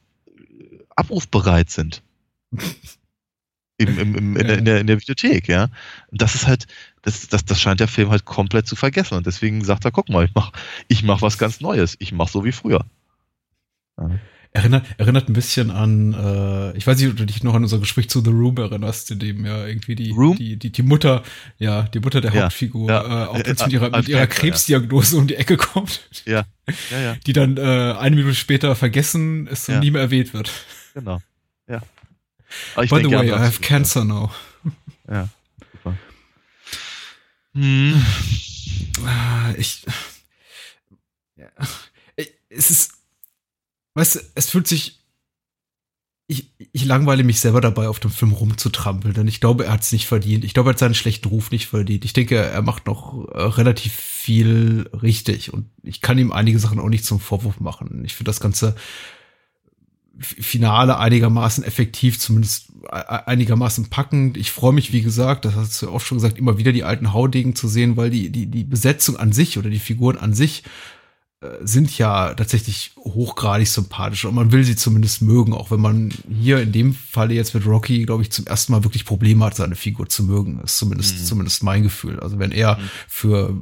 [0.95, 2.01] abrufbereit sind.
[3.77, 5.63] Im, im, im, in, der, in, der, in der Videothek, ja.
[6.07, 6.65] Und das ist halt,
[7.01, 9.15] das, das, das scheint der Film halt komplett zu vergessen.
[9.15, 10.51] Und deswegen sagt er, guck mal, ich mach,
[10.87, 11.95] ich mach was ganz Neues.
[11.99, 12.85] Ich mach so wie früher.
[13.99, 14.09] Ja.
[14.51, 17.77] Erinnert, erinnert ein bisschen an, äh, ich weiß nicht, ob du dich noch an unser
[17.79, 20.37] Gespräch zu The Room erinnerst, in dem ja irgendwie die, Room?
[20.37, 21.23] die, die, die Mutter,
[21.57, 23.25] ja, die Mutter der Ja, Hauptfigur ja.
[23.25, 24.27] Äh, auch Äh, jetzt mit äh, ihrer, mit ihrer.
[24.27, 26.45] Krebsdiagnose um die Ecke kommt, Ja,
[26.89, 30.49] ja, ja, die dann äh, eine Minute später vergessen ist und nie mehr erwähnt wird.
[30.93, 31.19] genau.
[32.55, 32.73] Ja.
[32.75, 34.31] Aber ich By the way, I ja, have cancer now.
[35.09, 35.29] Ja,
[35.71, 35.97] super.
[37.53, 38.05] Hm.
[39.05, 39.85] Ah, Ich,
[41.37, 41.47] ja,
[42.15, 42.93] Ich- es ist,
[43.93, 44.99] weißt du, es fühlt sich,
[46.27, 49.81] ich, ich langweile mich selber dabei, auf dem Film rumzutrampeln, denn ich glaube, er hat
[49.83, 50.43] es nicht verdient.
[50.43, 52.03] Ich glaube, er hat seinen schlechten Ruf nicht verdient.
[52.03, 56.79] Ich denke, er macht noch äh, relativ viel richtig und ich kann ihm einige Sachen
[56.79, 58.03] auch nicht zum Vorwurf machen.
[58.05, 58.75] Ich finde das ganze
[60.19, 64.37] Finale einigermaßen effektiv, zumindest e- e- einigermaßen packend.
[64.37, 66.83] Ich freue mich, wie gesagt, das hast du ja auch schon gesagt, immer wieder die
[66.85, 70.33] alten Haudegen zu sehen, weil die, die, die Besetzung an sich oder die Figuren an
[70.33, 70.63] sich
[71.41, 76.13] äh, sind ja tatsächlich hochgradig sympathisch und man will sie zumindest mögen, auch wenn man
[76.29, 79.55] hier in dem Falle jetzt mit Rocky, glaube ich, zum ersten Mal wirklich Probleme hat,
[79.57, 80.61] seine Figur zu mögen.
[80.63, 81.25] ist zumindest, Mhm.
[81.25, 82.21] zumindest mein Gefühl.
[82.21, 83.53] Also wenn er für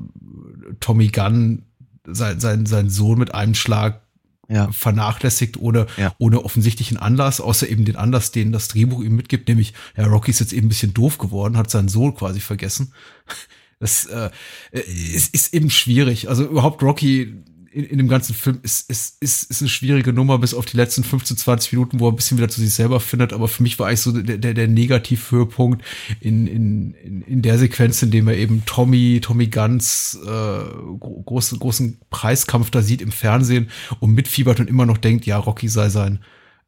[0.79, 1.63] Tommy Gunn
[2.05, 4.01] sein, sein, sein Sohn mit einem Schlag
[4.49, 4.71] Ja.
[4.71, 6.13] vernachlässigt ohne, Ja.
[6.17, 10.31] ohne offensichtlichen Anlass, außer eben den Anlass, den das Drehbuch ihm mitgibt, nämlich, ja, Rocky
[10.31, 12.93] ist jetzt eben ein bisschen doof geworden, hat seinen Sohn quasi vergessen.
[13.79, 14.29] Das äh,
[14.71, 16.29] ist, ist eben schwierig.
[16.29, 20.37] Also überhaupt Rocky in, in dem ganzen Film ist, ist, ist, ist eine schwierige Nummer
[20.37, 22.99] bis auf die letzten 15, 20 Minuten, wo er ein bisschen wieder zu sich selber
[22.99, 23.33] findet.
[23.33, 25.83] Aber für mich war eigentlich so der, der, der Negativhöhepunkt
[26.19, 31.59] in, in, in, der Sequenz, in dem er eben Tommy, Tommy Guns äh, gro- großen,
[31.59, 33.69] großen Preiskampf da sieht im Fernsehen
[33.99, 36.19] und mitfiebert und immer noch denkt, ja, Rocky sei sein,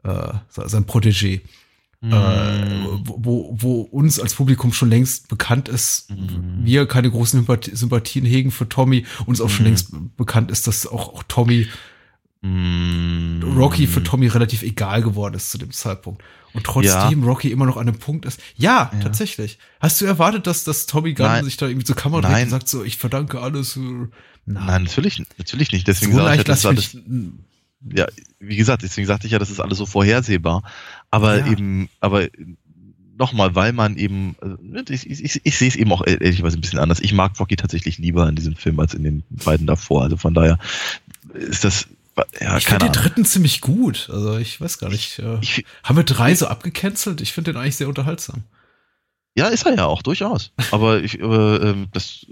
[0.04, 1.42] äh, sei sein Protégé.
[2.12, 6.08] Äh, wo, wo, uns als Publikum schon längst bekannt ist,
[6.64, 10.86] wir keine großen Sympath- Sympathien hegen für Tommy, uns auch schon längst bekannt ist, dass
[10.88, 11.68] auch, auch Tommy,
[12.42, 13.42] Mm.
[13.58, 16.22] Rocky für Tommy relativ egal geworden ist zu dem Zeitpunkt.
[16.54, 18.40] Und trotzdem Rocky immer noch an einem Punkt ist.
[18.56, 19.00] Ja, Ja.
[19.00, 19.58] tatsächlich.
[19.80, 21.44] Hast du erwartet, dass, dass Tommy Gunn Nein.
[21.46, 22.44] sich da irgendwie zur Kamera dreht Nein.
[22.44, 23.76] und sagt so, ich verdanke alles.
[23.78, 23.80] äh,
[24.46, 25.88] Nein, natürlich, natürlich nicht.
[25.88, 27.04] Deswegen so ich, ja, leicht das war ich mich,
[27.82, 28.08] ja,
[28.40, 30.64] wie gesagt, deswegen sagte ich ja, das ist alles so vorhersehbar.
[31.12, 31.48] Aber Ja.
[31.52, 32.28] eben, aber
[33.18, 34.58] nochmal, weil man eben, also,
[34.90, 37.00] ich, ich, ich, ich sehe es eben auch ehrlicherweise ein bisschen anders.
[37.00, 40.04] Ich mag Rocky tatsächlich lieber in diesem Film als in den beiden davor.
[40.04, 40.58] Also von daher
[41.34, 41.88] ist das,
[42.40, 44.10] ja, ich finde den dritten ziemlich gut.
[44.12, 45.20] Also ich weiß gar nicht.
[45.20, 47.22] Äh, Ich, haben wir drei so abgecancelt?
[47.22, 48.44] Ich finde den eigentlich sehr unterhaltsam.
[49.38, 50.52] ja, ist er ja auch, durchaus.
[50.72, 52.26] Aber ich, ähm, das,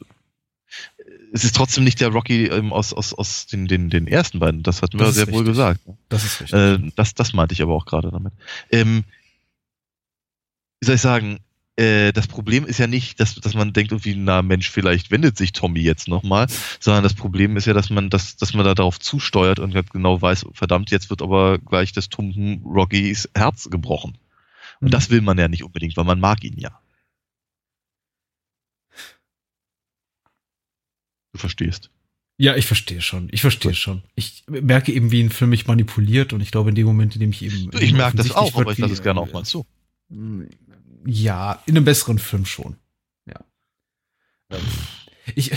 [1.35, 4.61] es ist trotzdem nicht der Rocky ähm, aus, aus, aus den, den, den ersten beiden.
[4.63, 5.47] Das hatten wir Das sehr wohl richtig.
[5.51, 5.79] gesagt.
[6.07, 6.59] Das ist richtig.
[6.59, 8.33] Äh, das, das meinte ich aber auch gerade damit.
[8.71, 9.03] Ähm,
[10.79, 11.39] wie soll ich sagen,
[11.75, 15.35] äh, das Problem ist ja nicht, dass, dass man denkt, irgendwie, na Mensch, vielleicht wendet
[15.37, 16.45] sich Tommy jetzt nochmal,
[16.79, 19.89] sondern das Problem ist ja, dass man, dass, dass man da darauf zusteuert und halt
[19.89, 24.17] genau weiß, verdammt, jetzt wird aber gleich des tumpen Rockys Herz gebrochen.
[24.81, 24.91] Und Mhm.
[24.91, 26.79] das will man ja nicht unbedingt, weil man mag ihn ja.
[31.33, 31.89] Du verstehst.
[32.37, 33.29] Ja, ich verstehe schon.
[33.31, 34.03] Ich verstehe schon.
[34.15, 37.19] Ich merke eben, wie ein Film mich manipuliert und ich glaube, in dem Moment, in
[37.19, 37.69] dem ich eben.
[37.79, 39.65] Ich merke das auch, aber ich lasse es gerne auch mal zu.
[41.05, 42.77] Ja, in einem besseren Film schon.
[43.27, 43.39] Ja.
[44.49, 44.59] Ähm,
[45.35, 45.51] Ich,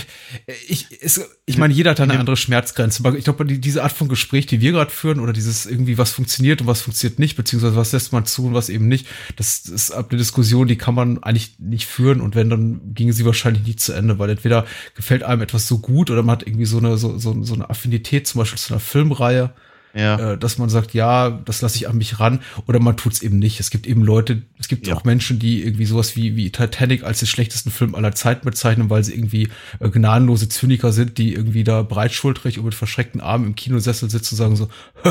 [0.67, 3.03] ich, es, ich meine, jeder hat eine andere Schmerzgrenze.
[3.17, 6.11] Ich glaube, die, diese Art von Gespräch, die wir gerade führen, oder dieses irgendwie, was
[6.11, 9.59] funktioniert und was funktioniert nicht, beziehungsweise was lässt man zu und was eben nicht, das
[9.65, 12.21] ist ab eine Diskussion, die kann man eigentlich nicht führen.
[12.21, 14.65] Und wenn, dann ginge sie wahrscheinlich nie zu Ende, weil entweder
[14.95, 17.69] gefällt einem etwas so gut oder man hat irgendwie so eine, so, so, so eine
[17.69, 19.53] Affinität zum Beispiel zu einer Filmreihe
[19.97, 20.33] Ja.
[20.33, 23.39] äh, dass man sagt, ja, das lasse ich an mich ran, oder man tut's eben
[23.39, 23.59] nicht.
[23.59, 24.95] Es gibt eben Leute, es gibt Ja.
[24.95, 28.89] auch Menschen, die irgendwie sowas wie, wie Titanic als den schlechtesten Film aller Zeiten bezeichnen,
[28.89, 33.45] weil sie irgendwie äh, gnadenlose Zyniker sind, die irgendwie da breitschultrig und mit verschreckten Armen
[33.47, 34.69] im Kinosessel sitzen und sagen so,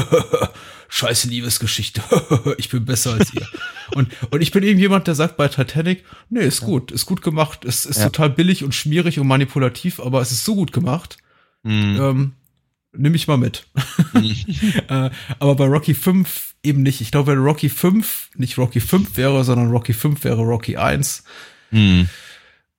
[0.88, 2.00] scheiße Liebesgeschichte,
[2.58, 3.46] ich bin besser als ihr.
[3.94, 7.22] und, und ich bin eben jemand, der sagt bei Titanic, nee, ist gut, ist gut
[7.22, 8.04] gemacht, ist, ist Ja.
[8.04, 11.18] total billig und schmierig und manipulativ, aber es ist so gut gemacht,
[11.64, 11.96] Hm.
[12.00, 12.32] ähm,
[12.98, 13.66] nimm ich mal mit.
[14.88, 17.00] äh, aber bei Rocky 5 eben nicht.
[17.00, 21.24] Ich glaube, wenn Rocky 5 nicht Rocky 5 wäre, sondern Rocky 5 wäre Rocky 1.
[21.70, 22.08] Hm.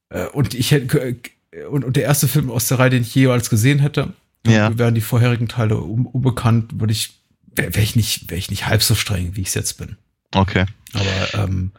[0.10, 1.16] Äh, und ich hätte,
[1.52, 4.14] äh, und, und der erste Film aus der Reihe, den ich jemals gesehen hätte,
[4.46, 4.78] Ja.
[4.78, 7.14] wären die vorherigen Teile un, unbekannt, würde ich,
[7.56, 9.98] wäre wär ich nicht, wäre ich nicht halb so streng, wie ich es jetzt bin.
[10.34, 10.66] Okay.
[10.94, 11.72] Aber ähm,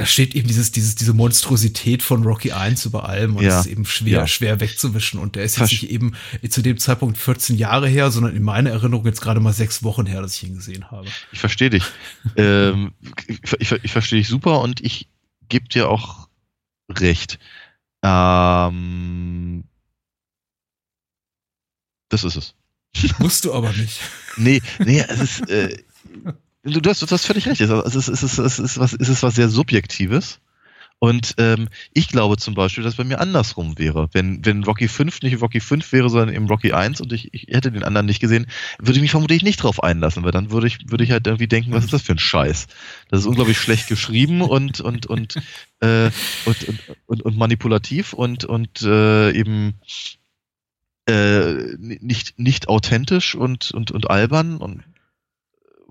[0.00, 3.60] da steht eben dieses, dieses, diese Monstrosität von Rocky 1 über allem und Ja.
[3.60, 4.26] es ist eben schwer, Ja.
[4.26, 5.20] schwer wegzuwischen.
[5.20, 6.14] Und der ist jetzt Versch- nicht eben
[6.48, 10.06] zu dem Zeitpunkt 14 Jahre her, sondern in meiner Erinnerung jetzt gerade mal sechs Wochen
[10.06, 11.06] her, dass ich ihn gesehen habe.
[11.32, 11.84] Ich verstehe dich.
[12.36, 12.92] ähm,
[13.26, 15.06] ich, ich, ich verstehe dich super und ich
[15.50, 16.28] gebe dir auch
[16.90, 17.38] recht.
[18.02, 19.64] Ähm,
[22.08, 22.54] das ist es.
[23.18, 24.00] Musst du aber nicht.
[24.36, 25.50] Nee, nee, es ist.
[25.50, 25.82] Äh,
[26.62, 27.60] du, hast, du hast völlig recht.
[27.60, 30.40] Es ist, es ist, es ist, es ist, was, es ist was sehr Subjektives.
[31.02, 34.10] Und ähm, ich glaube zum Beispiel, dass bei mir andersrum wäre.
[34.12, 37.46] Wenn, wenn Rocky 5 nicht Rocky 5 wäre, sondern eben Rocky 1 und ich, ich
[37.48, 38.46] hätte den anderen nicht gesehen,
[38.78, 41.48] würde ich mich vermutlich nicht drauf einlassen, weil dann würde ich, würde ich halt irgendwie
[41.48, 42.66] denken, was ist das für ein Scheiß?
[43.08, 45.36] Das ist unglaublich schlecht geschrieben und, und, und,
[45.80, 46.10] äh,
[46.44, 49.80] und, und, und, und manipulativ und, und äh, eben
[51.08, 54.84] äh, nicht, nicht authentisch und, und, und albern und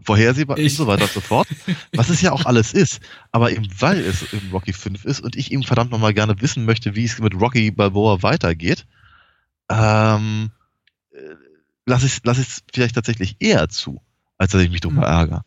[0.02, 1.48] vorhersehbar Ich- und so weiter und so fort.
[1.94, 3.00] Was es ja auch alles ist.
[3.32, 6.66] Aber eben weil es im Rocky 5 ist und ich eben verdammt nochmal gerne wissen
[6.66, 8.86] möchte, wie es mit Rocky Balboa weitergeht,
[9.70, 10.52] ähm,
[11.12, 11.18] äh,
[11.86, 14.02] lasse ich es lass vielleicht tatsächlich eher zu,
[14.38, 15.08] als dass ich mich darüber Mhm.
[15.08, 15.46] ärgere.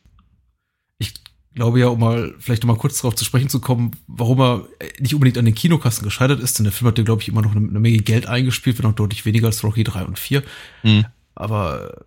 [0.99, 1.15] Ich
[1.55, 4.69] glaube ja, um mal vielleicht noch mal kurz darauf zu sprechen zu kommen, warum er
[4.99, 7.43] nicht unbedingt an den Kinokassen gescheitert ist, denn der Film hat ja, glaube ich, immer
[7.43, 10.43] noch eine, eine Menge Geld eingespielt, wenn auch deutlich weniger als Rocky 3 und 4.
[10.83, 11.05] Hm.
[11.35, 12.05] Aber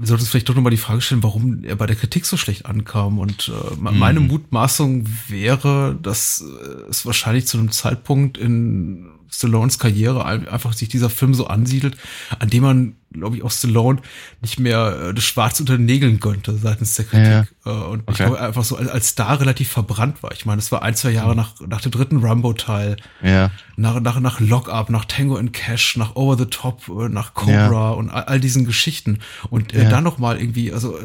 [0.00, 2.38] wir sollten uns vielleicht doch nochmal die Frage stellen, warum er bei der Kritik so
[2.38, 3.18] schlecht ankam.
[3.18, 3.98] Und äh, Mhm.
[3.98, 10.72] meine Mutmaßung wäre, dass äh, es wahrscheinlich zu einem Zeitpunkt in Stallones Karriere ein- einfach
[10.72, 11.96] sich dieser Film so ansiedelt,
[12.38, 14.00] an dem man, glaube ich, auch Stallone
[14.40, 17.54] nicht mehr äh, das Schwarz unter den Nägeln gönnte seitens der Kritik.
[17.64, 18.24] Äh, und ich Okay.
[18.24, 20.32] glaube, er einfach so als, als Star relativ verbrannt war.
[20.32, 24.20] Ich meine, es war ein, zwei Jahre nach, nach dem dritten Rambo-Teil Ja, nach, nach,
[24.20, 28.24] nach Lock-Up, nach Tango and Cash, nach Over the Top, äh, nach Cobra und all,
[28.24, 29.20] all diesen Geschichten.
[29.48, 29.88] Und äh, Ja.
[29.88, 30.98] dann noch mal irgendwie, also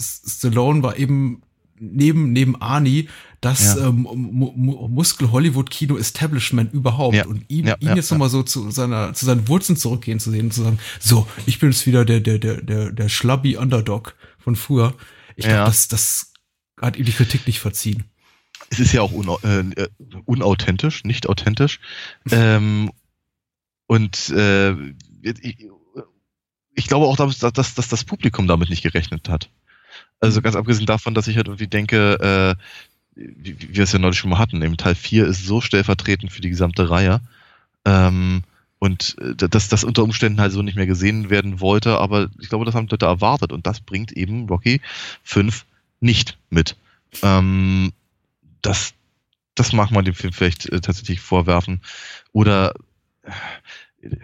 [0.00, 1.42] Stallone war eben
[1.78, 3.08] neben, neben Arnie
[3.40, 3.88] das Ja.
[3.88, 7.14] ähm, Mu- Mu- Muskel-Hollywood-Kino-Establishment überhaupt.
[7.16, 7.26] Ja.
[7.26, 8.16] Und ihm, Ja, ihn jetzt ja.
[8.16, 11.26] noch mal so zu, seiner, zu seinen Wurzeln zurückgehen zu sehen und zu sagen, so,
[11.46, 14.94] ich bin jetzt wieder der, der, der, der, der schlubby Underdog von früher.
[15.36, 16.32] Ich glaube, das, das
[16.80, 18.04] hat ihm die Kritik nicht verziehen.
[18.70, 19.64] es ist ja auch unau äh,
[20.24, 21.80] unauthentisch, nicht authentisch.
[22.30, 22.90] ähm,
[23.86, 24.72] und äh,
[25.22, 25.68] ich,
[26.74, 29.50] ich glaube auch, dass, dass, dass das Publikum damit nicht gerechnet hat.
[30.20, 32.62] Also ganz abgesehen davon, dass ich halt irgendwie denke, äh,
[33.14, 36.32] wie, wie wir es ja neulich schon mal hatten, im Teil 4 ist so stellvertretend
[36.32, 37.20] für die gesamte Reihe.
[37.84, 38.42] Ähm,
[38.78, 42.48] und äh, dass das unter Umständen halt so nicht mehr gesehen werden wollte, aber ich
[42.48, 44.80] glaube, das haben Leute erwartet und das bringt eben Rocky
[45.22, 45.64] 5
[46.00, 46.76] nicht mit.
[47.22, 47.92] Ähm,
[48.62, 48.92] das,
[49.54, 51.80] das mag man dem Film vielleicht äh, tatsächlich vorwerfen.
[52.32, 52.74] Oder
[53.22, 54.16] äh,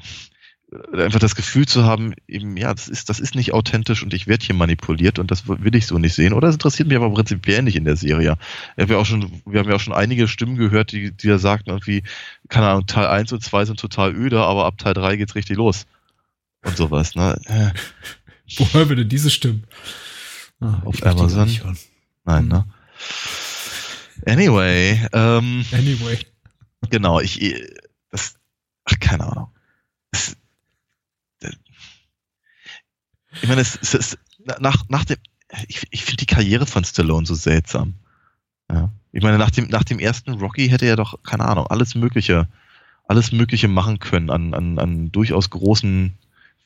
[0.92, 4.26] einfach das Gefühl zu haben, eben, ja, das ist, das ist nicht authentisch und ich
[4.26, 6.32] werde hier manipuliert und das will ich so nicht sehen.
[6.32, 8.36] Oder es interessiert mich aber prinzipiell nicht in der Serie.
[8.76, 11.28] Ich hab ja auch schon, wir haben ja auch schon einige Stimmen gehört, die, die
[11.28, 12.02] da sagten, irgendwie,
[12.48, 15.56] keine Ahnung, Teil 1 und 2 sind total öde, aber ab Teil 3 geht's richtig
[15.56, 15.86] los.
[16.64, 17.38] Und sowas, ne?
[17.46, 17.70] Äh,
[18.56, 19.64] Wo hören wir denn diese Stimmen?
[20.60, 21.50] Ah, Auf Amazon?
[22.24, 22.66] nein, ne?
[24.26, 26.18] Anyway, ähm, Anyway.
[26.90, 27.66] Genau, ich, äh,
[28.10, 28.34] das,
[28.84, 29.48] ach, keine Ahnung.
[30.12, 30.36] Es, äh,
[33.40, 34.18] ich meine, es, es ist,
[34.60, 35.16] nach, nach dem,
[35.68, 37.94] ich, ich finde die Karriere von Stallone so seltsam.
[38.70, 38.90] Ja.
[39.12, 42.48] Ich meine, nach dem, nach dem ersten Rocky hätte er doch, keine Ahnung, alles Mögliche,
[43.06, 46.16] alles Mögliche machen können an, an, an durchaus großen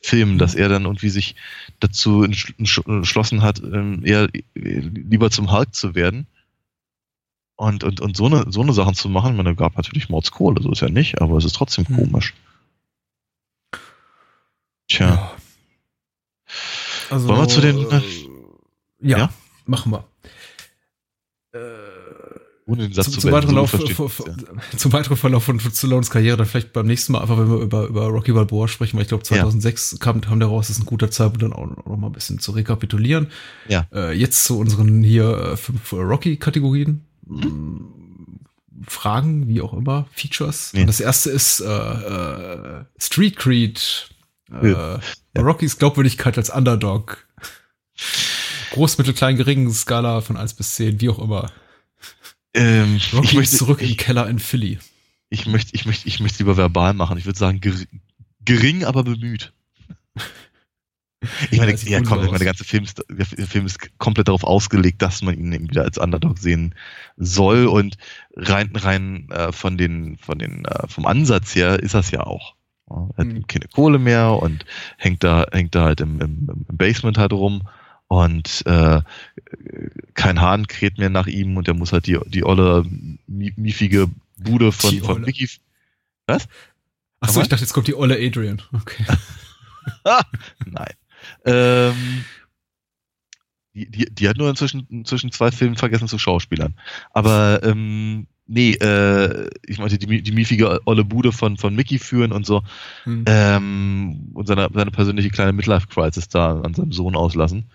[0.00, 1.34] Filmen, dass er dann irgendwie sich
[1.80, 6.26] dazu entsch- entsch- entschlossen hat, ähm, eher äh, lieber zum Hulk zu werden.
[7.56, 10.62] Und, und, und so eine, so eine Sachen zu machen, ich meine, gab natürlich Mordskohle,
[10.62, 11.96] so ist ja nicht, aber es ist trotzdem Hm.
[11.96, 12.34] komisch.
[14.88, 15.36] Tja, Ja.
[17.10, 18.00] Also, Wollen wir zu den- äh,
[19.00, 19.32] ja, Ja?
[19.66, 20.04] machen wir.
[21.52, 21.58] Äh,
[22.68, 24.26] ohne den Satz zum, zu zum, weiteren Lauf, vor- vor-
[24.76, 27.86] zum weiteren Verlauf von Stallones Karriere dann vielleicht beim nächsten Mal, einfach wenn wir über,
[27.86, 30.86] über Rocky Balboa sprechen, weil ich glaube 2006 kam, kam der raus, das ist ein
[30.86, 33.28] guter Zeitpunkt, dann auch noch mal ein bisschen zu rekapitulieren.
[33.68, 33.86] Ja.
[33.94, 37.04] Äh, jetzt zu unseren hier äh, fünf äh, Rocky-Kategorien.
[37.26, 37.76] Mm,
[38.88, 40.72] Fragen, wie auch immer, Features.
[40.74, 40.80] Ja.
[40.80, 44.10] Und das erste ist äh, äh, Street Creed.
[44.50, 44.98] Äh,
[45.36, 45.42] Ja.
[45.42, 47.26] Rockys Glaubwürdigkeit als Underdog.
[48.72, 51.50] Groß, mittel, klein, gering, Skala von 1 bis 10, wie auch immer.
[52.54, 54.78] Ähm, Rocky ich möchte, zurück im ich, Keller in Philly.
[55.28, 57.18] ich möchte, ich möchte, ich möchte lieber verbal machen.
[57.18, 57.74] Ich würde sagen, ger
[58.44, 59.52] gering, aber bemüht.
[61.50, 64.28] Ich meine, Ja, ja, komm, ich meine, der ganze Film ist, der Film ist komplett
[64.28, 66.74] darauf ausgelegt, dass man ihn eben wieder als Underdog sehen
[67.16, 67.96] soll und
[68.36, 72.55] rein, rein äh, von den, von den, äh, vom Ansatz her ist das ja auch.
[72.88, 73.46] Er hat Mhm.
[73.46, 74.64] keine Kohle mehr und
[74.96, 77.66] hängt da, hängt da halt im, im, im Basement halt rum
[78.08, 79.02] und äh,
[80.14, 82.84] kein Hahn kräht mehr nach ihm und er muss halt die, die olle,
[83.26, 85.22] miefige Bude von, Die von.
[85.22, 85.48] Mickey.
[86.26, 86.46] Was?
[87.20, 88.62] Achso, ich dachte, jetzt kommt die olle Adrian.
[88.72, 89.04] Okay.
[90.64, 90.92] Nein.
[91.44, 92.24] Ähm,
[93.74, 96.74] die, die, die hat nur inzwischen zwischen zwei Filmen vergessen zu Schauspielern.
[97.10, 102.32] Aber ähm, nee, äh, ich meinte die, die miefige olle Bude von, von Mickey führen
[102.32, 102.62] und so
[103.04, 103.24] Hm.
[103.26, 107.66] ähm, und seine, seine persönliche kleine Midlife-Crisis da an seinem Sohn auslassen.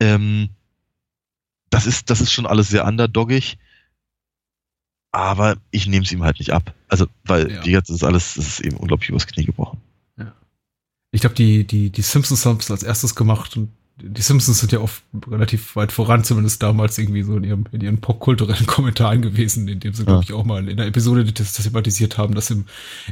[0.00, 0.50] Ähm,
[1.70, 3.56] das ist, das ist schon alles sehr underdoggig,
[5.10, 6.74] aber ich nehme es ihm halt nicht ab.
[6.88, 7.64] Also, weil, Ja.
[7.64, 9.80] wie gesagt, das ist alles, das ist eben unglaublich übers Knie gebrochen.
[11.14, 13.68] Ich glaube, die, die, die Simpsons haben es als erstes gemacht und
[14.00, 17.80] die Simpsons sind ja oft relativ weit voran, zumindest damals irgendwie so in ihrem, in
[17.80, 20.24] ihren popkulturellen Kommentaren gewesen, in dem sie, glaube Ja.
[20.24, 22.64] ich, auch mal in der Episode das, das thematisiert haben, dass im,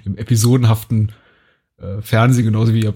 [0.05, 1.13] im episodenhaften
[1.79, 2.93] äh, Fernsehen, genauso wie ja,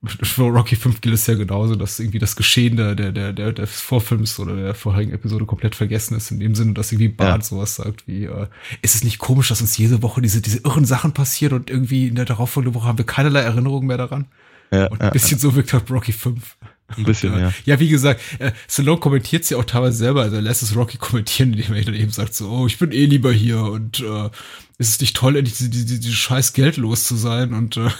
[0.38, 4.38] Rocky 5 gilt es ja genauso, dass irgendwie das Geschehen der, der, der, des Vorfilms
[4.38, 8.06] oder der vorherigen Episode komplett vergessen ist, in dem Sinne, dass irgendwie Bart sowas sagt
[8.06, 8.46] wie, äh,
[8.82, 12.06] ist es nicht komisch, dass uns jede Woche diese, diese irren Sachen passieren und irgendwie
[12.08, 14.26] in der darauffolgenden Woche haben wir keinerlei Erinnerungen mehr daran?
[14.70, 16.56] Ja, Und ein bisschen so wirkt halt Rocky 5.
[16.96, 17.40] ein bisschen, ja.
[17.40, 17.52] ja.
[17.64, 20.96] Ja, wie gesagt, äh, Stallone kommentiert sie auch teilweise selber, also er lässt es Rocky
[20.98, 24.30] kommentieren, indem er dann eben sagt so, oh, ich bin eh lieber hier und äh,
[24.78, 27.90] ist es nicht toll, endlich diese, diese, diese scheiß Geld los zu sein und äh,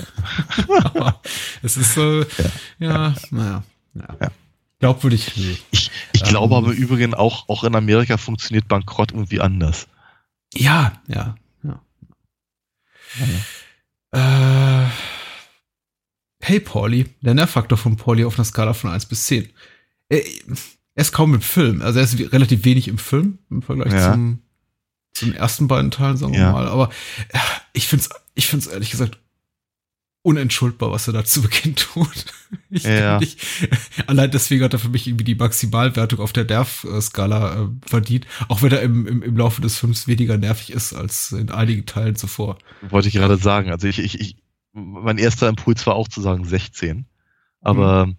[0.85, 1.20] aber
[1.62, 2.24] es ist so,
[2.78, 3.62] ja, naja,
[3.94, 4.16] ja.
[4.20, 4.31] Ja.
[4.81, 5.59] Glaubwürdig, nee.
[5.73, 6.28] Ich, ich Ähm.
[6.28, 9.89] glaube aber übrigens auch, auch in Amerika funktioniert Bankrott irgendwie anders.
[10.55, 11.81] Ja, ja, ja.
[14.12, 14.86] Äh,
[16.40, 19.48] hey Pauli, der Nervfaktor von Pauli auf einer Skala von 1 bis 10.
[20.09, 23.93] Er, er ist kaum im Film, also er ist relativ wenig im Film im Vergleich
[23.93, 24.12] Ja.
[24.12, 24.43] zum,
[25.12, 26.52] zum ersten beiden Teilen, sagen wir Ja.
[26.52, 26.69] mal.
[26.69, 26.90] Aber
[27.73, 29.19] ich find's, ich find's ehrlich gesagt
[30.23, 32.27] unentschuldbar, was er da zu Beginn tut.
[32.70, 33.19] Ich Ja.
[33.19, 33.40] nicht,
[34.06, 38.60] allein deswegen hat er für mich irgendwie die Maximalwertung auf der Nerv-Skala äh, verdient, auch
[38.62, 42.16] wenn er im, im, im Laufe des Films weniger nervig ist als in einigen Teilen
[42.16, 42.59] zuvor.
[42.82, 43.70] Wollte ich gerade sagen.
[43.70, 44.36] Also ich, ich, ich,
[44.73, 47.07] mein erster Impuls war auch zu sagen 16.
[47.61, 48.16] Aber Mhm.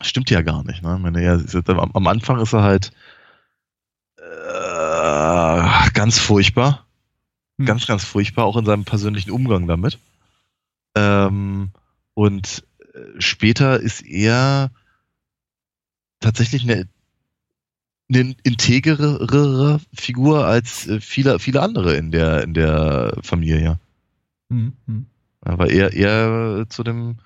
[0.00, 0.82] stimmt ja gar nicht.
[0.82, 0.98] Ne?
[0.98, 2.92] Meine, er ist, am, am Anfang ist er halt
[4.16, 6.86] äh, ganz furchtbar.
[7.58, 7.66] Hm.
[7.66, 9.98] Ganz, ganz furchtbar, auch in seinem persönlichen Umgang damit.
[10.94, 11.70] Ähm,
[12.14, 14.70] und äh, später ist er
[16.20, 16.88] tatsächlich eine,
[18.08, 23.78] eine integrere Figur als äh, viele, viele andere in der, in der Familie.
[24.50, 25.06] Hm, hm.
[25.44, 27.18] Aber er, er zu dem,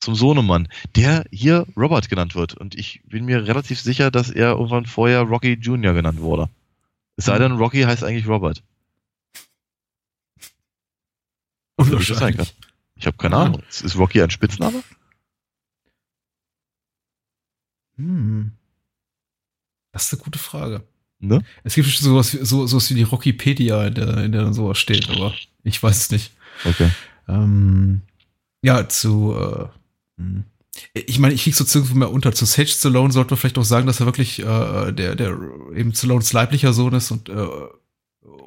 [0.00, 2.54] zum Sohnemann, der hier Robert genannt wird.
[2.54, 5.94] Und ich bin mir relativ sicher, dass er irgendwann vorher Rocky Jr.
[5.94, 6.48] genannt wurde.
[7.16, 8.62] Es sei denn, Rocky heißt eigentlich Robert.
[11.78, 12.46] Kann.
[12.96, 13.44] Ich habe keine Ah.
[13.44, 13.62] Ahnung.
[13.68, 14.82] Ist Rocky ein Spitzname?
[17.96, 18.52] Hm.
[19.92, 20.82] Das ist eine gute Frage.
[21.18, 21.42] Ne?
[21.64, 24.78] Es gibt sowas, wie- so, sowas wie die Rockipedia, in der, in der dann sowas
[24.78, 26.32] steht, aber ich weiß es nicht.
[26.64, 26.90] Okay.
[27.28, 28.02] Ähm,
[28.62, 30.44] ja, zu, äh, hm.
[30.92, 32.32] ich meine, ich krieg so irgendwo mehr unter.
[32.32, 35.38] Zu Sage Stallone sollte man vielleicht auch sagen, dass er wirklich äh, der, der
[35.74, 37.46] eben Stallones leiblicher Sohn ist und äh,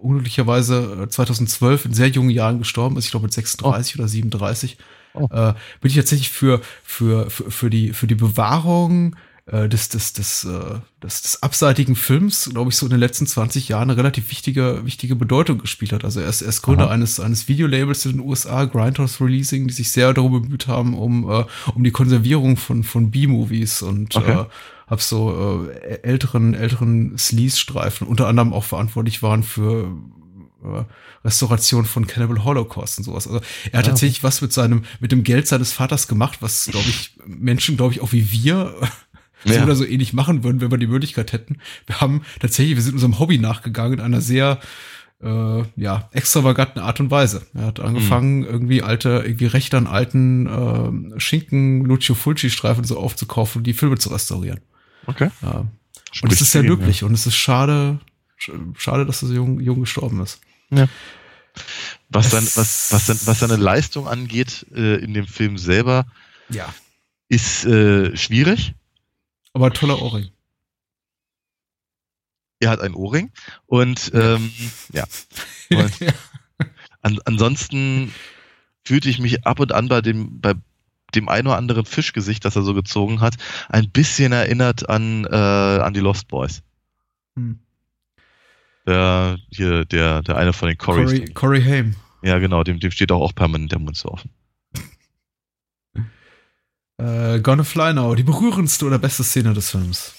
[0.02, 3.06] unglücklicherweise äh, 2012 in sehr jungen Jahren gestorben ist.
[3.06, 4.78] Ich glaube mit 36 oder 37.
[5.14, 5.28] Oh.
[5.32, 10.14] Äh, bin ich tatsächlich für, für, für, für, die, für die Bewahrung äh, des, des,
[10.14, 13.98] des, äh, des, des abseitigen Films, glaube ich, so in den letzten 20 Jahren eine
[13.98, 16.04] relativ wichtige, wichtige Bedeutung gespielt hat.
[16.06, 16.94] Also er ist, er ist Gründer Aha.
[16.94, 21.30] eines, eines Videolabels in den USA, Grindhouse Releasing, die sich sehr darum bemüht haben, um,
[21.30, 24.42] äh, um die Konservierung von, von B-Movies und Okay.
[24.42, 24.46] äh,
[24.88, 29.92] hab so äh, älteren, älteren Sleaze-Streifen, unter anderem auch verantwortlich waren für
[30.64, 30.84] äh,
[31.24, 33.28] Restauration von Cannibal Holocaust und sowas.
[33.28, 33.40] Also
[33.72, 36.88] er hat Ah, tatsächlich was mit seinem, mit dem Geld seines Vaters gemacht, was, glaube
[36.90, 38.76] ich, Menschen, glaube ich, auch wie wir
[39.46, 39.64] so Ja.
[39.64, 41.58] oder so ähnlich machen würden, wenn wir die Möglichkeit hätten.
[41.88, 44.60] Wir haben tatsächlich, wir sind unserem Hobby nachgegangen in einer sehr
[45.22, 47.46] äh, ja, extravaganten Art und Weise.
[47.54, 53.60] Er hat angefangen, irgendwie alte, irgendwie recht an alten äh, Schinken, Lucio Fulci-Streifen so aufzukaufen
[53.60, 54.62] und die Filme zu restaurieren.
[55.08, 55.30] Okay.
[55.42, 55.66] Ja.
[56.22, 58.00] Und es ist sehr ihn, löblich und es ist schade,
[58.42, 60.40] sch- schade, dass er so jung, jung gestorben ist.
[62.10, 66.06] Was, Es- sein, was, was, sein, was seine Leistung angeht äh, in dem Film selber,
[66.50, 66.74] Ja.
[67.28, 68.74] ist äh, schwierig.
[69.54, 70.30] Aber ein toller Ohrring.
[72.60, 73.32] Er hat ein Ohrring
[73.66, 74.52] und ähm,
[74.92, 75.06] ja.
[75.72, 75.92] Und
[77.02, 78.14] an, ansonsten
[78.84, 80.56] fühlte ich mich ab und an bei dem, bei
[81.16, 83.36] dem ein oder anderen Fischgesicht, das er so gezogen hat,
[83.70, 86.62] ein bisschen erinnert an, äh, an die Lost Boys.
[87.36, 87.60] Hm.
[88.86, 91.12] Der, hier, der, der eine von den Corys.
[91.12, 91.96] Corey, Corey Haim.
[92.22, 94.32] Ja, genau, dem, dem steht auch, auch permanent der Mund so offen.
[97.00, 100.14] Äh, Gonna Fly Now, die berührendste oder beste Szene des Films.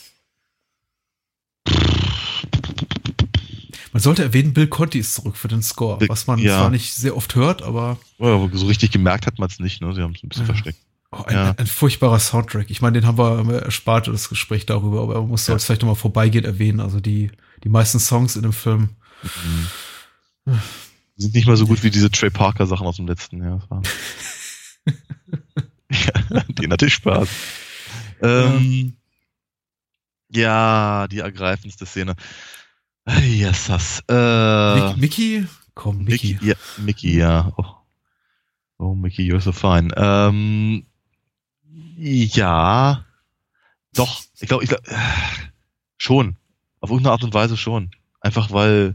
[3.92, 6.56] Man sollte erwähnen, Bill Conti ist zurück für den Score, was man ja.
[6.58, 9.82] zwar nicht sehr oft hört, aber Ja, aber so richtig gemerkt hat man es nicht,
[9.82, 9.92] ne?
[9.94, 10.52] Sie haben es ein bisschen Ja.
[10.52, 10.78] versteckt.
[11.12, 11.54] oh, ein, Ja.
[11.56, 12.70] ein furchtbarer Soundtrack.
[12.70, 15.56] Ich meine, den haben wir, erspart, das Gespräch darüber, aber man muss Ja.
[15.56, 16.80] es vielleicht nochmal vorbeigehen erwähnen.
[16.80, 17.30] Also die,
[17.64, 18.90] die meisten Songs in dem Film.
[21.16, 23.66] Sind nicht mal so gut wie diese Trey Parker Sachen aus dem letzten Jahr.
[25.90, 27.28] Ja, die natürlich Spaß.
[28.22, 28.96] Ähm,
[30.30, 32.14] ja, die ergreifendste Szene.
[33.22, 34.00] Yes, das.
[34.08, 35.46] Äh, Mick- Mickey?
[35.74, 36.34] Komm, Mickey.
[36.34, 37.52] Mickey, ja, Mickey, ja.
[37.56, 37.74] Oh,
[38.78, 39.92] oh Mickey, you're so fine.
[39.96, 40.86] Ähm,
[41.96, 43.04] ja,
[43.94, 44.94] doch, ich glaube, ich glaub, äh,
[45.96, 46.36] schon.
[46.80, 47.90] Auf irgendeine Art und Weise schon.
[48.20, 48.94] Einfach weil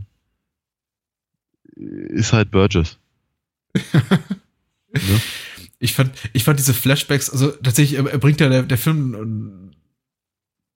[1.76, 1.81] äh,
[2.13, 2.97] ist halt Burgess.
[3.73, 5.22] ne?
[5.86, 9.72] Ich fand, ich fand diese Flashbacks, also tatsächlich, bringt ja der, der Film,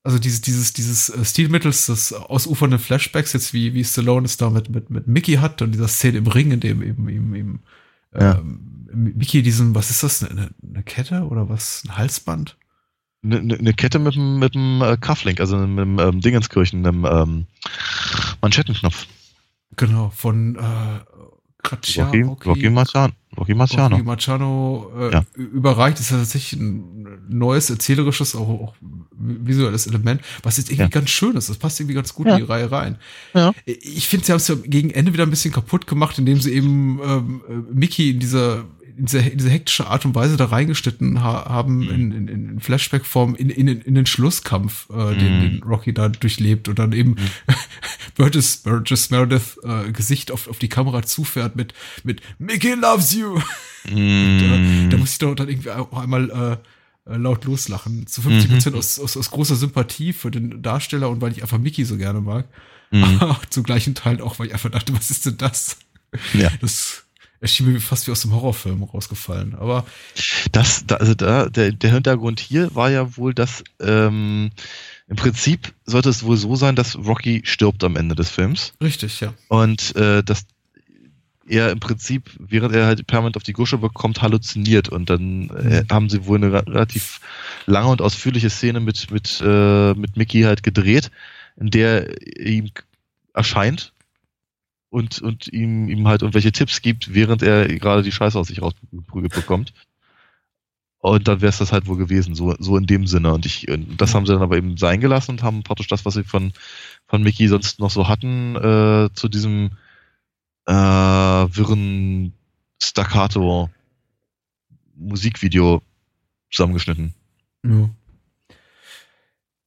[0.03, 4.49] also dieses, dieses, dieses äh, Stilmittels, das ausufernde Flashbacks, jetzt wie, wie Stallone es da
[4.49, 7.59] mit, mit, mit Mickey hat und dieser Szene im Ring, in dem eben, eben, eben
[8.13, 8.37] Ja.
[8.39, 12.57] ähm, Mickey diesen, was ist das, eine, eine Kette oder was, ein Halsband?
[13.21, 16.85] Eine ne, ne Kette mit dem mit dem äh, Cufflink, also mit dem ähm, Dingenskirchen,
[16.85, 17.45] einem ähm,
[18.41, 19.05] Manschettenknopf.
[19.75, 20.99] Genau, von äh,
[23.37, 23.95] Rocky Marciano.
[23.95, 24.91] Rocky Marciano.
[24.97, 25.25] Äh, Ja.
[25.35, 28.75] überreicht, ist ja tatsächlich ein neues, erzählerisches, auch, auch
[29.11, 30.87] visuelles Element, was jetzt irgendwie Ja.
[30.87, 31.49] ganz schön ist.
[31.49, 32.33] Das passt irgendwie ganz gut Ja.
[32.33, 32.97] in die Reihe rein.
[33.65, 36.53] Ich finde, sie haben es ja gegen Ende wieder ein bisschen kaputt gemacht, indem sie
[36.53, 38.63] eben ähm, äh, Mickey in dieser
[38.99, 41.89] in diese, in diese hektische Art und Weise da reingeschnitten ha haben Mhm.
[41.89, 45.41] in, in, in Flashback-Form in, in, in den Schlusskampf, äh, den, Mhm.
[45.41, 47.15] den Rocky da durchlebt und dann eben
[48.15, 51.73] Burgess, Burgess Meredith äh, Gesicht auf, auf die Kamera zufährt mit,
[52.03, 53.39] mit Mickey loves you.
[53.89, 54.89] Mm.
[54.89, 56.59] Da muss ich doch dann irgendwie auch einmal
[57.07, 58.05] äh, äh, laut loslachen.
[58.07, 58.79] Zu 50 Prozent Mhm.
[58.79, 62.19] aus, aus, aus großer Sympathie für den Darsteller und weil ich einfach Mickey so gerne
[62.19, 62.45] mag.
[62.91, 63.03] Mhm.
[63.21, 65.77] Aber zum gleichen Teil auch, weil ich einfach dachte, was ist denn das?
[66.33, 66.49] Ja.
[66.59, 67.05] Das
[67.41, 69.55] erschien mir fast wie aus dem Horrorfilm rausgefallen.
[69.55, 69.85] Aber
[70.51, 74.51] Das, da, also da, der, der Hintergrund hier war ja wohl, dass ähm,
[75.07, 79.21] im Prinzip sollte es wohl so sein, dass Rocky stirbt am Ende des Films richtig,
[79.21, 79.33] ja.
[79.47, 80.45] und äh, dass
[81.47, 85.83] er im Prinzip, während er halt permanent auf die Gusche bekommt, halluziniert und dann äh,
[85.91, 87.21] haben sie wohl eine relativ
[87.65, 91.09] lange und ausführliche Szene mit mit äh, mit Mickey halt gedreht,
[91.57, 92.69] in der ihm
[93.33, 93.93] erscheint
[94.89, 98.61] und und ihm ihm halt irgendwelche Tipps gibt, während er gerade die Scheiße aus sich
[98.61, 99.73] rausgeprügelt bekommt.
[101.01, 103.33] Und dann wäre es das halt wohl gewesen, so, so in dem Sinne.
[103.33, 106.03] Und ich, und das haben sie dann aber eben sein gelassen und haben praktisch das,
[106.03, 106.51] was sie von,
[107.07, 109.71] von Mickey sonst noch so hatten, äh, zu diesem
[110.65, 112.33] äh, wirren
[112.81, 113.69] Staccato
[114.95, 115.81] Musikvideo
[116.51, 117.13] zusammengeschnitten.
[117.63, 117.89] ja.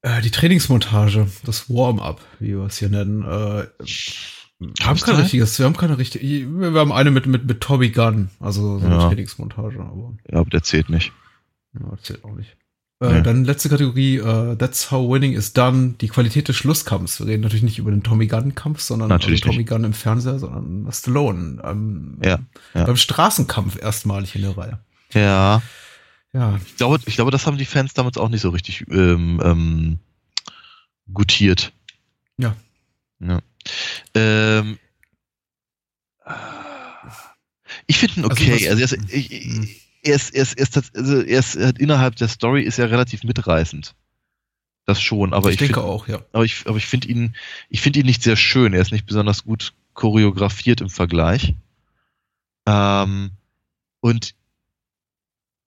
[0.03, 3.69] Äh, die Trainingsmontage, das Warm-up, wie wir es hier nennen, äh,
[4.69, 5.23] haben Gab's kein da?
[5.23, 8.87] richtiges, wir haben keine richtige, wir haben eine mit, mit, mit Toby Gunn, also so
[8.87, 9.09] eine Ja.
[9.09, 11.13] Trainingsmontage, aber Ja, aber der zählt nicht.
[11.75, 12.57] Ja, das zählt auch nicht.
[13.01, 13.23] Äh, Nee.
[13.23, 17.19] Dann letzte Kategorie, äh, That's How Winning is Done, die Qualität des Schlusskampfs.
[17.19, 20.87] Wir reden natürlich nicht über den Tommy Gunn-Kampf, sondern Natürlich Tommy Gunn im Fernseher, sondern
[20.93, 22.39] Stallone ähm, Ja,
[22.75, 22.85] ja.
[22.85, 24.79] beim Straßenkampf erstmalig in der Reihe.
[25.15, 25.63] Ja.
[26.35, 29.39] Ja, Ich glaube, ich glaube, das haben die Fans damals auch nicht so richtig ähm,
[29.45, 29.99] ähm,
[31.13, 31.73] gutiert.
[32.39, 32.57] Ja.
[33.21, 33.41] ja.
[34.15, 34.79] Ähm,
[37.87, 38.53] ich finde ihn Also okay.
[38.55, 39.69] was- Also, er, ist, Hm.
[40.03, 42.91] er, ist, er, ist, er, ist, also er ist halt innerhalb der Story ist er
[42.91, 43.95] relativ mitreißend.
[44.85, 46.25] Das schon, aber ich, ich, denke find- auch, ja.
[46.33, 47.37] aber ich, aber ich finde ihn,
[47.69, 48.75] ich finde ihn nicht sehr schön.
[48.75, 51.55] Er ist nicht besonders gut choreografiert im Vergleich.
[52.67, 53.31] Ähm,
[54.01, 54.35] und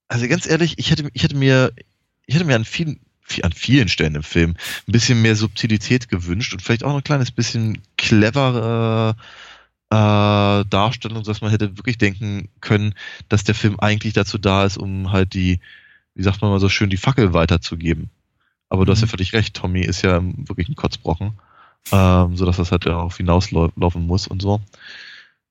[0.10, 1.74] also ganz ehrlich, ich hätte, ich hätte mir,
[2.26, 3.05] ich hätte mir an vielen, vi-
[3.42, 4.52] an vielen Stellen im Film
[4.88, 9.16] ein bisschen mehr Subtilität gewünscht und vielleicht auch ein kleines bisschen cleverer
[9.90, 12.94] äh, Darstellung, dass man hätte wirklich denken können,
[13.30, 15.60] dass der Film eigentlich dazu da ist, um halt die,
[16.16, 18.10] wie sagt man mal so schön, die Fackel weiterzugeben.
[18.70, 19.12] Aber du hast ja Mhm.
[19.12, 21.34] völlig recht, Tommy ist ja wirklich ein Kotzbrochen,
[21.92, 24.62] ähm, so dass das halt darauf hinauslaufen muss und so.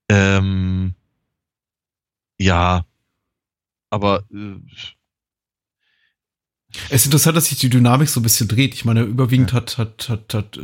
[0.09, 0.95] Ähm,
[2.39, 2.85] ja,
[3.91, 4.57] aber äh,
[6.89, 8.75] Es ist interessant, dass sich die Dynamik so ein bisschen dreht.
[8.75, 9.57] Ich meine, überwiegend ja.
[9.57, 10.59] hat, hat, hat, hat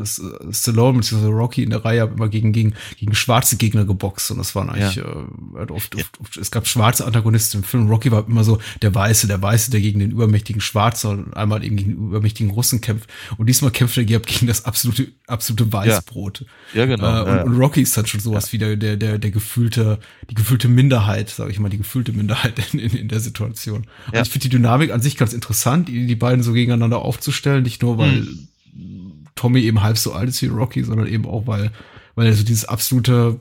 [0.51, 1.27] Stallone bzw.
[1.27, 4.31] Rocky in der Reihe immer gegen, gegen, gegen schwarze Gegner geboxt.
[4.31, 5.05] Und das waren eigentlich ja.
[5.05, 7.89] äh, oft, oft, oft, es gab schwarze Antagonisten im Film.
[7.89, 11.65] Rocky war immer so der Weiße, der Weiße, der gegen den übermächtigen Schwarzen und einmal
[11.65, 13.09] eben gegen den übermächtigen Russen kämpft.
[13.37, 16.45] Und diesmal kämpft er gegen das absolute, absolute Weißbrot.
[16.74, 17.24] Ja, ja genau.
[17.24, 20.35] Äh, und, und, Rocky ist dann schon sowas wie der, der, der, der gefühlte, die
[20.35, 23.87] gefühlte Minderheit, sage ich mal, die gefühlte Minderheit in, in, in der Situation.
[24.12, 25.89] Und ich finde die Dynamik an sich ganz interessant.
[25.89, 28.27] Die die beiden so gegeneinander aufzustellen, nicht nur weil
[28.72, 29.27] hm.
[29.35, 31.72] Tommy eben halb so alt ist wie Rocky, sondern eben auch weil
[32.14, 33.40] weil er so dieses absolute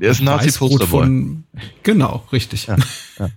[0.00, 1.44] er ist ein Nazi-Poster von
[1.82, 2.76] genau richtig ja,
[3.18, 3.28] ja.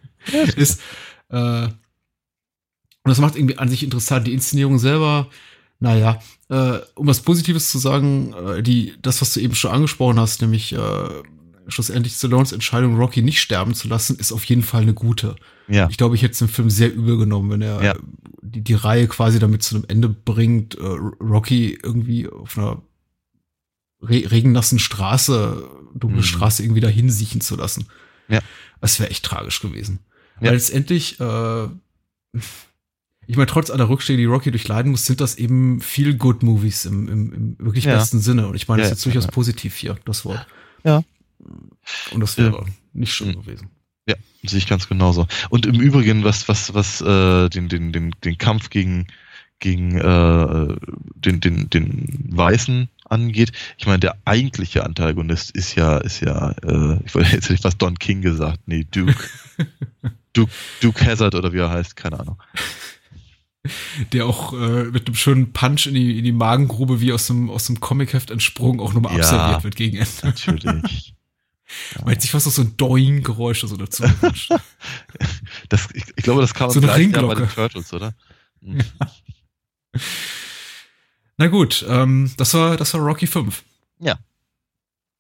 [0.56, 0.82] ist
[1.30, 5.30] äh, und das macht irgendwie an sich interessant die Inszenierung selber
[5.80, 6.20] naja,
[6.50, 10.42] äh, um was Positives zu sagen, äh, die, das, was du eben schon angesprochen hast,
[10.42, 11.10] nämlich äh,
[11.68, 15.36] schlussendlich Stallones Entscheidung, Rocky nicht sterben zu lassen, ist auf jeden Fall eine gute.
[15.68, 15.88] Ja.
[15.90, 17.96] Ich glaube, ich hätte es dem Film sehr übel genommen, wenn er ja.
[18.42, 22.82] die, die Reihe quasi damit zu einem Ende bringt, äh, Rocky irgendwie auf einer
[24.02, 26.24] re regennassen Straße, dunkle mhm.
[26.24, 27.88] Straße irgendwie dahin siechen zu lassen.
[28.28, 28.40] Ja.
[28.82, 30.00] Das wäre echt tragisch gewesen.
[30.40, 30.48] Ja.
[30.48, 31.66] Weil letztendlich, äh,
[33.28, 36.86] ich meine, trotz aller Rückschläge, die Rocky durchleiden muss, sind das eben viel Good Movies
[36.86, 37.96] im, im, im wirklich ja.
[37.96, 38.48] besten Sinne.
[38.48, 40.46] Und ich meine, das ist jetzt durchaus positiv hier, das Wort.
[40.84, 41.04] Ja.
[42.12, 43.42] Und das wäre nicht schön mhm.
[43.42, 43.70] gewesen.
[44.08, 45.28] Ja, sehe ich ganz genauso.
[45.50, 49.08] Und im Übrigen, was, was, was äh, den, den, den, den Kampf gegen,
[49.60, 50.76] gegen äh,
[51.16, 57.00] den, den, den Weißen angeht, ich meine, der eigentliche Antagonist ist ja, ist ja, äh,
[57.06, 59.16] ich wollte jetzt nicht was Don King gesagt, nee, Duke.
[60.34, 60.52] Duke,
[60.82, 62.38] Duke Hazard oder wie er heißt, keine Ahnung.
[64.12, 67.50] Der auch äh, mit einem schönen Punch in die, in die Magengrube wie aus dem,
[67.50, 70.12] aus dem Comicheft entsprungen auch nochmal ja, abserviert wird gegen Ende.
[70.22, 71.15] Natürlich.
[72.00, 74.52] Man hätte sich fast so ein Doing-Geräusch so dazu gewünscht.
[75.70, 77.28] das, ich, ich, glaube, das kam so eine Ringglocke.
[77.28, 78.14] bei den Turtles, oder?
[78.62, 78.82] Mhm.
[81.38, 83.64] Na gut, ähm, das war, das war Rocky 5.
[84.00, 84.14] Ja.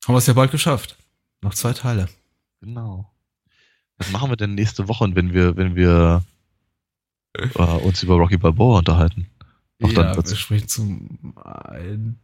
[0.05, 0.97] Haben wir es ja bald geschafft.
[1.41, 2.07] Noch zwei Teile.
[2.61, 3.11] Genau.
[3.97, 6.23] Was machen wir denn nächste Woche, wenn wir, wenn wir
[7.33, 9.27] äh, uns über Rocky Balboa unterhalten?
[9.83, 11.35] Auch ja, dann wir sprechen zum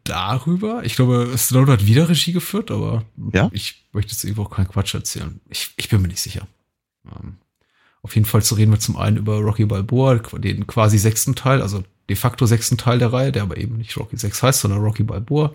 [0.03, 0.83] darüber.
[0.83, 3.03] Ich glaube, Stallone hat wieder Regie geführt, aber
[3.33, 3.49] ja?
[3.51, 5.41] ich möchte jetzt irgendwo auch keinen Quatsch erzählen.
[5.49, 6.47] Ich, ich bin mir nicht sicher.
[7.05, 7.37] Ähm,
[8.03, 11.61] auf jeden Fall zu reden wir zum einen über Rocky Balboa, den quasi sechsten Teil,
[11.61, 14.81] also de facto sechsten Teil der Reihe, der aber eben nicht Rocky 6 heißt, sondern
[14.81, 15.53] Rocky Balboa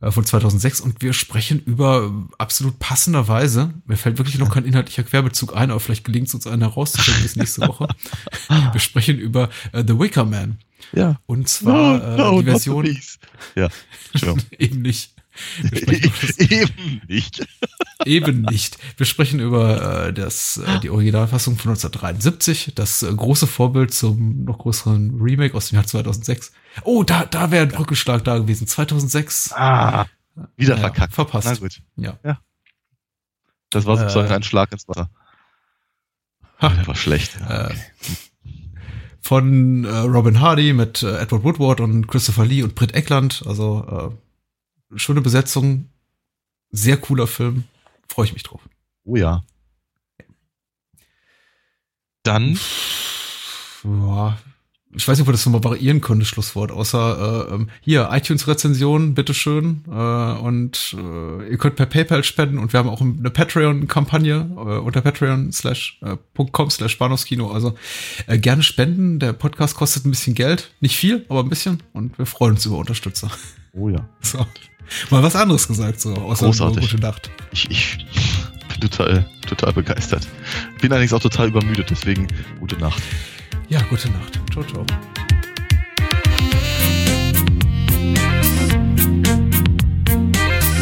[0.00, 5.56] von 2006 und wir sprechen über absolut passenderweise, mir fällt wirklich noch kein inhaltlicher Querbezug
[5.56, 7.88] ein, aber vielleicht gelingt es uns einen herauszufinden bis nächste Woche.
[8.72, 10.58] wir sprechen über uh, The Wicker Man.
[10.92, 11.18] Ja.
[11.26, 12.98] Und zwar no, no, äh, die Version.
[13.54, 13.68] Ja,
[14.58, 15.14] eben nicht.
[16.38, 17.46] eben nicht.
[18.04, 18.78] eben nicht.
[18.96, 24.44] Wir sprechen über äh, das, äh, die Originalfassung von 1973, das äh, große Vorbild zum
[24.44, 26.52] noch größeren Remake aus dem Jahr 2006.
[26.82, 28.66] Oh, da, da wäre ein Brückenschlag da gewesen.
[28.66, 29.52] 2006.
[29.52, 30.06] Ah,
[30.56, 31.14] wieder verkackt.
[31.14, 31.48] Verpasst.
[31.48, 31.82] Na gut.
[31.96, 32.18] Ja.
[32.24, 32.38] ja.
[33.70, 35.10] Das war sozusagen äh, ein Schlag ins Wasser.
[36.60, 36.68] Ha.
[36.70, 37.38] Der war schlecht.
[37.40, 37.74] Ja, okay.
[37.74, 37.76] äh,
[39.20, 43.42] von äh, Robin Hardy mit äh, Edward Woodward und Christopher Lee und Britt Eckland.
[43.46, 44.25] Also äh,
[44.94, 45.90] schöne Besetzung,
[46.70, 47.64] sehr cooler Film.
[48.08, 48.60] Freue ich mich drauf.
[49.04, 49.42] Oh ja.
[52.22, 52.58] Dann.
[53.84, 54.36] Ja,
[54.96, 58.08] ich weiß nicht, ob wir das nochmal variieren können, das Schlusswort, außer äh, ähm, hier,
[58.10, 59.84] iTunes-Rezension, bitteschön.
[59.86, 64.78] Äh, und äh, ihr könnt per PayPal spenden und wir haben auch eine Patreon-Kampagne äh,
[64.78, 67.50] unter patreon.com äh, slash Bahnhofskino.
[67.50, 67.74] Also
[68.26, 69.18] äh, gerne spenden.
[69.18, 70.70] Der Podcast kostet ein bisschen Geld.
[70.80, 71.82] Nicht viel, aber ein bisschen.
[71.92, 73.30] Und wir freuen uns über Unterstützer.
[73.72, 74.08] Oh ja.
[74.22, 74.46] So.
[75.10, 76.80] Mal was anderes gesagt, so außer Großartig.
[76.90, 77.30] gute Nacht.
[77.52, 77.98] Ich, ich
[78.68, 80.26] bin total, total begeistert.
[80.80, 82.26] Bin allerdings auch total übermüdet, deswegen
[82.60, 83.02] gute Nacht.
[83.68, 84.40] Ja, gute Nacht.
[84.52, 84.84] Ciao, ciao.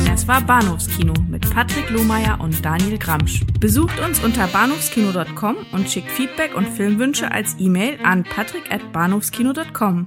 [0.07, 3.41] Das war Bahnhofskino mit Patrick Lohmeier und Daniel Gramsch.
[3.61, 10.07] Besucht uns unter bahnhofskino.com und schickt Feedback und Filmwünsche als E-Mail an patrick@bahnhofskino.com.